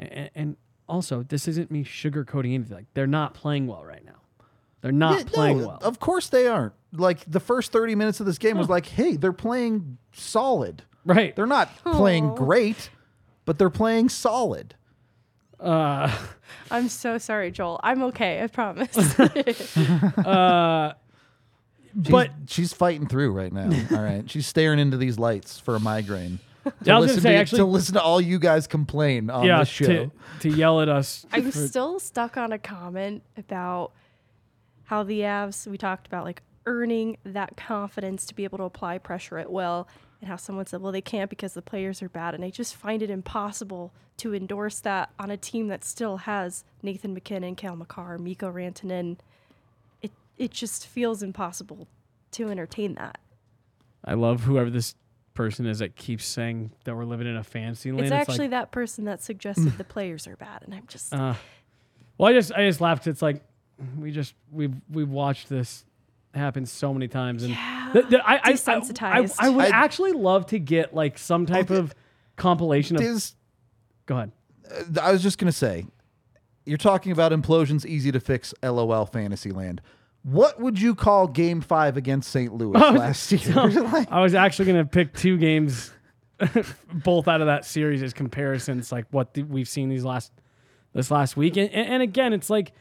and, 0.00 0.30
and 0.34 0.56
also, 0.88 1.22
this 1.22 1.46
isn't 1.46 1.70
me 1.70 1.84
sugarcoating 1.84 2.54
anything. 2.54 2.76
Like, 2.76 2.86
they're 2.94 3.06
not 3.06 3.34
playing 3.34 3.68
well 3.68 3.84
right 3.84 4.04
now. 4.04 4.18
They're 4.86 4.92
not 4.92 5.18
Yeah, 5.18 5.24
playing 5.32 5.58
no, 5.62 5.66
well. 5.66 5.78
Of 5.82 5.98
course 5.98 6.28
they 6.28 6.46
aren't. 6.46 6.72
Like 6.92 7.28
the 7.28 7.40
first 7.40 7.72
30 7.72 7.96
minutes 7.96 8.20
of 8.20 8.26
this 8.26 8.38
game 8.38 8.56
was 8.56 8.68
like, 8.68 8.86
hey, 8.86 9.16
they're 9.16 9.32
playing 9.32 9.98
solid. 10.12 10.84
right. 11.04 11.34
They're 11.34 11.44
not 11.44 11.76
playing 11.84 12.36
great, 12.36 12.88
but 13.46 13.58
they're 13.58 13.68
playing 13.68 14.10
solid. 14.10 14.76
Uh, 15.58 16.16
I'm 16.70 16.88
so 16.88 17.18
sorry, 17.18 17.50
Joel. 17.50 17.80
I'm 17.82 18.00
okay. 18.04 18.44
I 18.44 18.46
promise. 18.46 18.94
She's, 21.98 22.10
but 22.10 22.30
she's 22.46 22.72
fighting 22.74 23.08
through 23.08 23.32
right 23.32 23.50
now. 23.52 23.70
All 23.96 24.02
right, 24.04 24.22
she's 24.30 24.46
staring 24.46 24.78
into 24.78 24.98
these 24.98 25.18
lights 25.18 25.58
for 25.58 25.74
a 25.74 25.80
migraine. 25.80 26.38
To 26.64 26.72
Yeah, 26.82 26.96
I 26.96 26.98
was 26.98 27.00
gonna 27.00 27.00
listen 27.06 27.20
say, 27.22 27.32
to, 27.32 27.38
actually- 27.38 27.58
to 27.58 27.64
listen 27.64 27.94
to 27.94 28.02
all 28.02 28.20
you 28.20 28.38
guys 28.38 28.66
complain 28.66 29.30
on 29.30 29.46
yeah, 29.46 29.60
this 29.60 29.68
show. 29.68 29.86
to, 29.86 30.10
to 30.40 30.48
yell 30.50 30.82
at 30.82 30.90
us. 30.90 31.24
I'm 31.32 31.50
for- 31.50 31.66
still 31.66 31.98
stuck 31.98 32.36
on 32.36 32.52
a 32.52 32.58
comment 32.58 33.22
about 33.38 33.92
how 34.86 35.02
the 35.02 35.20
Avs, 35.20 35.66
we 35.66 35.78
talked 35.78 36.06
about 36.06 36.24
like 36.24 36.42
earning 36.66 37.16
that 37.24 37.56
confidence 37.56 38.26
to 38.26 38.34
be 38.34 38.42
able 38.44 38.58
to 38.58 38.64
apply 38.64 38.98
pressure 38.98 39.38
at 39.38 39.50
will. 39.52 39.86
and 40.20 40.28
how 40.28 40.36
someone 40.36 40.66
said, 40.66 40.80
well, 40.80 40.90
they 40.92 41.00
can't 41.02 41.28
because 41.30 41.52
the 41.54 41.62
players 41.62 42.02
are 42.02 42.08
bad. 42.08 42.34
And 42.34 42.42
I 42.44 42.50
just 42.50 42.74
find 42.74 43.02
it 43.02 43.10
impossible 43.10 43.92
to 44.16 44.34
endorse 44.34 44.80
that 44.80 45.10
on 45.18 45.30
a 45.30 45.36
team 45.36 45.68
that 45.68 45.84
still 45.84 46.16
has 46.18 46.64
Nathan 46.82 47.12
MacKinnon, 47.14 47.54
Cale 47.54 47.76
Makar, 47.76 48.16
Mikko 48.18 48.50
Rantanen. 48.50 49.18
It, 50.02 50.10
it 50.38 50.50
just 50.50 50.86
feels 50.86 51.22
impossible 51.22 51.86
to 52.32 52.48
entertain 52.48 52.94
that. 52.94 53.18
I 54.04 54.14
love 54.14 54.42
whoever 54.44 54.70
this 54.70 54.94
person 55.34 55.66
is 55.66 55.80
that 55.80 55.96
keeps 55.96 56.24
saying 56.24 56.70
that 56.84 56.96
we're 56.96 57.04
living 57.04 57.26
in 57.26 57.36
a 57.36 57.44
fantasy 57.44 57.92
land. 57.92 58.06
It's 58.06 58.10
like- 58.10 58.20
actually 58.28 58.48
that 58.48 58.70
person 58.72 59.04
that 59.04 59.22
suggested 59.22 59.76
the 59.76 59.84
players 59.94 60.26
are 60.26 60.36
bad. 60.36 60.62
And 60.64 60.74
I'm 60.74 60.86
just, 60.88 61.12
Uh, 61.12 61.34
well, 62.16 62.30
I 62.30 62.32
just 62.32 62.52
I 62.52 62.66
just 62.66 62.80
laughed. 62.80 63.06
It's 63.06 63.20
like 63.20 63.42
we 63.98 64.10
just 64.10 64.34
we've 64.50 64.74
we've 64.90 65.08
watched 65.08 65.48
this 65.48 65.84
happen 66.34 66.66
so 66.66 66.92
many 66.92 67.08
times, 67.08 67.42
and 67.42 67.52
Yeah. 67.52 67.90
the- 67.94 68.02
the- 68.02 68.28
I, 68.28 68.34
I, 68.44 68.58
I, 68.66 68.80
I, 69.00 69.28
I 69.38 69.48
would 69.48 69.64
I- 69.66 69.68
actually 69.84 70.12
love 70.12 70.46
to 70.46 70.58
get 70.58 70.94
like 70.94 71.16
some 71.18 71.46
type 71.46 71.70
Okay. 71.70 71.78
of 71.78 71.94
compilation 72.36 72.96
of. 72.96 73.02
Is 73.02 73.34
Go 74.06 74.16
ahead. 74.16 74.32
Uh, 74.70 75.00
I 75.00 75.12
was 75.12 75.22
just 75.22 75.38
gonna 75.38 75.52
say, 75.52 75.86
you're 76.64 76.76
talking 76.78 77.12
about 77.12 77.32
implosions 77.32 77.84
easy 77.86 78.12
to 78.12 78.20
fix. 78.20 78.52
LOL, 78.62 79.06
Fantasyland. 79.06 79.80
What 80.22 80.60
would 80.60 80.80
you 80.80 80.94
call 80.94 81.28
Game 81.28 81.60
Five 81.60 81.96
against 81.96 82.30
St. 82.30 82.52
Louis 82.52 82.72
last 82.78 83.30
year? 83.32 83.54
Like, 83.82 84.10
I 84.12 84.20
was 84.20 84.34
actually 84.34 84.66
gonna 84.66 84.84
pick 84.84 85.14
two 85.14 85.38
games, 85.38 85.90
both 86.92 87.28
out 87.28 87.40
of 87.40 87.46
that 87.46 87.64
series 87.64 88.02
as 88.02 88.12
comparisons, 88.12 88.92
like 88.92 89.06
what 89.10 89.34
the, 89.34 89.42
we've 89.44 89.68
seen 89.68 89.88
these 89.88 90.04
last 90.04 90.32
this 90.92 91.10
last 91.10 91.36
week, 91.36 91.56
and, 91.56 91.70
and, 91.70 91.88
and 91.94 92.02
again, 92.02 92.32
it's 92.32 92.50
like 92.50 92.72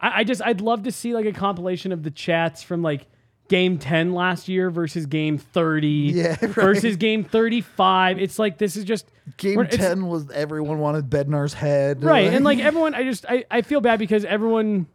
I, 0.00 0.20
I 0.20 0.24
just 0.24 0.42
I'd 0.44 0.60
love 0.60 0.84
to 0.84 0.92
see 0.92 1.14
like 1.14 1.26
a 1.26 1.32
compilation 1.32 1.92
of 1.92 2.02
the 2.02 2.10
chats 2.10 2.62
from 2.62 2.82
like 2.82 3.06
game 3.48 3.78
ten 3.78 4.12
last 4.12 4.48
year 4.48 4.70
versus 4.70 5.06
game 5.06 5.38
thirty, 5.38 5.88
Yeah, 6.14 6.28
right. 6.40 6.50
versus 6.50 6.96
game 6.96 7.24
thirty 7.24 7.60
five. 7.60 8.18
It's 8.18 8.38
like 8.38 8.58
this 8.58 8.76
is 8.76 8.84
just 8.84 9.10
Game 9.36 9.56
we're- 9.56 9.68
it's- 9.68 9.80
Ten 9.86 10.06
was 10.06 10.30
everyone 10.30 10.78
wanted 10.78 11.10
Bednar's 11.10 11.54
head, 11.54 12.02
right, 12.04 12.32
and 12.32 12.44
like 12.44 12.58
everyone, 12.58 12.94
I 12.94 13.04
just 13.04 13.26
I, 13.28 13.44
I 13.50 13.62
feel 13.62 13.80
bad 13.80 13.98
because 13.98 14.24
everyone 14.24 14.86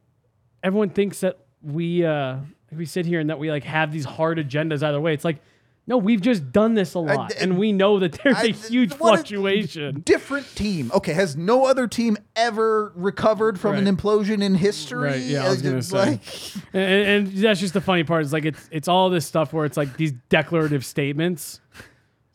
everyone 0.63 0.89
thinks 0.89 1.19
that 1.21 1.37
we 1.61 2.05
uh 2.05 2.37
we 2.71 2.85
sit 2.85 3.05
here 3.05 3.19
and 3.19 3.29
that 3.29 3.37
we 3.39 3.51
like 3.51 3.63
have 3.63 3.91
these 3.91 4.05
hard 4.05 4.37
agendas 4.37 4.83
either 4.83 4.99
way. 5.01 5.13
It's 5.13 5.25
like. 5.25 5.37
No, 5.85 5.97
we've 5.97 6.21
just 6.21 6.53
done 6.53 6.75
this 6.75 6.93
a 6.93 6.99
lot, 6.99 7.29
d- 7.31 7.35
and 7.41 7.57
we 7.57 7.73
know 7.73 7.99
that 7.99 8.13
there's 8.23 8.37
I- 8.37 8.43
a 8.45 8.51
huge 8.53 8.93
what 8.93 9.15
a- 9.15 9.17
fluctuation. 9.17 9.99
different 10.01 10.47
team. 10.55 10.89
Okay, 10.93 11.11
has 11.11 11.35
no 11.35 11.65
other 11.65 11.87
team 11.87 12.15
ever 12.37 12.93
recovered 12.95 13.59
from 13.59 13.75
an 13.75 13.85
implosion 13.93 14.41
in 14.41 14.55
history? 14.55 15.09
Right, 15.09 15.21
yeah, 15.21 15.45
I 15.45 15.49
was 15.49 15.61
gonna 15.61 15.77
It's 15.79 15.89
say. 15.89 15.97
like- 15.97 16.21
And, 16.73 17.27
and 17.27 17.37
that's 17.37 17.59
just 17.59 17.73
the 17.73 17.81
funny 17.81 18.05
part. 18.05 18.23
Is 18.23 18.31
like 18.31 18.45
it's 18.45 18.69
it's 18.71 18.87
all 18.87 19.09
this 19.09 19.25
stuff 19.25 19.51
where 19.51 19.65
it's 19.65 19.75
like 19.75 19.97
these 19.97 20.13
declarative 20.29 20.85
statements. 20.85 21.59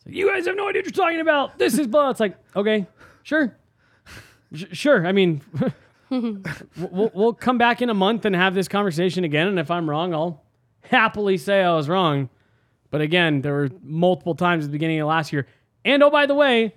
Like, 0.05 0.15
you 0.15 0.27
guys 0.29 0.45
have 0.45 0.55
no 0.55 0.69
idea 0.69 0.81
what 0.83 0.85
you're 0.95 1.05
talking 1.05 1.19
about. 1.19 1.57
This 1.57 1.77
is 1.79 1.87
blah. 1.87 2.11
It's 2.11 2.19
like 2.19 2.37
okay, 2.55 2.85
sure, 3.23 3.57
Sh- 4.53 4.65
sure. 4.73 5.07
I 5.07 5.11
mean, 5.11 5.41
we'll 6.09 7.11
we'll 7.13 7.33
come 7.33 7.57
back 7.57 7.81
in 7.81 7.89
a 7.89 7.93
month 7.95 8.25
and 8.25 8.35
have 8.35 8.53
this 8.53 8.67
conversation 8.67 9.23
again. 9.23 9.47
And 9.47 9.59
if 9.59 9.71
I'm 9.71 9.89
wrong, 9.89 10.13
I'll 10.13 10.43
happily 10.81 11.37
say 11.37 11.63
I 11.63 11.73
was 11.75 11.89
wrong. 11.89 12.29
But 12.91 13.01
again, 13.01 13.41
there 13.41 13.53
were 13.53 13.69
multiple 13.83 14.35
times 14.35 14.65
at 14.65 14.67
the 14.67 14.71
beginning 14.71 14.99
of 14.99 15.07
last 15.07 15.31
year. 15.31 15.47
And 15.85 16.01
oh, 16.03 16.09
by 16.09 16.25
the 16.25 16.35
way, 16.35 16.75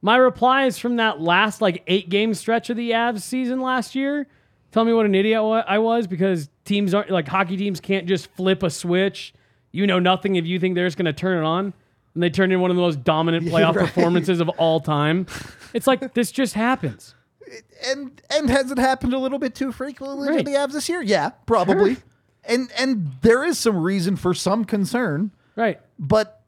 my 0.00 0.16
replies 0.16 0.78
from 0.78 0.96
that 0.96 1.20
last 1.20 1.60
like 1.60 1.82
eight 1.86 2.08
game 2.08 2.34
stretch 2.34 2.68
of 2.70 2.76
the 2.76 2.90
Avs 2.90 3.22
season 3.22 3.60
last 3.60 3.94
year. 3.94 4.26
Tell 4.72 4.84
me 4.84 4.92
what 4.92 5.06
an 5.06 5.14
idiot 5.14 5.40
I 5.68 5.78
was 5.78 6.06
because 6.06 6.48
teams 6.64 6.94
aren't 6.94 7.10
like 7.10 7.28
hockey 7.28 7.56
teams 7.56 7.80
can't 7.80 8.06
just 8.06 8.28
flip 8.32 8.62
a 8.62 8.70
switch. 8.70 9.34
You 9.70 9.86
know 9.86 9.98
nothing 9.98 10.36
if 10.36 10.46
you 10.46 10.58
think 10.58 10.74
they're 10.74 10.86
just 10.86 10.96
going 10.96 11.06
to 11.06 11.12
turn 11.12 11.38
it 11.38 11.46
on. 11.46 11.72
And 12.14 12.22
they 12.22 12.30
turn 12.30 12.52
in 12.52 12.60
one 12.60 12.70
of 12.70 12.76
the 12.76 12.82
most 12.82 13.04
dominant 13.04 13.46
playoff 13.48 13.74
right. 13.74 13.86
performances 13.86 14.40
of 14.40 14.48
all 14.50 14.80
time. 14.80 15.26
It's 15.72 15.86
like 15.86 16.14
this 16.14 16.32
just 16.32 16.54
happens. 16.54 17.14
and 17.86 18.20
and 18.30 18.50
has 18.50 18.70
it 18.70 18.78
happened 18.78 19.12
a 19.14 19.18
little 19.18 19.38
bit 19.38 19.54
too 19.54 19.72
frequently 19.72 20.28
Right. 20.28 20.38
to 20.38 20.44
the 20.44 20.56
Avs 20.56 20.72
this 20.72 20.88
year? 20.88 21.02
Yeah, 21.02 21.30
probably. 21.46 21.96
And 22.44 22.70
and 22.78 23.12
there 23.22 23.44
is 23.44 23.58
some 23.58 23.76
reason 23.76 24.16
for 24.16 24.34
some 24.34 24.64
concern, 24.64 25.30
Right. 25.56 25.80
but 25.98 26.42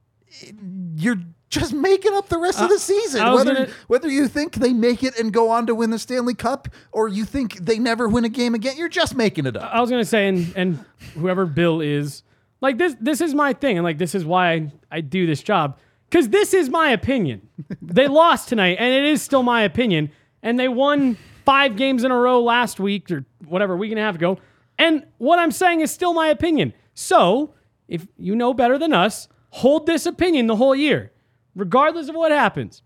you're 0.96 1.18
just 1.48 1.72
making 1.72 2.12
up 2.14 2.28
the 2.28 2.38
rest 2.38 2.60
of 2.60 2.68
the 2.68 2.78
season. 2.78 3.20
Uh, 3.20 3.30
was 3.32 3.44
Whether 3.44 3.54
gonna- 3.54 3.72
whether 3.86 4.08
you 4.08 4.26
think 4.26 4.56
they 4.56 4.72
make 4.72 5.04
it 5.04 5.16
and 5.18 5.32
go 5.32 5.50
on 5.50 5.66
to 5.68 5.74
win 5.74 5.90
the 5.90 5.98
Stanley 5.98 6.34
Cup, 6.34 6.68
or 6.90 7.06
you 7.06 7.24
think 7.24 7.58
they 7.58 7.78
never 7.78 8.08
win 8.08 8.24
a 8.24 8.28
game 8.28 8.54
again, 8.54 8.74
you're 8.76 8.88
just 8.88 9.14
making 9.14 9.46
it 9.46 9.56
up. 9.56 9.72
I 9.72 9.80
was 9.80 9.90
gonna 9.90 10.04
say, 10.04 10.26
and 10.28 10.52
and 10.56 10.84
whoever 11.14 11.46
Bill 11.46 11.80
is, 11.80 12.22
like 12.60 12.78
this, 12.78 12.96
this 13.00 13.20
is 13.20 13.34
my 13.34 13.52
thing, 13.52 13.76
and 13.78 13.84
like 13.84 13.98
this 13.98 14.14
is 14.16 14.24
why 14.24 14.52
I, 14.52 14.72
I 14.90 15.00
do 15.00 15.26
this 15.26 15.42
job 15.42 15.78
because 16.10 16.28
this 16.30 16.52
is 16.54 16.68
my 16.68 16.90
opinion. 16.90 17.48
they 17.82 18.08
lost 18.08 18.48
tonight, 18.48 18.78
and 18.80 18.92
it 18.92 19.04
is 19.04 19.22
still 19.22 19.44
my 19.44 19.62
opinion, 19.62 20.10
and 20.42 20.58
they 20.58 20.66
won 20.68 21.16
five 21.44 21.76
games 21.76 22.02
in 22.02 22.10
a 22.10 22.16
row 22.16 22.42
last 22.42 22.80
week 22.80 23.10
or 23.12 23.24
whatever 23.46 23.76
week 23.76 23.92
and 23.92 24.00
a 24.00 24.02
half 24.02 24.16
ago, 24.16 24.38
and 24.76 25.06
what 25.18 25.38
I'm 25.38 25.52
saying 25.52 25.82
is 25.82 25.92
still 25.92 26.14
my 26.14 26.28
opinion. 26.28 26.72
So 26.94 27.54
if 27.88 28.06
you 28.16 28.34
know 28.34 28.54
better 28.54 28.78
than 28.78 28.92
us, 28.92 29.28
hold 29.50 29.86
this 29.86 30.06
opinion 30.06 30.46
the 30.46 30.56
whole 30.56 30.74
year, 30.74 31.12
regardless 31.54 32.08
of 32.08 32.14
what 32.14 32.32
happens. 32.32 32.82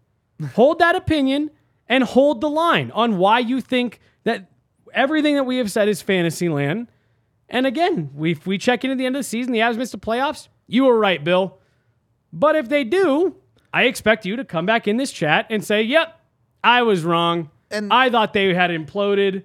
hold 0.55 0.79
that 0.79 0.95
opinion 0.95 1.51
and 1.89 2.05
hold 2.05 2.41
the 2.41 2.51
line 2.51 2.91
on 2.93 3.19
why 3.19 3.39
you 3.39 3.61
think 3.61 4.01
that 4.25 4.51
everything 4.93 5.35
that 5.35 5.45
we 5.45 5.57
have 5.59 5.71
said 5.71 5.89
is 5.89 6.03
fantasy 6.03 6.49
land. 6.49 6.89
And 7.49 7.67
again, 7.67 8.11
we, 8.15 8.33
if 8.33 8.47
we 8.47 8.59
check 8.59 8.85
in 8.85 8.91
at 8.91 8.99
the 8.99 9.07
end 9.07 9.17
of 9.17 9.21
the 9.21 9.25
season, 9.25 9.53
the 9.53 9.61
Avs 9.61 9.77
missed 9.77 9.93
the 9.93 9.99
playoffs. 9.99 10.49
You 10.67 10.85
were 10.85 10.99
right, 10.99 11.23
Bill. 11.25 11.59
But 12.33 12.57
if 12.57 12.69
they 12.69 12.85
do, 12.85 13.37
I 13.73 13.85
expect 13.85 14.27
you 14.27 14.37
to 14.37 14.45
come 14.45 14.67
back 14.67 14.87
in 14.87 14.99
this 14.99 15.13
chat 15.13 15.47
and 15.49 15.65
say, 15.65 15.83
yep, 15.83 16.21
I 16.63 16.83
was 16.83 17.05
wrong. 17.05 17.51
And- 17.71 17.93
I 17.93 18.11
thought 18.11 18.33
they 18.33 18.53
had 18.55 18.71
imploded. 18.71 19.45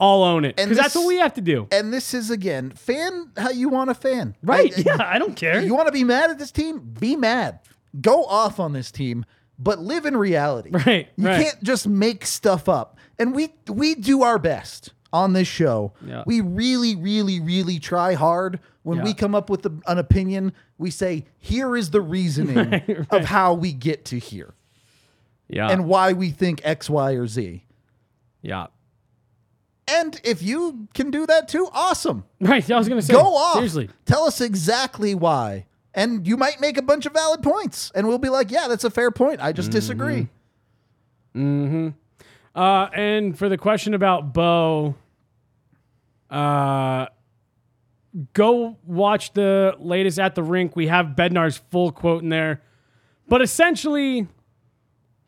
I'll 0.00 0.22
own 0.22 0.44
it. 0.44 0.56
Because 0.56 0.76
that's 0.76 0.94
what 0.94 1.06
we 1.06 1.16
have 1.16 1.34
to 1.34 1.40
do. 1.40 1.66
And 1.72 1.92
this 1.92 2.14
is 2.14 2.30
again, 2.30 2.70
fan 2.70 3.32
how 3.36 3.50
you 3.50 3.68
want 3.68 3.90
to 3.90 3.94
fan. 3.94 4.36
Right. 4.42 4.72
I- 4.78 4.82
yeah, 4.86 4.96
I 5.00 5.18
don't 5.18 5.34
care. 5.34 5.60
You 5.60 5.74
want 5.74 5.86
to 5.88 5.92
be 5.92 6.04
mad 6.04 6.30
at 6.30 6.38
this 6.38 6.52
team? 6.52 6.78
Be 6.78 7.16
mad. 7.16 7.60
Go 8.00 8.24
off 8.24 8.60
on 8.60 8.72
this 8.74 8.90
team, 8.92 9.24
but 9.58 9.78
live 9.80 10.06
in 10.06 10.16
reality. 10.16 10.70
Right, 10.70 11.08
You 11.16 11.26
right. 11.26 11.42
can't 11.44 11.62
just 11.64 11.86
make 11.88 12.24
stuff 12.26 12.68
up. 12.68 12.96
And 13.18 13.34
we 13.34 13.52
we 13.68 13.94
do 13.96 14.22
our 14.22 14.38
best 14.38 14.92
on 15.12 15.32
this 15.32 15.48
show. 15.48 15.94
Yeah. 16.06 16.22
We 16.26 16.40
really, 16.42 16.94
really, 16.94 17.40
really 17.40 17.78
try 17.80 18.14
hard. 18.14 18.60
When 18.84 19.02
we 19.02 19.12
come 19.14 19.34
up 19.34 19.50
with 19.50 19.66
a- 19.66 19.80
an 19.86 19.98
opinion, 19.98 20.52
we 20.78 20.90
say, 20.90 21.24
here 21.38 21.76
is 21.76 21.90
the 21.90 22.00
reasoning 22.00 23.06
of 23.10 23.24
how 23.24 23.52
we 23.54 23.72
get 23.72 24.04
to 24.06 24.18
here 24.18 24.54
yeah. 25.48 25.68
and 25.70 25.86
why 25.86 26.12
we 26.12 26.30
think 26.30 26.60
X, 26.64 26.88
Y, 26.88 27.12
or 27.12 27.26
Z. 27.26 27.64
yeah. 28.42 28.68
And 29.88 30.20
if 30.24 30.42
you 30.42 30.88
can 30.94 31.10
do 31.10 31.26
that 31.26 31.48
too, 31.48 31.68
awesome. 31.72 32.24
Right. 32.40 32.68
I 32.70 32.76
was 32.76 32.88
going 32.88 33.00
to 33.00 33.06
say, 33.06 33.12
Go 33.12 33.34
off. 33.34 33.54
Seriously. 33.54 33.88
Tell 34.04 34.24
us 34.24 34.40
exactly 34.40 35.14
why. 35.14 35.66
And 35.94 36.26
you 36.26 36.36
might 36.36 36.60
make 36.60 36.76
a 36.76 36.82
bunch 36.82 37.06
of 37.06 37.12
valid 37.12 37.42
points. 37.42 37.90
And 37.94 38.06
we'll 38.06 38.18
be 38.18 38.28
like, 38.28 38.50
yeah, 38.50 38.68
that's 38.68 38.84
a 38.84 38.90
fair 38.90 39.10
point. 39.10 39.40
I 39.42 39.52
just 39.52 39.70
disagree. 39.70 40.28
Mm 41.34 41.68
hmm. 41.68 41.88
Uh, 42.54 42.88
and 42.92 43.38
for 43.38 43.48
the 43.48 43.56
question 43.56 43.94
about 43.94 44.34
Bo, 44.34 44.96
uh, 46.30 47.06
go 48.32 48.76
watch 48.84 49.32
the 49.32 49.74
latest 49.78 50.18
at 50.18 50.34
the 50.34 50.42
rink. 50.42 50.74
We 50.74 50.88
have 50.88 51.14
Bednar's 51.16 51.58
full 51.70 51.92
quote 51.92 52.22
in 52.22 52.30
there, 52.30 52.62
but 53.28 53.42
essentially, 53.42 54.26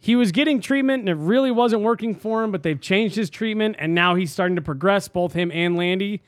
he 0.00 0.16
was 0.16 0.32
getting 0.32 0.60
treatment 0.60 1.00
and 1.00 1.08
it 1.08 1.22
really 1.22 1.50
wasn't 1.50 1.82
working 1.82 2.14
for 2.14 2.42
him. 2.42 2.50
But 2.50 2.62
they've 2.62 2.80
changed 2.80 3.16
his 3.16 3.30
treatment, 3.30 3.76
and 3.78 3.94
now 3.94 4.14
he's 4.14 4.32
starting 4.32 4.56
to 4.56 4.62
progress, 4.62 5.06
both 5.08 5.32
him 5.34 5.52
and 5.52 5.76
Landy. 5.76 6.22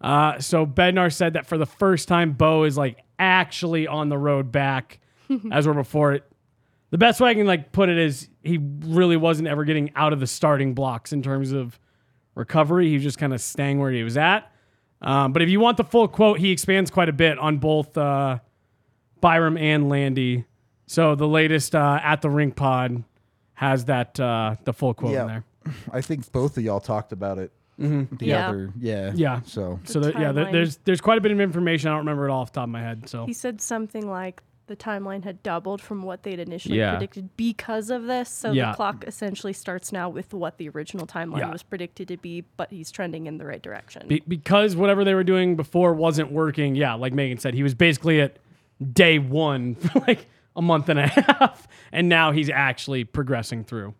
Uh, 0.00 0.38
so 0.38 0.64
Bednar 0.64 1.12
said 1.12 1.34
that 1.34 1.46
for 1.46 1.58
the 1.58 1.66
first 1.66 2.08
time, 2.08 2.32
Bo 2.32 2.64
is 2.64 2.78
like 2.78 3.02
actually 3.18 3.86
on 3.86 4.08
the 4.08 4.18
road 4.18 4.52
back, 4.52 5.00
as 5.50 5.66
were 5.66 5.74
before 5.74 6.14
it 6.14 6.24
the 6.90 6.98
best 6.98 7.20
way 7.20 7.30
I 7.30 7.34
can 7.34 7.46
like 7.46 7.72
put 7.72 7.88
it 7.88 7.98
is 7.98 8.28
he 8.42 8.58
really 8.58 9.16
wasn't 9.16 9.48
ever 9.48 9.64
getting 9.64 9.90
out 9.96 10.12
of 10.12 10.20
the 10.20 10.26
starting 10.26 10.74
blocks 10.74 11.12
in 11.12 11.22
terms 11.22 11.52
of 11.52 11.78
recovery. 12.34 12.88
He 12.88 12.94
was 12.94 13.02
just 13.02 13.18
kind 13.18 13.34
of 13.34 13.40
staying 13.40 13.80
where 13.80 13.90
he 13.90 14.02
was 14.02 14.16
at. 14.16 14.50
Um, 15.02 15.32
but 15.32 15.42
if 15.42 15.48
you 15.48 15.60
want 15.60 15.76
the 15.76 15.84
full 15.84 16.08
quote, 16.08 16.38
he 16.38 16.50
expands 16.50 16.90
quite 16.90 17.08
a 17.08 17.12
bit 17.12 17.38
on 17.38 17.58
both 17.58 17.96
uh, 17.98 18.38
Byram 19.20 19.56
and 19.56 19.88
Landy. 19.88 20.44
So 20.86 21.14
the 21.14 21.28
latest 21.28 21.74
uh, 21.74 22.00
at 22.02 22.22
the 22.22 22.30
rink 22.30 22.56
pod 22.56 23.02
has 23.56 23.84
that 23.86 24.18
uh, 24.20 24.54
the 24.64 24.72
full 24.72 24.94
quote 24.94 25.14
in 25.14 25.26
there. 25.26 25.44
I 25.92 26.00
think 26.00 26.30
both 26.32 26.56
of 26.56 26.62
y'all 26.64 26.80
talked 26.80 27.10
about 27.12 27.38
it. 27.38 27.50
The 27.78 28.06
Yeah. 28.20 28.48
other, 28.48 28.72
yeah. 28.80 29.12
Yeah. 29.14 29.40
So 29.44 29.80
So 29.84 30.00
there, 30.00 30.12
yeah, 30.12 30.32
there, 30.32 30.46
timeline. 30.46 30.52
there's 30.52 30.76
there's 30.84 31.00
quite 31.02 31.18
a 31.18 31.20
bit 31.20 31.32
of 31.32 31.40
information. 31.40 31.88
I 31.88 31.92
don't 31.92 31.98
remember 32.00 32.26
it 32.28 32.30
all 32.30 32.40
off 32.42 32.52
the 32.52 32.60
top 32.60 32.64
of 32.64 32.70
my 32.70 32.80
head. 32.80 33.08
So 33.08 33.26
He 33.26 33.32
said 33.34 33.60
something 33.60 34.08
like 34.08 34.42
the 34.66 34.76
timeline 34.76 35.22
had 35.24 35.42
doubled 35.42 35.80
from 35.80 36.02
what 36.02 36.22
they'd 36.22 36.40
initially 36.40 36.78
Yeah. 36.78 36.92
predicted 36.92 37.36
because 37.36 37.90
of 37.90 38.04
this. 38.06 38.28
So 38.30 38.50
Yeah. 38.52 38.70
the 38.70 38.76
clock 38.76 39.04
essentially 39.06 39.52
starts 39.52 39.92
now 39.92 40.08
with 40.08 40.32
what 40.34 40.56
the 40.58 40.68
original 40.70 41.06
timeline 41.06 41.38
Yeah. 41.40 41.52
was 41.52 41.62
predicted 41.62 42.08
to 42.08 42.16
be, 42.16 42.44
but 42.56 42.70
he's 42.70 42.90
trending 42.90 43.26
in 43.26 43.38
the 43.38 43.44
right 43.46 43.62
direction. 43.62 44.08
Be- 44.08 44.22
because 44.26 44.74
whatever 44.74 45.04
they 45.04 45.14
were 45.14 45.22
doing 45.24 45.54
before 45.54 45.92
wasn't 45.94 46.32
working. 46.32 46.74
Yeah, 46.76 46.94
like 46.94 47.12
Meghan 47.12 47.40
said, 47.40 47.54
he 47.54 47.62
was 47.62 47.74
basically 47.74 48.20
at 48.20 48.38
day 48.92 49.18
one, 49.18 49.76
like 50.08 50.26
a 50.56 50.62
month 50.62 50.88
and 50.88 50.98
a 50.98 51.06
half, 51.06 51.68
and 51.92 52.08
now 52.08 52.32
he's 52.32 52.50
actually 52.50 53.04
progressing 53.04 53.62
through. 53.62 53.94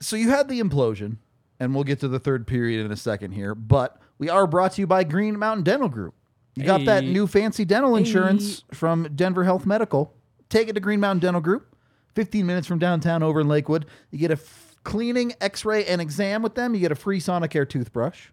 So 0.00 0.16
you 0.16 0.30
had 0.30 0.48
the 0.48 0.60
implosion, 0.60 1.18
and 1.60 1.74
we'll 1.74 1.84
get 1.84 2.00
to 2.00 2.08
the 2.08 2.18
third 2.18 2.46
period 2.46 2.84
in 2.84 2.90
a 2.90 2.96
second 2.96 3.32
here, 3.32 3.54
but 3.54 4.00
we 4.18 4.28
are 4.28 4.46
brought 4.46 4.72
to 4.72 4.80
you 4.82 4.86
by 4.86 5.04
Green 5.04 5.38
Mountain 5.38 5.64
Dental 5.64 5.88
Group. 5.88 6.14
You 6.56 6.64
got 6.64 6.84
that 6.84 7.02
new 7.04 7.26
fancy 7.26 7.64
dental 7.64 7.96
insurance 7.96 8.62
from 8.72 9.08
Denver 9.14 9.42
Health 9.44 9.66
Medical. 9.66 10.14
Take 10.48 10.68
it 10.68 10.74
to 10.74 10.80
Green 10.80 11.00
Mountain 11.00 11.20
Dental 11.20 11.40
Group. 11.40 11.74
15 12.14 12.46
minutes 12.46 12.68
from 12.68 12.78
downtown 12.78 13.24
over 13.24 13.40
in 13.40 13.48
Lakewood. 13.48 13.86
You 14.12 14.18
get 14.18 14.30
a 14.30 14.34
f- 14.34 14.76
cleaning, 14.84 15.34
x 15.40 15.64
ray, 15.64 15.84
and 15.84 16.00
exam 16.00 16.42
with 16.42 16.54
them. 16.54 16.72
You 16.74 16.80
get 16.80 16.92
a 16.92 16.94
free 16.94 17.18
Sonicare 17.18 17.68
toothbrush. 17.68 18.28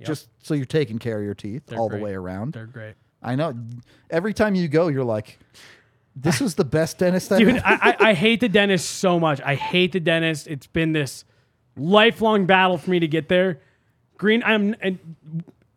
Just 0.00 0.28
so 0.42 0.54
you're 0.54 0.64
taking 0.64 0.98
care 0.98 1.18
of 1.18 1.24
your 1.24 1.34
teeth 1.34 1.64
They're 1.66 1.78
all 1.78 1.88
great. 1.90 1.98
the 1.98 2.04
way 2.04 2.14
around. 2.14 2.54
They're 2.54 2.66
great. 2.66 2.94
I 3.22 3.34
know. 3.34 3.52
Every 4.08 4.32
time 4.32 4.54
you 4.54 4.66
go, 4.68 4.88
you're 4.88 5.04
like, 5.04 5.38
this 6.22 6.40
was 6.40 6.54
the 6.54 6.64
best 6.64 6.98
dentist 6.98 7.32
I 7.32 7.38
Dude, 7.38 7.56
I, 7.58 7.60
I, 7.64 7.96
I 8.10 8.14
hate 8.24 8.40
the 8.40 8.48
dentist 8.48 8.90
so 8.90 9.20
much. 9.20 9.40
I 9.40 9.54
hate 9.54 9.92
the 9.92 10.00
dentist. 10.00 10.46
It's 10.46 10.66
been 10.66 10.92
this 10.92 11.24
lifelong 11.76 12.46
battle 12.46 12.78
for 12.78 12.90
me 12.90 13.00
to 13.00 13.08
get 13.08 13.28
there. 13.28 13.60
Green, 14.16 14.42
I'm 14.44 14.74
and 14.80 14.98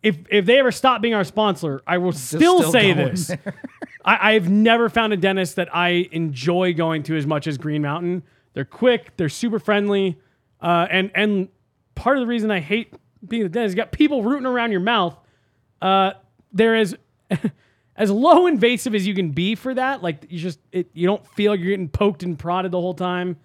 if 0.02 0.18
if 0.30 0.46
they 0.46 0.60
ever 0.60 0.72
stop 0.72 1.02
being 1.02 1.14
our 1.14 1.24
sponsor, 1.24 1.82
I 1.86 2.00
will 2.00 2.12
still, 2.12 2.60
still 2.60 2.72
say 2.72 2.94
this. 2.94 3.32
I, 4.06 4.34
I've 4.34 4.50
never 4.50 4.90
found 4.90 5.14
a 5.14 5.18
dentist 5.18 5.58
that 5.58 5.74
I 5.76 6.10
enjoy 6.12 6.74
going 6.74 7.04
to 7.04 7.16
as 7.16 7.28
much 7.28 7.46
as 7.46 7.58
Green 7.58 7.84
Mountain. 7.84 8.24
They're 8.54 8.66
quick, 8.66 9.16
they're 9.18 9.30
super 9.30 9.60
friendly, 9.60 10.18
uh, 10.60 10.88
and 10.90 11.12
and 11.14 11.50
part 11.94 12.18
of 12.18 12.22
the 12.22 12.28
reason 12.28 12.50
I 12.50 12.60
hate 12.60 12.94
being 13.26 13.44
the 13.44 13.50
dentist, 13.50 13.76
you 13.76 13.82
got 13.84 13.92
people 13.92 14.24
rooting 14.24 14.48
around 14.48 14.72
your 14.72 14.82
mouth. 14.82 15.16
Uh, 15.82 16.14
there 16.52 16.76
is 16.76 16.96
as 17.96 18.10
low 18.10 18.48
invasive 18.48 18.96
as 18.96 19.06
you 19.06 19.14
can 19.14 19.32
be 19.32 19.56
for 19.56 19.74
that. 19.74 20.02
Like 20.02 20.26
you 20.30 20.40
just 20.40 20.60
it, 20.72 20.90
you 20.94 21.08
don't 21.08 21.26
feel 21.28 21.56
you're 21.56 21.72
getting 21.72 21.90
poked 21.90 22.24
and 22.24 22.38
prodded 22.38 22.72
the 22.72 22.82
whole 22.82 22.94
time. 22.94 23.38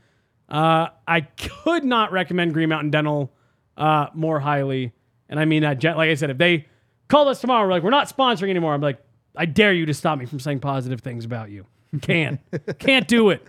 Uh, 0.48 0.88
I 1.06 1.22
could 1.22 1.84
not 1.84 2.12
recommend 2.12 2.54
Green 2.54 2.68
Mountain 2.68 2.90
Dental 2.90 3.32
uh, 3.76 4.06
more 4.14 4.38
highly, 4.38 4.92
and 5.28 5.40
I 5.40 5.44
mean 5.44 5.62
that. 5.62 5.82
Like 5.82 6.10
I 6.10 6.14
said, 6.14 6.30
if 6.30 6.38
they 6.38 6.66
called 7.08 7.28
us 7.28 7.40
tomorrow, 7.40 7.66
we're 7.66 7.72
like, 7.72 7.82
we're 7.82 7.90
not 7.90 8.08
sponsoring 8.08 8.50
anymore. 8.50 8.74
I'm 8.74 8.80
like, 8.80 8.98
I 9.36 9.46
dare 9.46 9.72
you 9.72 9.86
to 9.86 9.94
stop 9.94 10.18
me 10.18 10.26
from 10.26 10.40
saying 10.40 10.60
positive 10.60 11.00
things 11.00 11.24
about 11.24 11.50
you. 11.50 11.66
Can't, 12.00 12.40
can't 12.78 13.06
do 13.06 13.30
it. 13.30 13.46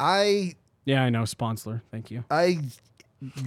I 0.00 0.56
Yeah, 0.84 1.04
I 1.04 1.10
know, 1.10 1.24
sponsor. 1.24 1.82
Thank 1.90 2.10
you. 2.10 2.24
I 2.30 2.58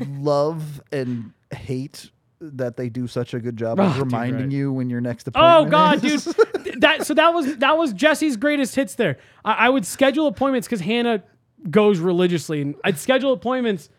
love 0.07 0.81
and 0.91 1.33
hate 1.53 2.09
that 2.53 2.77
they 2.77 2.89
do 2.89 3.07
such 3.07 3.33
a 3.33 3.39
good 3.39 3.57
job 3.57 3.79
Oh, 3.79 3.83
of 3.83 3.93
dude, 3.93 4.03
reminding 4.05 4.43
right. 4.43 4.51
you 4.51 4.71
when 4.71 4.89
your 4.89 5.01
next 5.01 5.27
appointment. 5.27 5.73
Oh 5.73 5.77
appointment. 5.77 6.35
God, 6.53 6.63
dude, 6.63 6.81
that 6.81 7.05
so 7.05 7.13
that 7.13 7.33
was 7.33 7.57
that 7.57 7.77
was 7.77 7.93
Jesse's 7.93 8.37
greatest 8.37 8.75
hits. 8.75 8.95
There, 8.95 9.17
I, 9.43 9.53
I 9.53 9.69
would 9.69 9.85
schedule 9.85 10.27
appointments 10.27 10.67
because 10.67 10.81
Hannah 10.81 11.23
goes 11.69 11.99
religiously, 11.99 12.61
and 12.61 12.75
I'd 12.83 12.97
schedule 12.97 13.33
appointments, 13.33 13.89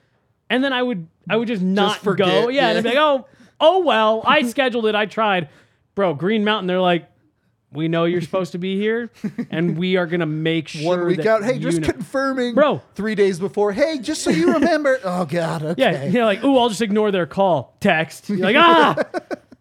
and 0.51 0.62
then 0.62 0.72
I 0.72 0.82
would 0.82 1.07
I 1.28 1.36
would 1.36 1.49
just 1.49 1.62
not 1.62 1.99
forget, 1.99 2.26
go. 2.26 2.49
Yeah, 2.49 2.68
and 2.68 2.78
I'd 2.78 2.84
be 2.84 2.90
like, 2.90 2.99
oh, 2.99 3.26
oh 3.61 3.80
well, 3.80 4.22
I 4.24 4.42
scheduled 4.42 4.86
it, 4.86 4.94
I 4.94 5.07
tried, 5.07 5.49
bro. 5.94 6.14
Green 6.14 6.44
Mountain, 6.44 6.66
they're 6.68 6.80
like, 6.80 7.09
we 7.73 7.89
know 7.89 8.05
you're 8.05 8.21
supposed 8.21 8.53
to 8.53 8.59
be 8.59 8.77
here, 8.77 9.11
and 9.51 9.77
we 9.77 9.97
are 9.97 10.07
gonna 10.07 10.27
make 10.27 10.69
sure 10.69 10.97
One 10.97 11.07
week 11.07 11.17
that 11.19 11.27
out, 11.27 11.45
hey, 11.45 11.55
you 11.55 11.61
just 11.61 11.81
know. 11.81 11.89
confirming, 11.89 12.55
Bro. 12.55 12.83
Three 12.95 13.14
days 13.14 13.39
before, 13.39 13.73
hey, 13.73 13.99
just 13.99 14.23
so 14.23 14.31
you 14.31 14.53
remember. 14.53 14.99
oh 15.05 15.25
God, 15.25 15.62
okay. 15.62 15.83
Yeah, 15.83 16.05
you're 16.05 16.25
like, 16.25 16.43
ooh, 16.45 16.57
I'll 16.59 16.69
just 16.69 16.83
ignore 16.83 17.11
their 17.11 17.27
call. 17.27 17.77
Text. 17.81 18.29
You're 18.29 18.39
like, 18.39 18.57
ah. 18.57 18.97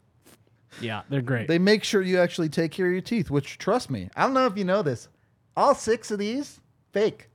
yeah, 0.81 1.01
they're 1.09 1.21
great. 1.21 1.47
They 1.47 1.59
make 1.59 1.83
sure 1.83 2.01
you 2.01 2.19
actually 2.19 2.49
take 2.49 2.71
care 2.71 2.87
of 2.87 2.91
your 2.91 3.01
teeth. 3.01 3.29
Which, 3.31 3.57
trust 3.57 3.89
me, 3.89 4.09
I 4.15 4.23
don't 4.23 4.33
know 4.33 4.45
if 4.45 4.57
you 4.57 4.65
know 4.65 4.81
this. 4.81 5.07
All 5.57 5.73
six 5.73 6.11
of 6.11 6.19
these 6.19 6.59
fake, 6.91 7.29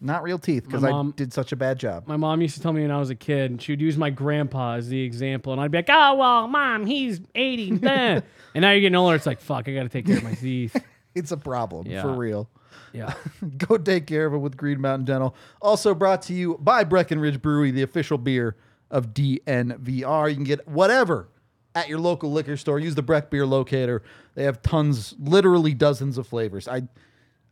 not 0.00 0.22
real 0.22 0.38
teeth, 0.38 0.64
because 0.64 0.82
My 0.82 0.88
I 0.88 0.92
mom- 0.92 1.12
did 1.16 1.32
such 1.32 1.52
a 1.52 1.56
bad 1.56 1.78
job. 1.78 2.06
My 2.06 2.16
mom 2.16 2.42
used 2.42 2.54
to 2.56 2.60
tell 2.62 2.72
me 2.72 2.82
when 2.82 2.90
I 2.90 2.98
was 2.98 3.10
a 3.10 3.14
kid, 3.14 3.50
and 3.50 3.62
she 3.62 3.72
would 3.72 3.80
use 3.80 3.96
my 3.96 4.10
grandpa 4.10 4.74
as 4.74 4.88
the 4.88 5.00
example, 5.02 5.52
and 5.52 5.60
I'd 5.60 5.70
be 5.70 5.78
like, 5.78 5.88
"Oh 5.90 6.14
well, 6.16 6.48
mom, 6.48 6.84
he's 6.86 7.20
80." 7.34 7.72
bleh." 7.78 8.22
and 8.54 8.62
now 8.62 8.70
you're 8.72 8.80
getting 8.80 8.94
older. 8.96 9.16
It's 9.16 9.26
like, 9.26 9.40
fuck, 9.40 9.68
I 9.68 9.74
got 9.74 9.84
to 9.84 9.88
take 9.88 10.06
care 10.06 10.18
of 10.18 10.24
my 10.24 10.34
teeth. 10.34 10.76
It's 11.14 11.32
a 11.32 11.36
problem 11.38 11.86
Yeah. 11.86 12.02
for 12.02 12.12
real. 12.12 12.50
Yeah, 12.92 13.14
Go 13.56 13.78
take 13.78 14.06
care 14.06 14.26
of 14.26 14.34
it 14.34 14.36
with 14.38 14.54
Green 14.54 14.82
Mountain 14.82 15.06
Dental. 15.06 15.34
Also 15.62 15.94
brought 15.94 16.20
to 16.22 16.34
you 16.34 16.58
by 16.60 16.84
Breckenridge 16.84 17.40
Brewery, 17.40 17.70
the 17.70 17.80
official 17.80 18.18
beer 18.18 18.54
of 18.90 19.14
DNVR. 19.14 20.28
You 20.28 20.34
can 20.34 20.44
get 20.44 20.68
whatever 20.68 21.28
at 21.74 21.88
your 21.88 21.98
local 22.00 22.30
liquor 22.32 22.56
store. 22.58 22.78
Use 22.78 22.94
the 22.94 23.02
Breck 23.02 23.30
Beer 23.30 23.46
Locator. 23.46 24.02
They 24.34 24.44
have 24.44 24.60
tons, 24.60 25.14
literally 25.18 25.72
dozens 25.72 26.18
of 26.18 26.26
flavors. 26.26 26.68
I 26.68 26.82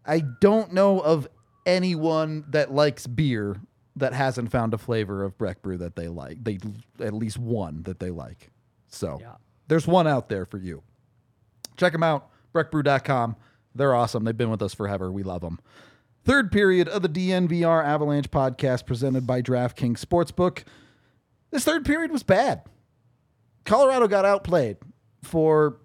I 0.06 0.20
don't 0.42 0.74
know 0.74 1.00
of 1.00 1.26
anyone 1.66 2.44
that 2.50 2.72
likes 2.72 3.06
beer 3.06 3.56
that 3.96 4.12
hasn't 4.12 4.50
found 4.50 4.74
a 4.74 4.78
flavor 4.78 5.22
of 5.22 5.38
Breck 5.38 5.62
Brew 5.62 5.78
that 5.78 5.96
they 5.96 6.08
like. 6.08 6.42
They 6.42 6.58
at 7.00 7.12
least 7.14 7.38
one 7.38 7.82
that 7.84 8.00
they 8.00 8.10
like. 8.10 8.50
So 8.88 9.18
Yeah. 9.20 9.34
there's 9.68 9.86
one 9.86 10.06
out 10.06 10.28
there 10.28 10.44
for 10.44 10.58
you. 10.58 10.82
Check 11.76 11.92
them 11.92 12.02
out, 12.02 12.28
breckbrew.com. 12.52 13.36
They're 13.74 13.94
awesome. 13.94 14.24
They've 14.24 14.36
been 14.36 14.50
with 14.50 14.62
us 14.62 14.74
forever. 14.74 15.10
We 15.10 15.22
love 15.22 15.40
them. 15.42 15.58
Third 16.24 16.50
period 16.52 16.88
of 16.88 17.02
the 17.02 17.08
DNVR 17.08 17.84
Avalanche 17.84 18.30
podcast 18.30 18.86
presented 18.86 19.26
by 19.26 19.42
DraftKings 19.42 19.98
Sportsbook. 20.04 20.64
This 21.50 21.64
third 21.64 21.84
period 21.84 22.10
was 22.10 22.22
bad. 22.22 22.62
Colorado 23.64 24.08
got 24.08 24.24
outplayed 24.24 24.76
for 25.22 25.78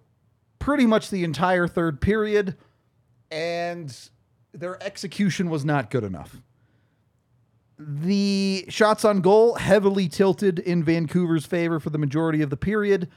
pretty 0.59 0.85
much 0.85 1.09
the 1.09 1.23
entire 1.23 1.67
third 1.67 2.01
period, 2.01 2.55
and 3.31 4.09
their 4.53 4.81
execution 4.83 5.49
was 5.49 5.63
not 5.63 5.89
good 5.89 6.03
enough. 6.03 6.37
The 7.77 8.65
shots 8.67 9.05
on 9.05 9.21
goal 9.21 9.55
heavily 9.55 10.09
tilted 10.09 10.59
in 10.59 10.83
Vancouver's 10.83 11.45
favor 11.45 11.79
for 11.79 11.89
the 11.89 11.97
majority 11.97 12.41
of 12.41 12.49
the 12.49 12.57
period 12.57 13.07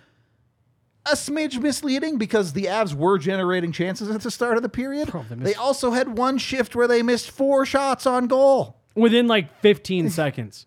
a 1.07 1.15
smidge 1.15 1.61
misleading 1.61 2.19
because 2.19 2.53
the 2.53 2.65
Avs 2.65 2.95
were 2.95 3.19
generating 3.19 3.73
chances 3.73 4.09
at 4.11 4.21
the 4.23 4.31
start 4.31 4.57
of 4.57 4.63
the 4.63 4.69
period. 4.69 5.11
Bro, 5.11 5.25
they 5.31 5.37
they, 5.37 5.55
also 5.55 5.91
had 5.91 6.17
one 6.17 6.39
shift 6.39 6.77
where 6.77 6.87
they 6.87 7.03
missed 7.03 7.31
four 7.31 7.67
shots 7.67 8.07
on 8.07 8.27
goal. 8.27 8.77
within 8.95 9.27
like 9.27 9.61
15 9.61 10.11
seconds, 10.11 10.67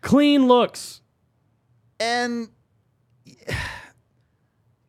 clean 0.00 0.46
looks. 0.46 1.00
And 2.00 2.48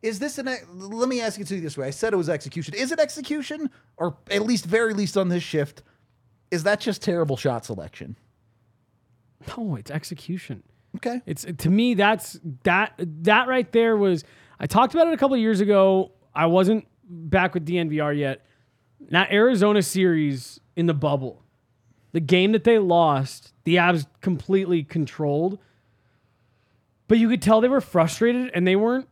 is 0.06 0.18
this 0.20 0.38
an? 0.38 0.48
Let 0.72 1.08
me 1.08 1.20
ask 1.20 1.38
you 1.38 1.44
to 1.44 1.56
you 1.56 1.60
this 1.60 1.76
way. 1.76 1.88
I 1.88 1.90
said 1.90 2.12
it 2.12 2.16
was 2.16 2.28
execution. 2.28 2.74
Is 2.74 2.92
it 2.92 3.00
execution, 3.00 3.70
or 3.96 4.16
at 4.30 4.42
least 4.42 4.64
very 4.64 4.94
least 4.94 5.16
on 5.16 5.28
this 5.28 5.42
shift? 5.42 5.82
Is 6.50 6.62
that 6.62 6.80
just 6.80 7.02
terrible 7.02 7.36
shot 7.36 7.64
selection? 7.64 8.16
No, 9.48 9.74
it's 9.76 9.90
execution. 9.90 10.62
Okay. 10.96 11.20
It's 11.26 11.44
to 11.44 11.70
me 11.70 11.94
that's 11.94 12.38
that 12.62 12.94
that 12.98 13.48
right 13.48 13.70
there 13.72 13.96
was 13.96 14.24
I 14.58 14.66
talked 14.66 14.94
about 14.94 15.08
it 15.08 15.14
a 15.14 15.16
couple 15.16 15.34
of 15.34 15.40
years 15.40 15.60
ago. 15.60 16.12
I 16.34 16.46
wasn't 16.46 16.86
back 17.04 17.54
with 17.54 17.66
DNVR 17.66 18.16
yet. 18.16 18.46
That 19.10 19.30
Arizona 19.30 19.82
series 19.82 20.60
in 20.74 20.86
the 20.86 20.94
bubble, 20.94 21.42
the 22.12 22.20
game 22.20 22.52
that 22.52 22.64
they 22.64 22.78
lost, 22.78 23.52
the 23.64 23.76
Avs 23.76 24.06
completely 24.20 24.84
controlled. 24.84 25.58
But 27.08 27.18
you 27.18 27.28
could 27.28 27.42
tell 27.42 27.60
they 27.60 27.68
were 27.68 27.80
frustrated 27.80 28.50
and 28.54 28.66
they 28.66 28.76
weren't 28.76 29.08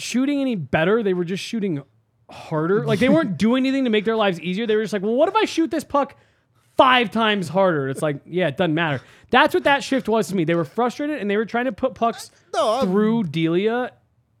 shooting 0.00 0.40
any 0.40 0.54
better. 0.56 1.02
They 1.02 1.14
were 1.14 1.24
just 1.24 1.42
shooting 1.42 1.82
harder. 2.30 2.84
Like 2.86 2.98
they 2.98 3.08
weren't 3.08 3.36
doing 3.38 3.64
anything 3.66 3.84
to 3.84 3.90
make 3.90 4.04
their 4.04 4.16
lives 4.16 4.40
easier. 4.40 4.66
They 4.66 4.76
were 4.76 4.82
just 4.82 4.92
like, 4.92 5.02
well, 5.02 5.14
what 5.14 5.28
if 5.28 5.34
I 5.34 5.44
shoot 5.44 5.70
this 5.70 5.84
puck 5.84 6.16
five 6.76 7.10
times 7.10 7.48
harder? 7.48 7.88
It's 7.88 8.02
like, 8.02 8.20
yeah, 8.26 8.48
it 8.48 8.56
doesn't 8.56 8.74
matter. 8.74 9.00
That's 9.30 9.54
what 9.54 9.64
that 9.64 9.82
shift 9.84 10.08
was 10.08 10.28
to 10.28 10.34
me. 10.36 10.44
They 10.44 10.54
were 10.54 10.64
frustrated 10.64 11.18
and 11.20 11.30
they 11.30 11.36
were 11.36 11.46
trying 11.46 11.66
to 11.66 11.72
put 11.72 11.94
pucks 11.94 12.30
No, 12.54 12.70
I'm- 12.74 12.86
through 12.86 13.24
Delia, 13.24 13.92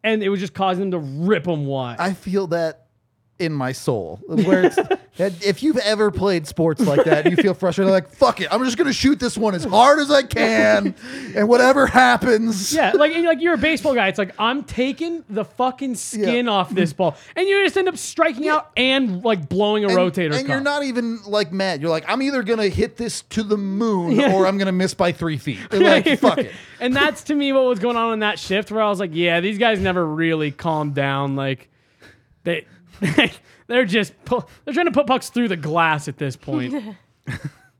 and 0.04 0.22
it 0.22 0.28
was 0.28 0.40
just 0.40 0.54
causing 0.54 0.90
them 0.90 1.00
to 1.00 1.24
rip 1.26 1.44
them 1.44 1.66
wide. 1.66 1.96
I 1.98 2.12
feel 2.12 2.46
that 2.48 2.86
in 3.38 3.52
my 3.52 3.72
soul. 3.72 4.20
Where 4.26 4.64
it's, 4.64 4.78
if 5.46 5.62
you've 5.62 5.76
ever 5.78 6.10
played 6.10 6.46
sports 6.46 6.80
like 6.80 7.04
that, 7.04 7.26
and 7.26 7.36
you 7.36 7.42
feel 7.42 7.54
frustrated, 7.54 7.92
like 7.92 8.08
fuck 8.10 8.40
it, 8.40 8.48
I'm 8.52 8.64
just 8.64 8.76
gonna 8.76 8.92
shoot 8.92 9.20
this 9.20 9.36
one 9.38 9.54
as 9.54 9.64
hard 9.64 9.98
as 10.00 10.10
I 10.10 10.22
can, 10.22 10.94
and 11.34 11.48
whatever 11.48 11.86
happens. 11.86 12.72
Yeah, 12.74 12.92
like 12.94 13.14
like 13.16 13.40
you're 13.40 13.54
a 13.54 13.58
baseball 13.58 13.94
guy. 13.94 14.08
It's 14.08 14.18
like 14.18 14.34
I'm 14.38 14.64
taking 14.64 15.24
the 15.30 15.44
fucking 15.44 15.94
skin 15.94 16.46
Yeah. 16.46 16.52
off 16.52 16.70
this 16.70 16.92
ball, 16.92 17.16
and 17.36 17.46
you 17.48 17.62
just 17.64 17.76
end 17.76 17.88
up 17.88 17.96
striking 17.96 18.48
out 18.48 18.70
and 18.76 19.24
like 19.24 19.48
blowing 19.48 19.84
a 19.84 19.88
And, 19.88 19.96
rotator. 19.96 20.34
and 20.38 20.48
you're 20.48 20.60
not 20.60 20.82
even 20.84 21.20
like 21.26 21.52
mad. 21.52 21.80
You're 21.80 21.90
like, 21.90 22.04
I'm 22.08 22.22
either 22.22 22.42
gonna 22.42 22.68
hit 22.68 22.96
this 22.96 23.22
to 23.30 23.42
the 23.42 23.56
moon 23.56 24.12
Yeah. 24.12 24.32
or 24.34 24.46
I'm 24.46 24.58
gonna 24.58 24.72
miss 24.72 24.94
by 24.94 25.12
three 25.12 25.38
feet. 25.38 25.58
Like, 25.88 26.18
fuck 26.18 26.38
it. 26.38 26.52
And 26.80 26.94
that's 26.94 27.22
to 27.24 27.34
me 27.34 27.52
what 27.52 27.64
was 27.64 27.78
going 27.78 27.96
on 27.96 28.12
in 28.14 28.18
that 28.20 28.38
shift 28.38 28.70
where 28.70 28.82
I 28.82 28.88
was 28.90 29.00
like, 29.00 29.10
yeah, 29.14 29.40
these 29.40 29.58
guys 29.58 29.78
never 29.80 30.04
really 30.04 30.50
calmed 30.50 30.94
down. 30.94 31.34
Like 31.36 31.68
they 32.44 32.66
they're 33.66 33.84
just 33.84 34.12
pu- 34.24 34.44
they're 34.64 34.74
trying 34.74 34.86
to 34.86 34.92
put 34.92 35.06
pucks 35.06 35.30
through 35.30 35.48
the 35.48 35.56
glass 35.56 36.08
at 36.08 36.18
this 36.18 36.36
point. 36.36 36.74
uh, 37.28 37.34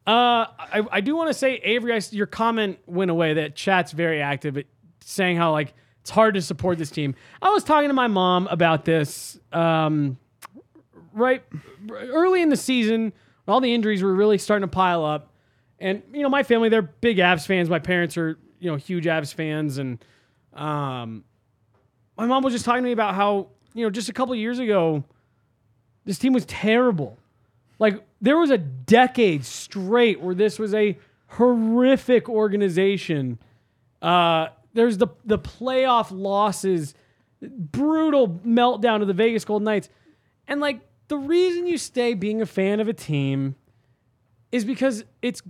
I, 0.06 0.86
I 0.90 1.00
do 1.00 1.16
want 1.16 1.28
to 1.28 1.34
say, 1.34 1.56
Avery, 1.56 1.94
I 1.94 2.00
your 2.10 2.26
comment 2.26 2.78
went 2.86 3.10
away. 3.10 3.34
That 3.34 3.54
chat's 3.54 3.92
very 3.92 4.20
active, 4.20 4.56
at 4.56 4.66
saying 5.00 5.36
how 5.36 5.52
like 5.52 5.74
it's 6.00 6.10
hard 6.10 6.34
to 6.34 6.42
support 6.42 6.78
this 6.78 6.90
team. 6.90 7.14
I 7.42 7.50
was 7.50 7.64
talking 7.64 7.88
to 7.88 7.94
my 7.94 8.06
mom 8.06 8.46
about 8.48 8.84
this 8.84 9.38
um, 9.52 10.18
right 11.12 11.42
early 11.90 12.42
in 12.42 12.48
the 12.48 12.56
season, 12.56 13.12
all 13.46 13.60
the 13.60 13.74
injuries 13.74 14.02
were 14.02 14.14
really 14.14 14.38
starting 14.38 14.68
to 14.68 14.74
pile 14.74 15.04
up. 15.04 15.32
And 15.78 16.02
you 16.12 16.22
know, 16.22 16.28
my 16.28 16.42
family, 16.42 16.68
they're 16.68 16.82
big 16.82 17.18
Avs 17.18 17.46
fans. 17.46 17.68
My 17.68 17.78
parents 17.78 18.16
are, 18.16 18.38
you 18.58 18.70
know, 18.70 18.76
huge 18.76 19.04
Avs 19.04 19.32
fans 19.32 19.78
and 19.78 20.04
um 20.54 21.24
my 22.18 22.26
mom 22.26 22.42
was 22.42 22.52
just 22.52 22.64
talking 22.64 22.82
to 22.82 22.86
me 22.86 22.92
about 22.92 23.14
how, 23.14 23.48
you 23.78 23.84
know, 23.84 23.90
just 23.90 24.08
a 24.08 24.12
couple 24.12 24.34
years 24.34 24.58
ago 24.58 25.04
this 26.08 26.18
team 26.18 26.32
was 26.32 26.46
terrible. 26.46 27.18
Like 27.78 28.02
there 28.22 28.38
was 28.38 28.50
a 28.50 28.56
decade 28.56 29.44
straight 29.44 30.22
where 30.22 30.34
this 30.34 30.58
was 30.58 30.72
a 30.72 30.98
horrific 31.26 32.30
organization. 32.30 33.38
Uh, 34.00 34.46
there's 34.72 34.96
the 34.96 35.08
the 35.26 35.38
playoff 35.38 36.08
losses, 36.10 36.94
brutal 37.42 38.40
meltdown 38.44 39.02
of 39.02 39.06
the 39.06 39.12
Vegas 39.12 39.44
Golden 39.44 39.66
Knights, 39.66 39.90
and 40.48 40.62
like 40.62 40.80
the 41.08 41.18
reason 41.18 41.66
you 41.66 41.76
stay 41.76 42.14
being 42.14 42.40
a 42.40 42.46
fan 42.46 42.80
of 42.80 42.88
a 42.88 42.94
team 42.94 43.54
is 44.50 44.64
because 44.64 45.04
it's 45.20 45.42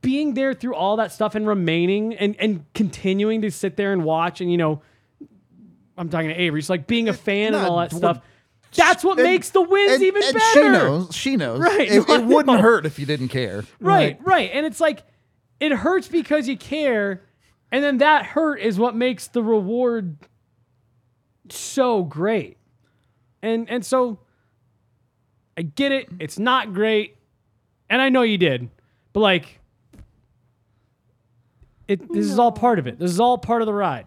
being 0.00 0.32
there 0.32 0.54
through 0.54 0.74
all 0.74 0.96
that 0.96 1.12
stuff 1.12 1.34
and 1.34 1.46
remaining 1.46 2.14
and 2.14 2.34
and 2.40 2.64
continuing 2.72 3.42
to 3.42 3.50
sit 3.50 3.76
there 3.76 3.92
and 3.92 4.04
watch 4.04 4.40
and 4.40 4.50
you 4.50 4.56
know. 4.56 4.80
I'm 5.96 6.08
talking 6.08 6.28
to 6.28 6.34
Avery. 6.34 6.60
It's 6.60 6.70
like 6.70 6.86
being 6.86 7.08
a 7.08 7.12
fan 7.12 7.54
and 7.54 7.64
all 7.66 7.78
that 7.78 7.90
d- 7.90 7.96
stuff. 7.96 8.20
That's 8.74 9.04
what 9.04 9.18
and- 9.18 9.26
makes 9.26 9.50
the 9.50 9.60
wins 9.60 9.92
and, 9.94 10.02
even 10.02 10.22
and 10.22 10.34
better. 10.34 10.52
She 10.52 10.68
knows. 10.68 11.14
She 11.14 11.36
knows. 11.36 11.60
Right, 11.62 11.90
It, 11.90 12.08
it 12.08 12.24
wouldn't 12.24 12.60
hurt 12.60 12.86
if 12.86 12.98
you 12.98 13.06
didn't 13.06 13.28
care. 13.28 13.64
Right, 13.80 14.18
right. 14.22 14.50
And 14.52 14.64
it's 14.64 14.80
like 14.80 15.02
it 15.60 15.72
hurts 15.72 16.08
because 16.08 16.48
you 16.48 16.56
care, 16.56 17.22
and 17.70 17.84
then 17.84 17.98
that 17.98 18.24
hurt 18.26 18.60
is 18.60 18.78
what 18.78 18.96
makes 18.96 19.28
the 19.28 19.42
reward 19.42 20.16
so 21.50 22.02
great. 22.02 22.56
And 23.42 23.68
and 23.68 23.84
so 23.84 24.20
I 25.58 25.62
get 25.62 25.92
it. 25.92 26.08
It's 26.18 26.38
not 26.38 26.72
great. 26.72 27.16
And 27.90 28.00
I 28.00 28.08
know 28.08 28.22
you 28.22 28.38
did. 28.38 28.70
But 29.12 29.20
like 29.20 29.60
it 31.88 32.10
this 32.12 32.26
is 32.26 32.38
all 32.38 32.52
part 32.52 32.78
of 32.78 32.86
it. 32.86 32.98
This 32.98 33.10
is 33.10 33.20
all 33.20 33.36
part 33.36 33.60
of 33.60 33.66
the 33.66 33.74
ride. 33.74 34.06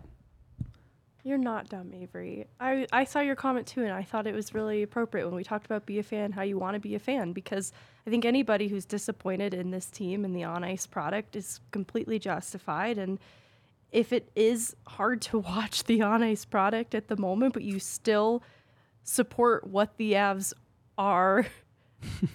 You're 1.25 1.39
not 1.39 1.69
dumb, 1.69 1.91
Avery. 1.91 2.45
I, 2.59 2.85
I 2.93 3.03
saw 3.03 3.19
your 3.19 3.35
comment 3.35 3.65
too, 3.65 3.81
and 3.81 3.91
I 3.91 4.03
thought 4.03 4.27
it 4.27 4.35
was 4.35 4.53
really 4.53 4.83
appropriate 4.83 5.25
when 5.25 5.33
we 5.33 5.43
talked 5.43 5.65
about 5.65 5.87
be 5.87 5.97
a 5.97 6.03
fan, 6.03 6.31
how 6.31 6.43
you 6.43 6.59
want 6.59 6.75
to 6.75 6.79
be 6.79 6.93
a 6.93 6.99
fan, 6.99 7.33
because 7.33 7.73
I 8.05 8.11
think 8.11 8.25
anybody 8.25 8.67
who's 8.67 8.85
disappointed 8.85 9.51
in 9.51 9.71
this 9.71 9.87
team 9.87 10.23
and 10.23 10.35
the 10.35 10.43
on 10.43 10.63
ice 10.63 10.85
product 10.85 11.35
is 11.35 11.61
completely 11.71 12.19
justified. 12.19 12.99
And 12.99 13.17
if 13.91 14.13
it 14.13 14.29
is 14.35 14.75
hard 14.85 15.19
to 15.23 15.39
watch 15.55 15.85
the 15.85 16.03
on 16.03 16.21
ice 16.21 16.45
product 16.45 16.93
at 16.93 17.07
the 17.07 17.17
moment, 17.17 17.53
but 17.53 17.63
you 17.63 17.79
still 17.79 18.43
support 19.01 19.65
what 19.65 19.97
the 19.97 20.13
Avs 20.13 20.53
are 20.95 21.47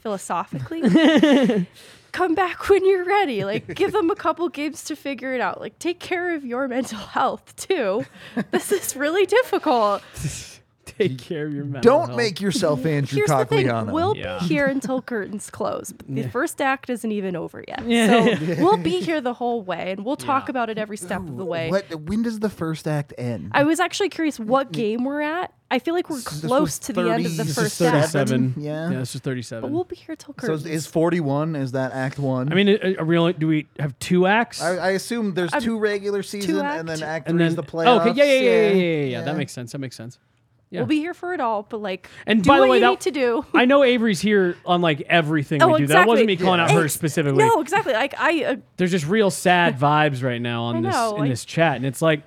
philosophically, 0.02 0.82
come 2.12 2.34
back 2.34 2.68
when 2.68 2.84
you're 2.86 3.04
ready. 3.04 3.44
Like, 3.44 3.74
give 3.74 3.92
them 3.92 4.10
a 4.10 4.16
couple 4.16 4.48
games 4.48 4.84
to 4.84 4.96
figure 4.96 5.34
it 5.34 5.40
out. 5.40 5.60
Like, 5.60 5.78
take 5.78 6.00
care 6.00 6.34
of 6.34 6.44
your 6.44 6.68
mental 6.68 6.98
health 6.98 7.54
too. 7.56 8.04
This 8.50 8.72
is 8.72 8.96
really 8.96 9.26
difficult. 9.26 10.02
Take 10.98 11.18
care 11.18 11.46
of 11.46 11.54
your 11.54 11.64
mental 11.64 11.82
Don't 11.92 12.06
health. 12.08 12.16
make 12.16 12.40
yourself 12.40 12.84
Andrew 12.84 13.16
Here's 13.18 13.28
the 13.30 13.44
thing: 13.44 13.66
Cogliano. 13.66 13.92
we'll 13.92 14.16
Yeah. 14.16 14.38
be 14.40 14.46
here 14.46 14.66
until 14.76 15.00
curtains 15.02 15.48
close. 15.50 15.92
But 15.92 16.06
the 16.14 16.28
first 16.28 16.60
act 16.60 16.90
isn't 16.90 17.12
even 17.12 17.36
over 17.36 17.64
yet, 17.66 17.82
Yeah. 17.86 18.24
so 18.24 18.62
we'll 18.62 18.76
be 18.76 19.00
here 19.00 19.20
the 19.20 19.34
whole 19.34 19.62
way, 19.62 19.92
and 19.92 20.04
we'll 20.04 20.16
talk 20.16 20.48
Yeah. 20.48 20.50
about 20.52 20.68
it 20.70 20.78
every 20.78 20.96
step 20.96 21.20
of 21.20 21.36
the 21.36 21.44
way. 21.44 21.70
What? 21.70 21.86
When 22.08 22.22
does 22.22 22.40
the 22.40 22.50
first 22.50 22.88
act 22.88 23.12
end? 23.18 23.50
I 23.52 23.62
was 23.64 23.78
actually 23.78 24.08
curious 24.08 24.38
what 24.40 24.72
game 24.72 25.04
we're 25.04 25.20
at. 25.20 25.52
I 25.72 25.78
feel 25.78 25.94
like 25.94 26.10
we're 26.10 26.16
This 26.16 26.40
close 26.40 26.60
was 26.60 26.78
to 26.80 26.92
the 26.92 27.02
end 27.02 27.26
of 27.26 27.36
the 27.36 27.44
30 27.44 27.46
this 27.46 27.48
is 27.50 27.54
first 27.54 27.78
37. 27.78 28.02
act. 28.02 28.12
37. 28.12 28.54
Yeah. 28.58 28.90
Yeah, 28.90 28.98
this 28.98 29.14
is 29.14 29.20
37. 29.20 29.62
But 29.62 29.70
we'll 29.70 29.84
be 29.84 29.94
here 29.94 30.16
till 30.16 30.34
so 30.34 30.40
curtains. 30.48 30.66
is, 30.66 30.72
is 30.72 30.86
41? 30.88 31.54
Is 31.54 31.70
that 31.72 31.92
Act 31.92 32.18
One? 32.18 32.50
I 32.52 32.56
mean, 32.56 32.68
uh, 32.70 32.94
are 32.98 33.04
we 33.04 33.16
only, 33.16 33.34
do 33.34 33.46
we 33.46 33.68
have 33.78 33.96
two 34.00 34.26
acts? 34.26 34.60
I, 34.60 34.76
I 34.78 34.90
assume 34.90 35.34
there's 35.34 35.52
I'm- 35.52 35.62
two 35.62 35.78
regular 35.78 36.24
season 36.24 36.56
and 36.66 36.88
then 36.88 37.02
Act 37.04 37.28
and 37.28 37.34
Three 37.34 37.44
then 37.44 37.48
is 37.48 37.54
the 37.54 37.62
oh, 37.62 37.64
playoffs. 37.66 38.06
okay, 38.08 38.14
yeah, 38.16 38.24
yeah, 38.24 38.40
yeah, 38.40 38.50
yeah, 38.50 38.72
yeah, 38.72 38.82
yeah, 39.04 39.04
yeah. 39.18 39.22
That 39.22 39.36
makes 39.36 39.52
sense. 39.52 39.70
That 39.70 39.78
makes 39.78 39.94
sense. 39.94 40.18
Yeah. 40.70 40.80
We'll 40.80 40.86
be 40.86 40.98
here 41.00 41.14
for 41.14 41.34
it 41.34 41.40
all, 41.40 41.64
but 41.68 41.78
like, 41.82 42.08
And 42.26 42.44
do 42.44 42.48
by 42.48 42.56
the 42.56 42.60
what 42.62 42.70
way, 42.70 42.76
you 42.76 42.80
that- 42.82 42.90
need 42.90 43.00
to 43.00 43.10
do. 43.10 43.44
I 43.54 43.64
know 43.64 43.82
Avery's 43.82 44.20
here 44.20 44.56
on 44.64 44.80
like 44.80 45.00
everything 45.02 45.60
Oh, 45.62 45.72
we 45.72 45.78
do. 45.78 45.86
That 45.88 46.06
wasn't 46.06 46.28
me 46.28 46.34
exactly. 46.34 46.46
calling 46.46 46.60
out 46.60 46.70
her 46.70 46.78
It's- 46.78 46.92
specifically. 46.92 47.42
No, 47.44 47.60
exactly. 47.60 47.92
Like 47.92 48.14
I, 48.18 48.44
uh, 48.44 48.56
There's 48.76 48.92
just 48.92 49.06
real 49.08 49.30
sad 49.32 49.78
vibes 49.80 50.22
right 50.22 50.40
now 50.40 50.62
on 50.64 50.76
I 50.76 50.80
this 50.88 50.94
know, 50.94 51.14
in 51.16 51.20
like- 51.22 51.30
this 51.30 51.44
chat, 51.44 51.74
and 51.76 51.84
it's 51.84 52.00
like 52.00 52.22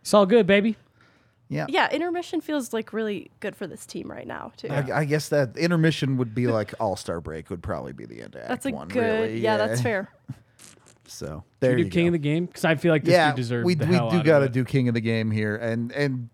it's 0.00 0.14
all 0.14 0.24
good, 0.26 0.46
baby. 0.46 0.76
Yeah. 1.50 1.66
yeah, 1.68 1.90
intermission 1.92 2.40
feels 2.40 2.72
like 2.72 2.92
really 2.94 3.30
good 3.40 3.54
for 3.54 3.66
this 3.66 3.84
team 3.84 4.10
right 4.10 4.26
now 4.26 4.52
too. 4.56 4.68
I, 4.68 5.00
I 5.00 5.04
guess 5.04 5.28
that 5.28 5.56
intermission 5.58 6.16
would 6.16 6.34
be 6.34 6.46
like 6.46 6.72
All 6.80 6.96
Star 6.96 7.20
break 7.20 7.50
would 7.50 7.62
probably 7.62 7.92
be 7.92 8.06
the 8.06 8.22
end 8.22 8.34
of 8.34 8.40
Act 8.40 8.48
That's 8.48 8.66
a 8.66 8.70
One. 8.70 8.88
good. 8.88 9.00
really. 9.28 9.40
yeah, 9.40 9.58
that's 9.58 9.82
fair. 9.82 10.08
So 11.06 11.26
Should 11.26 11.42
there 11.60 11.72
we 11.76 11.78
you 11.80 11.84
do 11.84 11.90
King 11.90 12.04
go. 12.04 12.08
of 12.08 12.12
the 12.14 12.18
Game 12.18 12.46
because 12.46 12.64
I 12.64 12.74
feel 12.76 12.92
like 12.92 13.04
this 13.04 13.12
yeah, 13.12 13.28
dude 13.30 13.36
deserves 13.36 13.66
we 13.66 13.74
the 13.74 13.86
we 13.86 13.94
hell 13.94 14.10
do 14.10 14.16
out 14.18 14.24
got 14.24 14.38
to 14.38 14.44
of 14.46 14.50
it. 14.50 14.52
do 14.54 14.64
King 14.64 14.88
of 14.88 14.94
the 14.94 15.00
Game 15.02 15.30
here, 15.30 15.54
and 15.54 15.92
and 15.92 16.30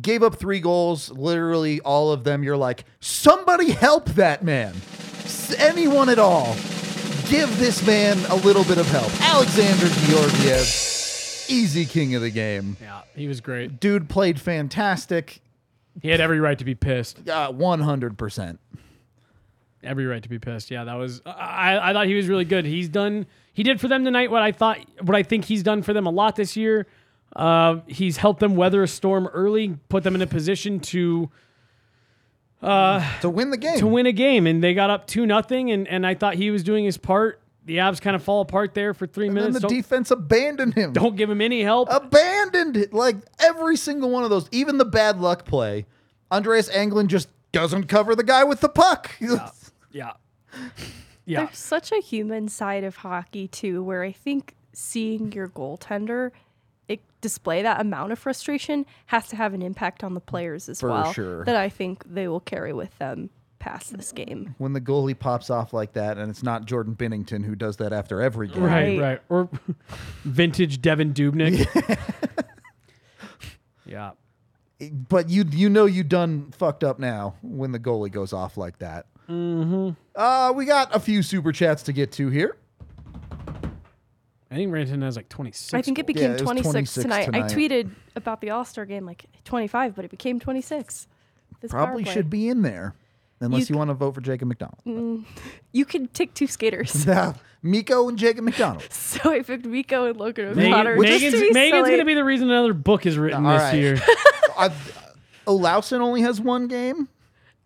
gave 0.00 0.22
up 0.22 0.36
three 0.36 0.60
goals. 0.60 1.10
Literally 1.10 1.80
all 1.80 2.12
of 2.12 2.24
them. 2.24 2.42
You're 2.42 2.56
like, 2.56 2.84
somebody 3.00 3.70
help 3.72 4.06
that 4.10 4.42
man. 4.42 4.74
Anyone 5.58 6.08
at 6.08 6.18
all, 6.18 6.54
give 7.28 7.58
this 7.58 7.86
man 7.86 8.18
a 8.30 8.36
little 8.36 8.64
bit 8.64 8.78
of 8.78 8.86
help. 8.88 9.12
Alexander 9.20 9.86
Georgiev, 10.06 10.60
easy 11.48 11.84
King 11.84 12.14
of 12.14 12.22
the 12.22 12.30
Game. 12.30 12.76
Yeah, 12.80 13.02
he 13.14 13.28
was 13.28 13.40
great. 13.40 13.80
Dude 13.80 14.08
played 14.08 14.40
fantastic. 14.40 15.40
He 16.00 16.08
had 16.08 16.20
every 16.20 16.40
right 16.40 16.58
to 16.58 16.64
be 16.64 16.74
pissed. 16.74 17.28
Uh, 17.28 17.52
100%. 17.52 18.58
Every 19.84 20.06
right 20.06 20.22
to 20.22 20.28
be 20.28 20.38
pissed. 20.38 20.70
Yeah, 20.70 20.84
that 20.84 20.94
was. 20.94 21.20
I 21.26 21.90
I 21.90 21.92
thought 21.92 22.06
he 22.06 22.14
was 22.14 22.28
really 22.28 22.44
good. 22.44 22.64
He's 22.64 22.88
done. 22.88 23.26
He 23.52 23.64
did 23.64 23.80
for 23.80 23.88
them 23.88 24.04
tonight 24.04 24.30
what 24.30 24.40
I 24.40 24.52
thought. 24.52 24.78
What 25.00 25.16
I 25.16 25.24
think 25.24 25.44
he's 25.44 25.64
done 25.64 25.82
for 25.82 25.92
them 25.92 26.06
a 26.06 26.10
lot 26.10 26.36
this 26.36 26.56
year. 26.56 26.86
Uh, 27.34 27.76
he's 27.86 28.18
helped 28.18 28.40
them 28.40 28.56
weather 28.56 28.82
a 28.82 28.88
storm 28.88 29.26
early, 29.28 29.76
put 29.88 30.02
them 30.04 30.14
in 30.14 30.22
a 30.22 30.26
position 30.26 30.80
to 30.80 31.30
To 32.62 33.30
win 33.30 33.50
the 33.50 33.56
game. 33.56 33.78
to 33.78 33.86
win 33.86 34.06
a 34.06 34.12
game, 34.12 34.46
and 34.46 34.62
they 34.62 34.74
got 34.74 34.90
up 34.90 35.06
two 35.06 35.26
nothing. 35.26 35.70
And 35.70 35.88
and 35.88 36.06
I 36.06 36.14
thought 36.14 36.34
he 36.34 36.50
was 36.50 36.62
doing 36.62 36.84
his 36.84 36.96
part. 36.98 37.40
The 37.64 37.76
Avs 37.76 38.00
kind 38.00 38.16
of 38.16 38.22
fall 38.24 38.40
apart 38.40 38.74
there 38.74 38.92
for 38.92 39.06
three 39.06 39.28
And 39.28 39.36
then 39.36 39.44
minutes. 39.44 39.60
the 39.62 39.68
Don't, 39.68 39.76
defense 39.76 40.10
abandoned 40.10 40.74
him. 40.74 40.92
don't 40.92 41.14
give 41.16 41.30
him 41.30 41.40
any 41.40 41.62
help. 41.62 41.88
abandoned 41.92 42.76
it. 42.76 42.92
Like 42.92 43.16
every 43.38 43.76
single 43.76 44.10
one 44.10 44.24
of 44.24 44.30
those, 44.30 44.48
even 44.50 44.78
the 44.78 44.84
bad 44.84 45.20
luck 45.20 45.44
play. 45.44 45.86
Andreas 46.32 46.68
Englund 46.70 47.06
just 47.06 47.28
doesn't 47.52 47.84
cover 47.84 48.16
the 48.16 48.24
guy 48.24 48.42
with 48.44 48.60
the 48.60 48.68
puck. 48.68 49.12
Yeah, 49.20 49.50
yeah. 49.92 50.12
yeah. 51.24 51.44
There's 51.44 51.58
such 51.58 51.92
a 51.92 52.00
human 52.00 52.48
side 52.48 52.82
of 52.82 52.96
hockey 52.96 53.46
too, 53.46 53.82
where 53.84 54.02
I 54.02 54.10
think 54.10 54.54
seeing 54.72 55.30
your 55.32 55.48
goaltender 55.48 56.28
it, 56.28 56.32
display 57.20 57.62
that 57.62 57.80
amount 57.80 58.12
of 58.12 58.18
frustration 58.18 58.84
has 59.06 59.28
to 59.28 59.36
have 59.36 59.54
an 59.54 59.62
impact 59.62 60.02
on 60.04 60.14
the 60.14 60.20
players 60.20 60.68
as 60.68 60.80
For 60.80 60.88
well. 60.90 61.12
sure. 61.12 61.44
That 61.44 61.56
I 61.56 61.68
think 61.68 62.04
they 62.12 62.26
will 62.28 62.40
carry 62.40 62.72
with 62.72 62.96
them 62.98 63.30
past 63.58 63.96
this 63.96 64.10
game. 64.10 64.56
when 64.58 64.72
the 64.72 64.80
goalie 64.80 65.16
pops 65.16 65.48
off 65.48 65.72
like 65.72 65.92
that, 65.92 66.18
and 66.18 66.28
it's 66.30 66.42
not 66.42 66.64
Jordan 66.64 66.96
Binnington 66.96 67.44
who 67.44 67.54
does 67.54 67.76
that 67.76 67.92
after 67.92 68.20
every 68.20 68.48
game. 68.48 68.62
Right, 68.64 68.98
Right. 68.98 69.00
right. 69.00 69.20
Or 69.28 69.48
vintage 70.24 70.80
Devan 70.82 71.14
Dubnyk. 71.14 71.66
yeah. 73.86 74.12
But 74.90 75.28
you 75.30 75.44
you 75.48 75.68
know 75.68 75.84
you 75.84 76.02
done 76.02 76.50
fucked 76.50 76.82
up 76.82 76.98
now 76.98 77.36
when 77.42 77.70
the 77.70 77.78
goalie 77.78 78.10
goes 78.10 78.32
off 78.32 78.56
like 78.56 78.78
that. 78.78 79.06
Mm-hmm. 79.28 79.90
Uh, 80.16 80.52
we 80.56 80.64
got 80.64 80.94
a 80.94 80.98
few 80.98 81.22
super 81.22 81.52
chats 81.52 81.84
to 81.84 81.92
get 81.92 82.10
to 82.12 82.28
here. 82.30 82.56
I 84.52 84.56
think 84.56 84.70
Ranton 84.72 85.00
has 85.02 85.16
like 85.16 85.28
26. 85.30 85.72
I 85.72 85.80
think 85.80 85.98
it 85.98 86.02
goals. 86.02 86.14
became 86.14 86.30
it 86.32 86.34
was 86.34 86.42
26, 86.42 86.72
26 86.94 87.02
tonight. 87.02 87.22
I 87.22 87.24
tonight. 87.48 87.50
tweeted 87.50 87.90
about 88.16 88.40
the 88.42 88.50
All 88.50 88.64
Star 88.66 88.84
game 88.84 89.06
like 89.06 89.24
25, 89.44 89.94
but 89.96 90.04
it 90.04 90.10
became 90.10 90.38
26. 90.38 91.08
This 91.60 91.70
power 91.72 91.84
Probably 91.86 92.04
play. 92.04 92.12
should 92.12 92.28
be 92.28 92.48
in 92.48 92.60
there, 92.62 92.94
unless 93.40 93.70
you, 93.70 93.74
You- 93.74 93.78
want 93.78 93.88
to 93.90 93.94
vote 93.94 94.14
for 94.14 94.20
Jacob 94.20 94.48
MacDonald. 94.48 95.24
You 95.72 95.86
could 95.86 96.12
take 96.12 96.34
two 96.34 96.46
skaters. 96.46 97.06
Now, 97.06 97.34
Mikko 97.62 98.08
and 98.10 98.18
Jacob 98.18 98.44
MacDonald. 98.44 98.86
so 98.92 99.30
I 99.32 99.40
picked 99.40 99.64
Mikko 99.64 100.06
and 100.10 100.18
Logan 100.18 100.52
Meghan- 100.54 100.70
O'Connor. 100.72 100.96
just 101.02 101.20
to 101.20 101.26
Meghan's, 101.30 101.40
be 101.40 101.48
Meghan's 101.50 101.54
silly. 101.54 101.70
going 101.90 101.98
to 102.00 102.04
be 102.04 102.14
the 102.14 102.24
reason 102.24 102.50
another 102.50 102.74
book 102.74 103.06
is 103.06 103.16
written 103.16 103.46
All 103.46 103.52
this 103.54 103.62
right. 103.62 103.74
year. 103.74 103.98
uh, 104.58 104.68
Olausson 105.46 106.00
only 106.00 106.20
has 106.22 106.40
one 106.40 106.68
game. 106.68 107.08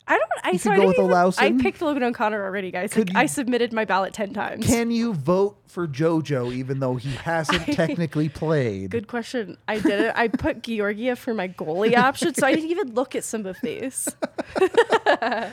I 0.09 0.17
don't. 0.19 0.31
I, 0.45 0.51
You 0.53 0.59
so 0.59 0.71
could 0.71 0.79
I 0.79 0.83
go 0.83 0.87
with 0.89 0.99
even- 0.99 1.11
Olausson? 1.11 1.39
I 1.59 1.63
picked 1.63 1.83
Logan 1.83 2.03
O'Connor 2.05 2.45
already, 2.45 2.71
guys. 2.71 2.97
Like, 2.97 3.11
I 3.17 3.27
submitted 3.27 3.73
my 3.73 3.85
ballot 3.85 4.13
ten 4.15 4.33
times. 4.33 4.65
Can 4.67 4.91
you 4.93 5.15
vote 5.15 5.59
for 5.67 5.89
JoJo 5.89 6.53
even 6.55 6.79
though 6.79 6.95
he 6.97 7.11
hasn't 7.17 7.63
I- 7.69 7.73
technically 7.73 8.29
played? 8.29 8.91
Good 8.91 9.09
question. 9.09 9.57
I 9.67 9.81
didn't. 9.81 10.17
I 10.17 10.29
put 10.29 10.63
Georgiev 10.63 11.19
for 11.19 11.35
my 11.35 11.49
goalie 11.49 11.97
option, 11.97 12.35
so 12.35 12.47
I 12.47 12.55
didn't 12.55 12.71
even 12.71 12.95
look 12.95 13.15
at 13.17 13.25
some 13.25 13.47
of 13.47 13.57
these. 13.63 14.09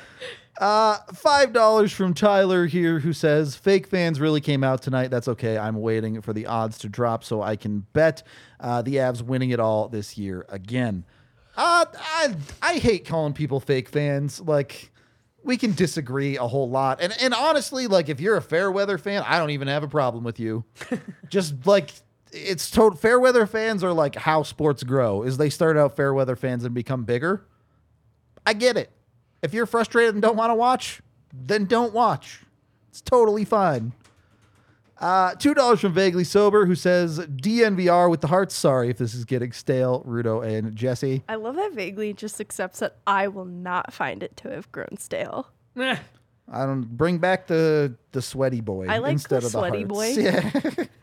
Uh, 0.59 0.99
five 1.15 1.51
dollars 1.51 1.91
from 1.91 2.13
Tyler 2.13 2.67
here, 2.67 2.99
who 2.99 3.11
says 3.11 3.55
fake 3.55 3.87
fans 3.87 4.19
really 4.19 4.39
came 4.39 4.63
out 4.63 4.83
tonight. 4.83 5.07
That's 5.07 5.27
okay. 5.27 5.57
I'm 5.57 5.81
waiting 5.81 6.21
for 6.21 6.31
the 6.31 6.45
odds 6.45 6.77
to 6.79 6.89
drop 6.89 7.23
so 7.23 7.41
I 7.41 7.55
can 7.55 7.87
bet 7.93 8.21
uh, 8.59 8.83
the 8.83 8.97
Avs 8.97 9.23
winning 9.23 9.49
it 9.49 9.59
all 9.59 9.87
this 9.87 10.15
year 10.15 10.45
again. 10.49 11.05
Uh, 11.55 11.85
I 11.93 12.35
I 12.61 12.73
hate 12.77 13.05
calling 13.05 13.33
people 13.33 13.59
fake 13.59 13.89
fans. 13.89 14.39
Like 14.39 14.91
we 15.43 15.57
can 15.57 15.73
disagree 15.73 16.37
a 16.37 16.47
whole 16.47 16.69
lot. 16.69 17.01
And 17.01 17.13
and 17.21 17.33
honestly, 17.33 17.87
like 17.87 18.09
if 18.09 18.19
you're 18.19 18.37
a 18.37 18.41
fair 18.41 18.71
weather 18.71 18.97
fan, 18.97 19.23
I 19.25 19.37
don't 19.37 19.51
even 19.51 19.67
have 19.67 19.83
a 19.83 19.87
problem 19.87 20.23
with 20.23 20.39
you. 20.39 20.63
Just 21.29 21.65
like 21.65 21.91
it's 22.31 22.71
total 22.71 22.97
fair 22.97 23.19
weather 23.19 23.45
fans 23.45 23.83
are 23.83 23.93
like 23.93 24.15
how 24.15 24.41
sports 24.41 24.83
grow 24.83 25.21
is 25.21 25.37
they 25.37 25.51
start 25.51 25.77
out 25.77 25.95
fair 25.95 26.13
weather 26.13 26.35
fans 26.35 26.63
and 26.63 26.73
become 26.73 27.03
bigger. 27.03 27.45
I 28.45 28.53
get 28.53 28.75
it. 28.77 28.89
If 29.41 29.53
you're 29.53 29.65
frustrated 29.65 30.15
and 30.15 30.21
don't 30.21 30.35
want 30.35 30.49
to 30.49 30.55
watch, 30.55 31.01
then 31.33 31.65
don't 31.65 31.93
watch. 31.93 32.41
It's 32.89 33.01
totally 33.01 33.45
fine. 33.45 33.93
Uh, 35.03 35.35
two 35.35 35.53
dollars 35.53 35.81
from 35.81 35.91
Vaguely 35.91 36.23
Sober, 36.23 36.65
who 36.65 36.75
says 36.75 37.19
DNVR 37.19 38.09
with 38.09 38.21
the 38.21 38.27
hearts. 38.27 38.55
Sorry 38.55 38.89
if 38.89 38.97
this 38.97 39.13
is 39.13 39.25
getting 39.25 39.51
stale, 39.51 40.01
Rudo 40.07 40.41
and 40.47 40.73
Jesse. 40.73 41.23
I 41.27 41.35
love 41.35 41.57
that 41.57 41.73
vaguely 41.73 42.13
just 42.13 42.39
accepts 42.39 42.79
that 42.79 42.95
I 43.05 43.27
will 43.27 43.43
not 43.43 43.91
find 43.91 44.23
it 44.23 44.37
to 44.37 44.49
have 44.49 44.71
grown 44.71 44.95
stale. 44.97 45.49
Eh. 45.77 45.97
I 46.49 46.65
don't 46.65 46.83
bring 46.83 47.17
back 47.17 47.47
the 47.47 47.95
the 48.13 48.21
sweaty 48.21 48.61
boy 48.61 48.87
I 48.87 48.99
like 48.99 49.11
instead 49.11 49.41
the 49.41 49.47
of 49.47 49.51
the 49.51 49.59
sweaty 49.59 49.79
hearts. 49.79 49.89
boy. 49.93 50.07
Yeah. 50.21 50.85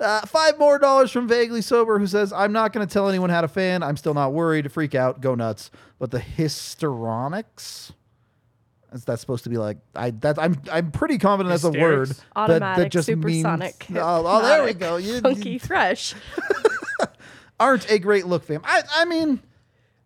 Uh, 0.00 0.24
five 0.26 0.56
more 0.60 0.78
dollars 0.78 1.10
from 1.10 1.26
Vaguely 1.26 1.60
Sober, 1.60 1.98
who 1.98 2.06
says, 2.06 2.32
I'm 2.32 2.52
not 2.52 2.72
going 2.72 2.86
to 2.86 2.92
tell 2.92 3.08
anyone 3.08 3.30
how 3.30 3.40
to 3.40 3.48
fan. 3.48 3.82
I'm 3.82 3.96
still 3.96 4.14
not 4.14 4.32
worried. 4.32 4.70
Freak 4.70 4.94
out. 4.94 5.20
Go 5.20 5.34
nuts. 5.34 5.72
But 5.98 6.12
the 6.12 6.20
histrionics? 6.20 7.92
Is 8.92 9.04
that 9.04 9.20
supposed 9.20 9.44
to 9.44 9.50
be 9.50 9.58
like 9.58 9.78
I 9.94 10.10
that 10.10 10.38
I'm 10.38 10.60
I'm 10.72 10.90
pretty 10.90 11.18
confident 11.18 11.50
that's 11.52 11.64
a 11.64 11.70
word 11.78 12.08
Hysterics? 12.08 12.24
that, 12.34 12.76
that 12.76 12.90
just 12.90 13.06
supersonic. 13.06 13.90
means 13.90 14.00
oh, 14.02 14.24
oh 14.26 14.42
there 14.42 14.62
we 14.62 14.68
hypnotic, 14.68 14.78
go 14.78 14.96
you, 14.96 15.20
Funky 15.20 15.50
you 15.50 15.58
fresh. 15.60 16.14
aren't 17.60 17.90
a 17.90 17.98
great 17.98 18.26
look 18.26 18.44
fam 18.44 18.62
I 18.64 18.82
I 18.94 19.04
mean 19.04 19.40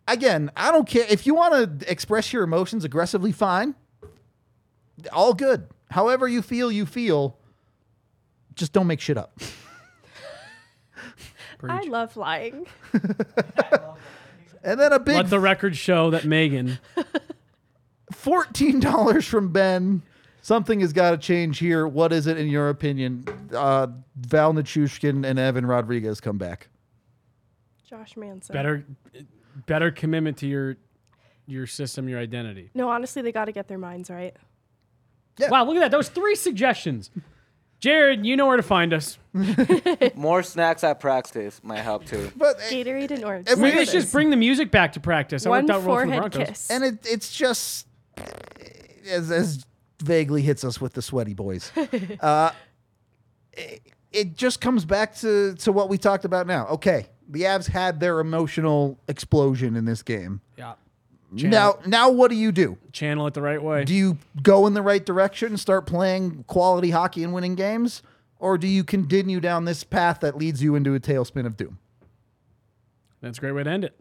again 0.07 0.51
I 0.57 0.71
don't 0.71 0.87
care 0.87 1.05
if 1.09 1.25
you 1.25 1.33
want 1.35 1.79
to 1.79 1.91
express 1.91 2.33
your 2.33 2.43
emotions 2.43 2.83
aggressively 2.83 3.31
fine 3.31 3.75
all 5.11 5.33
good 5.33 5.67
however 5.91 6.27
you 6.27 6.41
feel 6.41 6.71
you 6.71 6.85
feel 6.85 7.37
just 8.55 8.73
don't 8.73 8.87
make 8.87 8.99
shit 8.99 9.17
up 9.17 9.39
I 11.65 11.83
love 11.83 12.17
lying. 12.17 12.67
and 14.63 14.79
then 14.79 14.91
a 14.91 14.99
big 14.99 15.15
Let 15.15 15.29
the 15.29 15.39
record 15.39 15.77
show 15.77 16.09
that 16.09 16.23
Meghan. 16.23 16.79
Fourteen 18.23 18.79
dollars 18.79 19.27
from 19.27 19.51
Ben. 19.51 20.01
Something 20.41 20.79
has 20.79 20.93
got 20.93 21.11
to 21.11 21.17
change 21.17 21.59
here. 21.59 21.85
What 21.85 22.13
is 22.13 22.25
it 22.25 22.37
in 22.37 22.47
your 22.47 22.69
opinion? 22.69 23.25
Uh, 23.53 23.87
Val 24.15 24.53
Nichushkin 24.53 25.25
and 25.25 25.37
Evan 25.37 25.65
Rodrigues 25.65 26.21
come 26.21 26.37
back. 26.37 26.69
Josh 27.85 28.15
Manson. 28.15 28.53
Better, 28.53 28.85
better 29.65 29.91
commitment 29.91 30.37
to 30.37 30.47
your 30.47 30.77
your 31.47 31.67
system, 31.67 32.07
your 32.07 32.19
identity. 32.19 32.69
No, 32.73 32.89
honestly, 32.89 33.21
they 33.21 33.33
got 33.33 33.45
to 33.45 33.51
get 33.51 33.67
their 33.67 33.77
minds 33.77 34.09
right. 34.09 34.35
Yeah. 35.37 35.49
Wow, 35.49 35.65
look 35.65 35.75
at 35.75 35.79
that. 35.81 35.91
Those 35.91 36.07
three 36.07 36.35
suggestions. 36.35 37.11
Jared, 37.81 38.25
you 38.25 38.37
know 38.37 38.47
where 38.47 38.55
to 38.55 38.63
find 38.63 38.93
us. 38.93 39.17
More 40.15 40.43
snacks 40.43 40.85
at 40.85 41.01
practice 41.01 41.59
might 41.61 41.79
help 41.79 42.05
too. 42.05 42.31
But 42.37 42.57
Gatorade 42.69 43.11
and 43.11 43.25
orange. 43.25 43.47
Maybe 43.49 43.61
Look 43.61 43.75
let's 43.75 43.91
just 43.91 44.13
bring 44.13 44.29
the 44.29 44.37
music 44.37 44.71
back 44.71 44.93
to 44.93 45.01
practice. 45.01 45.43
That 45.43 45.49
One 45.49 45.65
worked 45.65 45.71
out 45.71 45.83
well 45.83 45.97
for 45.97 46.05
forehead 46.05 46.31
kiss. 46.31 46.71
and 46.71 46.85
it, 46.85 47.05
it's 47.05 47.35
just 47.35 47.87
as 49.09 49.31
as 49.31 49.65
vaguely 50.01 50.41
hits 50.41 50.63
us 50.63 50.81
with 50.81 50.93
the 50.93 51.01
sweaty 51.01 51.33
boys. 51.33 51.71
uh, 52.19 52.51
it, 53.53 53.81
it 54.11 54.35
just 54.35 54.61
comes 54.61 54.85
back 54.85 55.15
to 55.17 55.55
to 55.55 55.71
what 55.71 55.89
we 55.89 55.97
talked 55.97 56.25
about 56.25 56.47
now. 56.47 56.67
Okay, 56.67 57.07
the 57.27 57.41
Avs 57.41 57.67
had 57.67 57.99
their 57.99 58.19
emotional 58.19 58.99
explosion 59.07 59.75
in 59.75 59.85
this 59.85 60.03
game. 60.03 60.41
Yeah. 60.57 60.73
Now, 61.49 61.79
now 61.85 62.11
what 62.11 62.29
do 62.29 62.35
you 62.35 62.51
do? 62.51 62.77
Channel 62.91 63.25
it 63.27 63.33
the 63.33 63.41
right 63.41 63.61
way. 63.61 63.85
Do 63.85 63.93
you 63.93 64.19
go 64.43 64.67
in 64.67 64.73
the 64.73 64.83
right 64.83 65.03
direction 65.03 65.49
and 65.49 65.59
start 65.59 65.87
playing 65.87 66.43
quality 66.43 66.91
hockey 66.91 67.23
and 67.23 67.33
winning 67.33 67.55
games? 67.55 68.03
Or 68.37 68.57
do 68.57 68.67
you 68.67 68.83
continue 68.83 69.39
down 69.39 69.65
this 69.65 69.83
path 69.83 70.19
that 70.19 70.37
leads 70.37 70.61
you 70.61 70.75
into 70.75 70.93
a 70.93 70.99
tailspin 70.99 71.45
of 71.45 71.57
doom? 71.57 71.79
That's 73.21 73.37
a 73.37 73.41
great 73.41 73.53
way 73.53 73.63
to 73.63 73.69
end 73.69 73.85
it. 73.85 73.99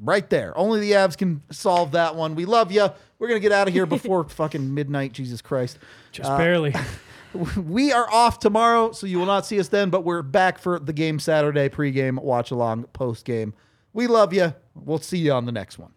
Right 0.00 0.28
there. 0.30 0.56
Only 0.56 0.80
the 0.80 0.92
Avs 0.92 1.16
can 1.16 1.42
solve 1.50 1.92
that 1.92 2.14
one. 2.14 2.34
We 2.34 2.44
love 2.44 2.70
you. 2.70 2.88
We're 3.18 3.28
going 3.28 3.40
to 3.40 3.42
get 3.42 3.52
out 3.52 3.68
of 3.68 3.74
here 3.74 3.86
before 3.96 4.24
fucking 4.24 4.72
midnight, 4.74 5.12
Jesus 5.12 5.42
Christ. 5.42 5.78
Just 6.12 6.30
uh, 6.30 6.38
barely. 6.38 6.74
We 7.56 7.92
are 7.92 8.10
off 8.12 8.38
tomorrow, 8.38 8.92
so 8.92 9.06
you 9.06 9.18
will 9.18 9.26
not 9.26 9.46
see 9.46 9.60
us 9.60 9.68
then, 9.68 9.90
but 9.90 10.04
we're 10.04 10.22
back 10.22 10.58
for 10.58 10.78
the 10.78 10.92
game 10.92 11.18
Saturday, 11.18 11.68
pregame, 11.68 12.20
watch 12.20 12.50
along, 12.50 12.84
post 12.92 13.24
game. 13.24 13.54
We 13.92 14.06
love 14.06 14.32
you. 14.32 14.54
We'll 14.74 14.98
see 14.98 15.18
you 15.18 15.32
on 15.32 15.46
the 15.46 15.52
next 15.52 15.78
one. 15.78 15.92